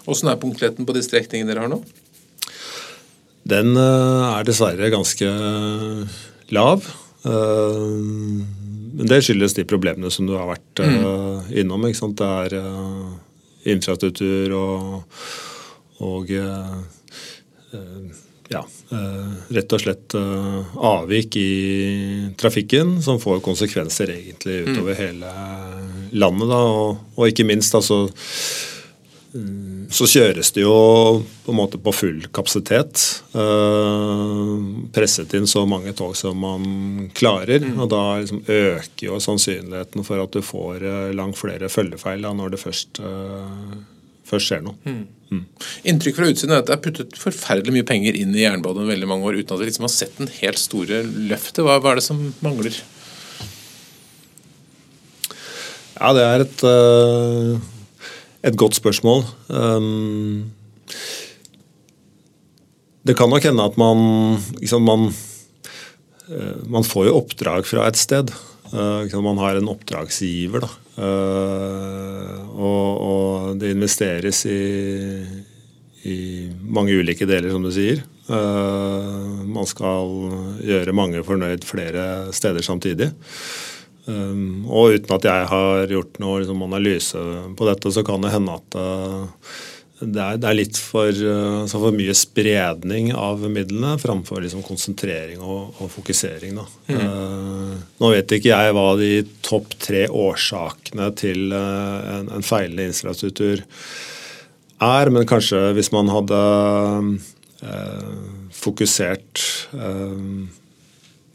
Åssen 0.07 0.31
er 0.31 0.39
punktligheten 0.39 0.87
på 0.87 0.95
de 0.95 1.03
strekningene 1.03 1.51
dere 1.51 1.65
har 1.65 1.73
nå? 1.73 1.81
Den 3.49 3.75
eh, 3.77 4.25
er 4.29 4.47
dessverre 4.47 4.91
ganske 4.93 5.29
lav. 6.55 6.87
Eh, 7.25 7.85
men 8.99 9.07
det 9.07 9.21
skyldes 9.23 9.55
de 9.57 9.67
problemene 9.69 10.11
som 10.13 10.27
du 10.27 10.35
har 10.37 10.49
vært 10.49 10.83
eh, 10.83 10.95
mm. 10.99 11.51
innom. 11.61 11.87
Det 11.89 12.29
er 12.29 12.57
infrastruktur 13.69 14.53
og, 14.55 15.19
og 16.05 16.29
ja, 18.49 18.61
rett 19.53 19.73
og 19.75 19.81
slett 19.83 20.15
avvik 20.15 21.35
i 21.37 21.49
trafikken 22.39 22.95
som 23.03 23.19
får 23.21 23.43
konsekvenser 23.45 24.15
egentlig 24.15 24.63
utover 24.63 24.95
mm. 24.95 25.01
hele 25.03 25.33
landet. 26.23 26.49
Da, 26.49 26.63
og, 26.79 27.03
og, 27.13 27.27
ikke 27.29 27.45
minst 27.51 27.77
altså. 27.77 28.07
Så 29.29 30.07
kjøres 30.09 30.49
det 30.55 30.63
jo 30.63 30.73
på 31.45 31.53
en 31.53 31.57
måte 31.59 31.77
på 31.81 31.93
full 31.93 32.23
kapasitet. 32.33 33.01
Uh, 33.35 34.89
presset 34.95 35.35
inn 35.37 35.45
så 35.49 35.67
mange 35.69 35.93
tog 35.97 36.15
som 36.17 36.39
man 36.41 36.65
klarer. 37.17 37.61
Mm. 37.61 37.77
Og 37.77 37.91
da 37.93 38.01
liksom 38.23 38.41
øker 38.47 39.05
jo 39.05 39.21
sannsynligheten 39.21 40.07
for 40.07 40.23
at 40.23 40.33
du 40.33 40.41
får 40.45 40.81
uh, 40.81 41.13
langt 41.13 41.37
flere 41.37 41.69
følgefeil 41.69 42.25
da, 42.25 42.33
når 42.33 42.55
det 42.55 42.61
først, 42.63 43.03
uh, 43.05 43.77
først 44.29 44.49
skjer 44.49 44.65
noe. 44.65 44.77
Mm. 44.89 45.05
Mm. 45.29 45.45
Inntrykk 45.93 46.17
fra 46.17 46.33
utsiden 46.33 46.55
er 46.55 46.63
at 46.63 46.69
det 46.71 46.77
er 46.79 46.85
puttet 46.89 47.17
forferdelig 47.21 47.75
mye 47.77 47.89
penger 47.89 48.17
inn 48.17 48.33
i 48.33 48.47
jernbanen 48.47 48.89
veldig 48.89 49.09
mange 49.11 49.29
år 49.29 49.43
uten 49.43 49.53
at 49.53 49.61
vi 49.61 49.69
liksom 49.69 49.85
har 49.85 49.93
sett 49.93 50.17
den 50.17 50.31
helt 50.39 50.61
store 50.61 51.03
løftet. 51.05 51.61
Hva, 51.61 51.77
hva 51.77 51.93
er 51.93 52.01
det 52.01 52.09
som 52.09 52.31
mangler? 52.41 52.81
Ja, 55.99 56.15
det 56.17 56.23
er 56.25 56.47
et 56.47 56.63
et 58.45 58.57
godt 58.59 58.77
spørsmål. 58.77 59.25
Um, 59.51 60.51
det 63.07 63.15
kan 63.17 63.31
nok 63.31 63.43
hende 63.47 63.65
at 63.65 63.79
man, 63.79 64.37
liksom, 64.59 64.85
man, 64.87 65.09
uh, 66.29 66.59
man 66.69 66.87
får 66.87 67.09
jo 67.09 67.17
oppdrag 67.19 67.67
fra 67.67 67.87
et 67.89 67.99
sted. 67.99 68.31
Uh, 68.71 69.07
man 69.23 69.41
har 69.41 69.59
en 69.59 69.71
oppdragsgiver. 69.71 70.65
Da. 70.65 70.71
Og, 72.59 72.87
og, 72.99 73.59
det 73.59 73.71
investeres 73.71 74.43
i, 74.45 74.59
i, 76.03 76.17
mange 76.67 76.97
ulike 76.99 77.27
deler, 77.27 77.53
som 77.53 77.63
du 77.63 77.71
sier. 77.71 78.03
man 78.27 79.65
skal 79.65 80.11
gjøre 80.59 80.93
mange 80.93 81.23
fornøyd 81.23 81.63
flere 81.65 82.33
steder 82.35 82.61
samtidig. 82.61 83.13
Um, 84.09 84.63
og 84.65 84.95
uten 84.95 85.11
at 85.19 85.25
jeg 85.27 85.49
har 85.51 85.91
gjort 85.91 86.15
noe 86.23 86.39
liksom, 86.41 86.63
analyse 86.65 87.19
på 87.57 87.67
dette, 87.67 87.91
så 87.93 88.01
kan 88.05 88.23
det 88.23 88.31
hende 88.33 88.55
at 88.57 88.77
uh, 88.79 89.51
det, 89.99 90.23
er, 90.23 90.39
det, 90.39 90.47
er, 90.47 90.55
litt 90.57 90.79
for, 90.81 91.13
uh, 91.13 91.65
for, 91.69 91.93
mye 91.93 92.15
spredning 92.17 93.11
av 93.13 93.43
midlene 93.51 93.97
framfor 94.01 94.41
liksom, 94.41 94.63
konsentrering 94.65 95.43
og, 95.43 95.77
og 95.77 95.91
fokusering. 95.93 96.57
Mm. 96.89 96.95
Uh, 96.95 97.75
nå 98.01 98.13
vet 98.15 98.37
ikke 98.39 98.53
jeg 98.53 98.77
hva 98.77 98.87
de 98.97 99.11
topp 99.45 99.77
tre 99.83 100.07
årsakene 100.09 101.11
til 101.19 101.53
en, 101.53 102.31
en 102.33 102.45
feilende 102.45 102.89
infrastruktur 102.89 103.61
er, 104.79 105.11
men 105.11 105.27
kanskje 105.29 105.73
hvis 105.75 105.91
man 105.91 106.09
hadde 106.09 106.39
fokusert 108.55 109.41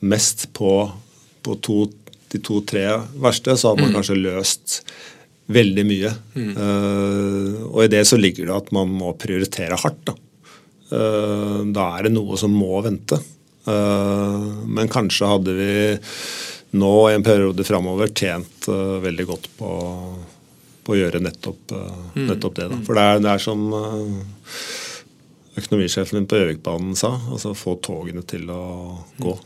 mest 0.00 0.46
på, 0.56 0.70
på 1.44 1.56
to 1.60 1.82
de 2.34 2.42
to-tre 2.42 2.84
verste, 3.22 3.54
så 3.56 3.70
hadde 3.70 3.86
man 3.86 3.92
mm. 3.92 3.98
kanskje 3.98 4.20
løst 4.20 4.78
veldig 5.54 5.84
mye. 5.86 6.12
Mm. 6.34 6.52
Uh, 6.56 7.64
og 7.70 7.84
i 7.84 7.90
det 7.92 8.04
så 8.08 8.18
ligger 8.20 8.48
det 8.48 8.56
at 8.56 8.70
man 8.76 8.92
må 8.92 9.12
prioritere 9.20 9.78
hardt. 9.80 10.02
Da, 10.08 10.16
uh, 10.94 11.60
da 11.74 11.88
er 11.98 12.08
det 12.08 12.14
noe 12.16 12.38
som 12.40 12.54
må 12.54 12.80
vente. 12.84 13.20
Uh, 13.68 14.64
men 14.66 14.92
kanskje 14.92 15.30
hadde 15.30 15.56
vi 15.56 15.72
nå 16.74 16.94
i 17.08 17.16
en 17.16 17.24
periode 17.24 17.64
framover 17.66 18.10
tjent 18.10 18.66
veldig 18.66 19.24
godt 19.28 19.44
på, 19.60 19.68
på, 20.82 20.94
å 20.94 20.96
gjøre 20.98 21.20
nettopp, 21.22 21.70
mm. 21.70 22.24
nettopp 22.32 22.56
det. 22.58 22.66
Da. 22.72 22.78
For 22.88 22.98
det 22.98 23.04
er, 23.04 23.20
det 23.22 23.30
er 23.30 23.44
som 23.44 23.62
økonomisjefen 25.54 26.18
min 26.18 26.26
på 26.26 26.40
Gjøvikbanen 26.40 26.96
sa, 26.98 27.12
altså 27.30 27.54
få 27.54 27.76
togene 27.78 28.24
til 28.26 28.50
å 28.50 28.64
gå. 29.22 29.36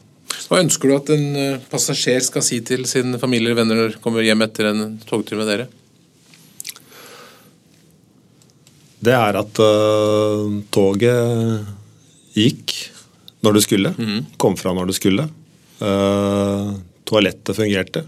Hva 0.48 0.62
ønsker 0.62 0.88
du 0.88 0.96
at 0.96 1.10
en 1.12 1.26
eh, 1.36 1.64
passasjer 1.70 2.22
skal 2.24 2.44
si 2.44 2.60
til 2.64 2.86
sin 2.88 3.16
familie 3.20 3.50
eller 3.50 3.60
venner 3.60 3.80
når 3.80 3.94
de 3.94 4.02
kommer 4.04 4.24
hjem 4.24 4.44
etter 4.46 4.70
en 4.70 4.84
togtur 5.08 5.40
med 5.40 5.50
dere? 5.50 5.66
Det 8.98 9.14
er 9.14 9.36
at 9.38 9.60
uh, 9.62 10.58
toget 10.74 11.68
gikk 12.34 12.74
når 13.46 13.54
det 13.54 13.62
skulle. 13.62 13.92
Mm. 13.94 14.22
Kom 14.42 14.56
fra 14.58 14.72
når 14.74 14.90
det 14.90 14.96
skulle. 14.98 15.28
Uh, 15.78 16.72
toalettet 17.06 17.54
fungerte. 17.54 18.02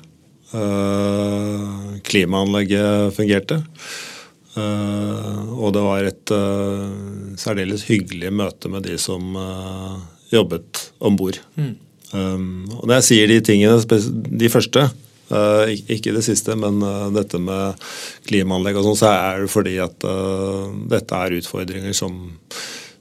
Uh, 0.51 2.01
klimaanlegget 2.03 3.15
fungerte. 3.15 3.63
og 4.61 5.69
det 5.73 5.83
var 5.85 6.05
et 6.09 6.33
særdeles 7.39 7.85
hyggelig 7.87 8.33
møte 8.35 8.69
med 8.69 8.83
de 8.83 8.97
som 8.99 9.39
jobbet 10.35 10.91
om 10.99 11.15
bord. 11.17 11.39
Mm. 11.55 11.77
Um, 12.11 12.67
og 12.75 12.89
når 12.89 12.99
jeg 12.99 13.07
sier 13.07 13.31
de 13.31 13.39
tingene, 13.45 14.01
de 14.43 14.51
første, 14.51 14.87
uh, 15.31 15.71
ikke 15.71 16.15
det 16.17 16.25
siste, 16.27 16.57
men 16.59 16.81
uh, 16.83 17.11
dette 17.15 17.39
med 17.43 17.79
klimaanlegg 18.27 18.81
og 18.81 18.89
sånn, 18.89 18.99
så 19.03 19.13
er 19.13 19.45
det 19.45 19.53
fordi 19.53 19.77
at 19.83 20.07
uh, 20.09 20.67
dette 20.91 21.21
er 21.21 21.39
utfordringer 21.39 21.95
som, 21.97 22.19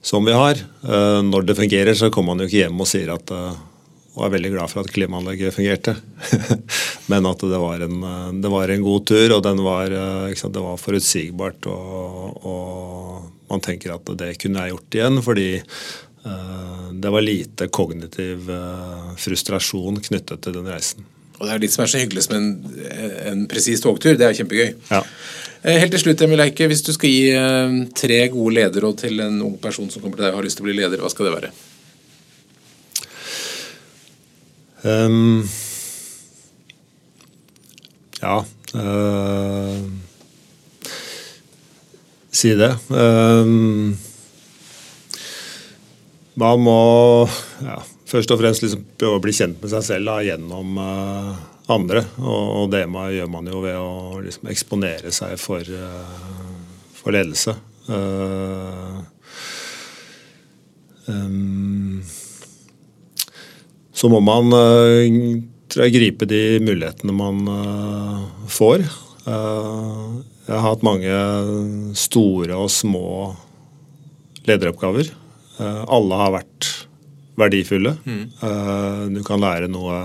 som 0.01 0.25
vi 0.25 0.35
har. 0.37 0.61
når 1.25 1.49
det 1.49 1.57
fungerer, 1.57 1.97
så 1.97 2.11
kommer 2.13 2.33
man 2.33 2.45
jo 2.45 2.51
ikke 2.51 2.63
hjem 2.63 2.79
og 2.79 2.89
sier 2.89 3.11
at 3.15 3.35
og 4.19 4.23
er 4.25 4.31
veldig 4.33 4.49
glad 4.51 4.71
for 4.71 4.83
at 4.83 4.91
klimaanlegget 4.91 5.53
fungerte. 5.55 5.93
Men 7.11 7.27
at 7.29 7.43
det 7.45 7.59
var, 7.61 7.83
en, 7.85 8.01
det 8.41 8.49
var, 8.51 8.71
en, 8.73 8.81
god 8.83 9.05
tur, 9.07 9.35
og 9.35 9.45
var, 9.63 9.93
sant, 10.35 10.55
det 10.57 10.63
var 10.65 10.81
forutsigbart. 10.81 11.69
Og, 11.71 12.47
og 12.49 13.29
man 13.53 13.63
tenker 13.63 13.93
at 13.95 14.11
det 14.19 14.33
kunne 14.41 14.65
jeg 14.65 14.73
gjort 14.73 14.97
igjen, 14.97 15.21
fordi 15.23 15.47
det 16.99 17.09
var 17.09 17.23
lite 17.23 17.67
kognitiv 17.67 18.49
eh, 18.51 19.11
frustrasjon 19.17 20.01
knyttet 20.03 20.43
til 20.43 20.57
den 20.57 20.67
reisen. 20.67 21.05
Og 21.39 21.45
Det 21.47 21.53
er 21.53 21.61
litt 21.63 21.71
som 21.71 21.85
er 21.85 21.91
så 21.91 22.01
hyggelig 22.01 22.25
som 22.25 22.35
en, 22.35 22.49
en 23.31 23.45
presis 23.47 23.79
togtur. 23.79 24.17
Det 24.19 24.27
er 24.27 24.35
kjempegøy. 24.35 24.73
Ja. 24.89 24.99
Eh, 25.63 25.79
helt 25.79 25.95
til 25.95 26.03
slutt, 26.03 26.21
Emil 26.25 26.43
Eike, 26.43 26.67
hvis 26.67 26.83
du 26.83 26.91
skal 26.95 27.13
gi 27.13 27.87
tre 27.95 28.19
gode 28.33 28.57
lederråd 28.57 28.99
til 29.05 29.23
en 29.23 29.39
ung 29.47 29.55
person 29.61 29.87
som 29.91 30.03
kommer 30.03 30.19
til 30.19 30.27
deg 30.27 30.35
og 30.35 30.41
har 30.41 30.49
lyst 30.49 30.59
til 30.59 30.67
å 30.67 30.69
bli 30.69 30.79
leder, 30.81 30.99
hva 30.99 31.11
skal 31.13 31.29
det 31.29 31.35
være? 31.37 31.53
Um, 34.79 35.43
ja 38.21 38.37
uh, 38.75 39.81
Si 42.31 42.53
det. 42.55 42.69
Um, 42.87 43.97
man 46.39 46.61
må 46.63 46.79
ja, 47.63 47.79
først 48.09 48.31
og 48.33 48.39
fremst 48.41 48.63
liksom 48.63 48.85
prøve 48.99 49.19
å 49.19 49.23
bli 49.23 49.33
kjent 49.35 49.59
med 49.61 49.71
seg 49.73 49.85
selv 49.85 50.11
da, 50.11 50.19
gjennom 50.25 50.79
uh, 50.79 51.33
andre. 51.71 52.05
Og, 52.21 52.45
og, 52.61 52.65
det 52.73 52.85
man, 52.91 53.11
gjør 53.13 53.31
man 53.31 53.49
jo 53.51 53.63
ved 53.65 53.77
å 53.79 54.19
liksom, 54.23 54.49
eksponere 54.53 55.13
seg 55.15 55.35
for, 55.41 55.65
uh, 55.65 56.93
for 56.99 57.15
ledelse. 57.15 57.55
Uh, 57.89 59.01
um, 61.09 61.99
så 63.99 64.07
må 64.11 64.21
man 64.23 64.53
jeg, 64.55 65.91
gripe 65.91 66.27
de 66.29 66.43
mulighetene 66.63 67.11
man 67.11 67.41
får. 68.47 68.85
jeg 69.25 70.53
har 70.53 70.63
hatt 70.63 70.85
mange 70.87 71.17
store 71.99 72.55
og 72.55 72.71
små 72.71 73.09
lederoppgaver. 74.47 75.11
Eh, 75.59 75.83
alle 75.87 76.19
har 76.21 76.33
vært 76.39 76.69
verdifulle. 77.39 77.95
Mm. 78.05 78.23
Eh, 78.43 79.03
du 79.15 79.21
kan 79.27 79.41
lære 79.43 79.69
noe 79.71 79.99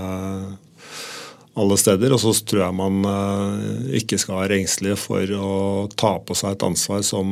alle 1.55 1.77
steder. 1.79 2.15
Og 2.15 2.21
så 2.23 2.33
tror 2.43 2.65
jeg 2.65 2.77
man 2.79 3.07
eh, 3.11 3.97
ikke 4.01 4.19
skal 4.21 4.43
være 4.43 4.59
engstelig 4.61 4.97
for 5.03 5.35
å 5.39 5.53
ta 5.95 6.17
på 6.19 6.37
seg 6.37 6.55
et 6.55 6.67
ansvar 6.67 7.03
som 7.07 7.29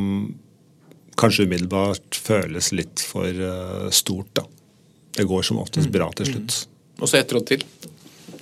kanskje 1.19 1.45
umiddelbart 1.45 2.17
føles 2.17 2.71
litt 2.73 3.03
for 3.05 3.29
stort. 3.93 4.31
da. 4.33 4.47
Det 5.13 5.27
går 5.29 5.43
som 5.45 5.59
oftest 5.61 5.91
bra 5.93 6.07
til 6.17 6.31
slutt. 6.31 6.55
Mm. 6.63 7.01
Og 7.03 7.09
så 7.09 7.19
ett 7.19 7.33
råd 7.35 7.45
til. 7.51 7.65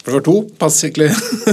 For 0.02 0.24
to. 0.26 0.36
Pass 0.58 0.80
skikkelig. 0.82 1.12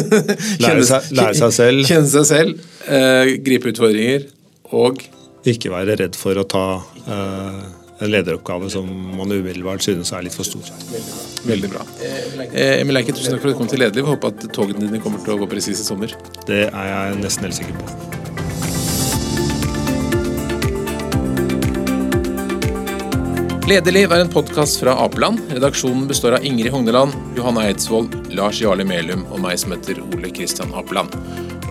lære, 0.63 0.85
seg, 0.87 1.11
lære 1.17 1.37
seg 1.37 1.55
selv. 1.57 1.85
Kjenne 1.89 2.11
seg 2.13 2.29
selv. 2.29 2.63
Eh, 2.89 3.35
gripe 3.45 3.73
utfordringer. 3.73 4.29
Og 4.77 5.03
Ikke 5.49 5.73
være 5.73 5.99
redd 6.01 6.17
for 6.19 6.39
å 6.41 6.47
ta 6.49 6.65
eh, 7.05 7.67
en 7.99 8.11
lederoppgave 8.11 8.71
som 8.71 9.17
man 9.17 9.33
umiddelbart 9.33 9.83
synes 9.83 10.13
er 10.15 10.23
litt 10.27 10.37
for 10.37 10.47
stor. 10.47 10.63
Veldig 11.49 11.71
bra. 11.73 11.83
Eh, 12.53 12.81
Emil 12.81 13.01
Eike, 13.01 13.15
tusen 13.15 13.35
takk 13.35 13.43
for 13.43 13.51
at 13.51 13.57
du 13.57 13.61
kom 13.63 13.71
til 13.71 13.83
Lederliv. 13.83 14.07
Håper 14.13 14.35
at 14.35 14.47
togene 14.55 14.87
dine 14.87 15.03
kommer 15.03 15.23
til 15.25 15.35
å 15.35 15.41
gå 15.43 15.51
presis 15.51 15.83
i 15.83 15.87
sommer. 15.87 16.15
Det 16.47 16.69
er 16.69 16.93
jeg 16.93 17.19
nesten 17.25 17.49
helt 17.49 17.59
sikker 17.59 17.75
på. 17.81 18.17
Lederliv 23.69 24.15
er 24.15 24.23
en 24.25 24.31
podkast 24.33 24.79
fra 24.81 24.95
Apeland. 25.05 25.43
Redaksjonen 25.53 26.07
består 26.09 26.39
av 26.39 26.47
Ingrid 26.47 26.73
Hogneland, 26.73 27.13
Johanna 27.37 27.67
Eidsvoll, 27.69 28.09
Lars 28.33 28.63
Jarli 28.63 28.87
Melum 28.89 29.27
og 29.29 29.43
meg 29.45 29.59
som 29.61 29.75
heter 29.75 30.01
Ole 30.07 30.31
Kristian 30.33 30.73
Apeland. 30.73 31.13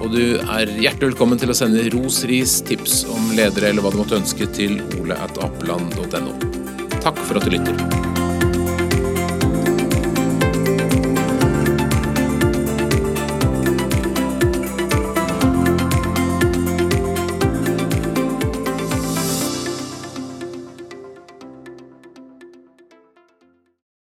Og 0.04 0.14
du 0.14 0.38
er 0.38 0.70
hjertelig 0.70 1.14
velkommen 1.14 1.40
til 1.42 1.52
å 1.52 1.58
sende 1.58 1.88
ros, 1.96 2.22
ris, 2.30 2.60
tips 2.68 3.02
om 3.14 3.32
ledere 3.38 3.72
eller 3.72 3.86
hva 3.86 3.94
du 3.94 4.00
måtte 4.02 4.20
ønske 4.20 4.50
til 4.54 4.80
ole.apeland.no. 5.00 6.38
Takk 7.02 7.26
for 7.26 7.42
at 7.42 7.48
du 7.48 7.58
lytter. 7.58 8.17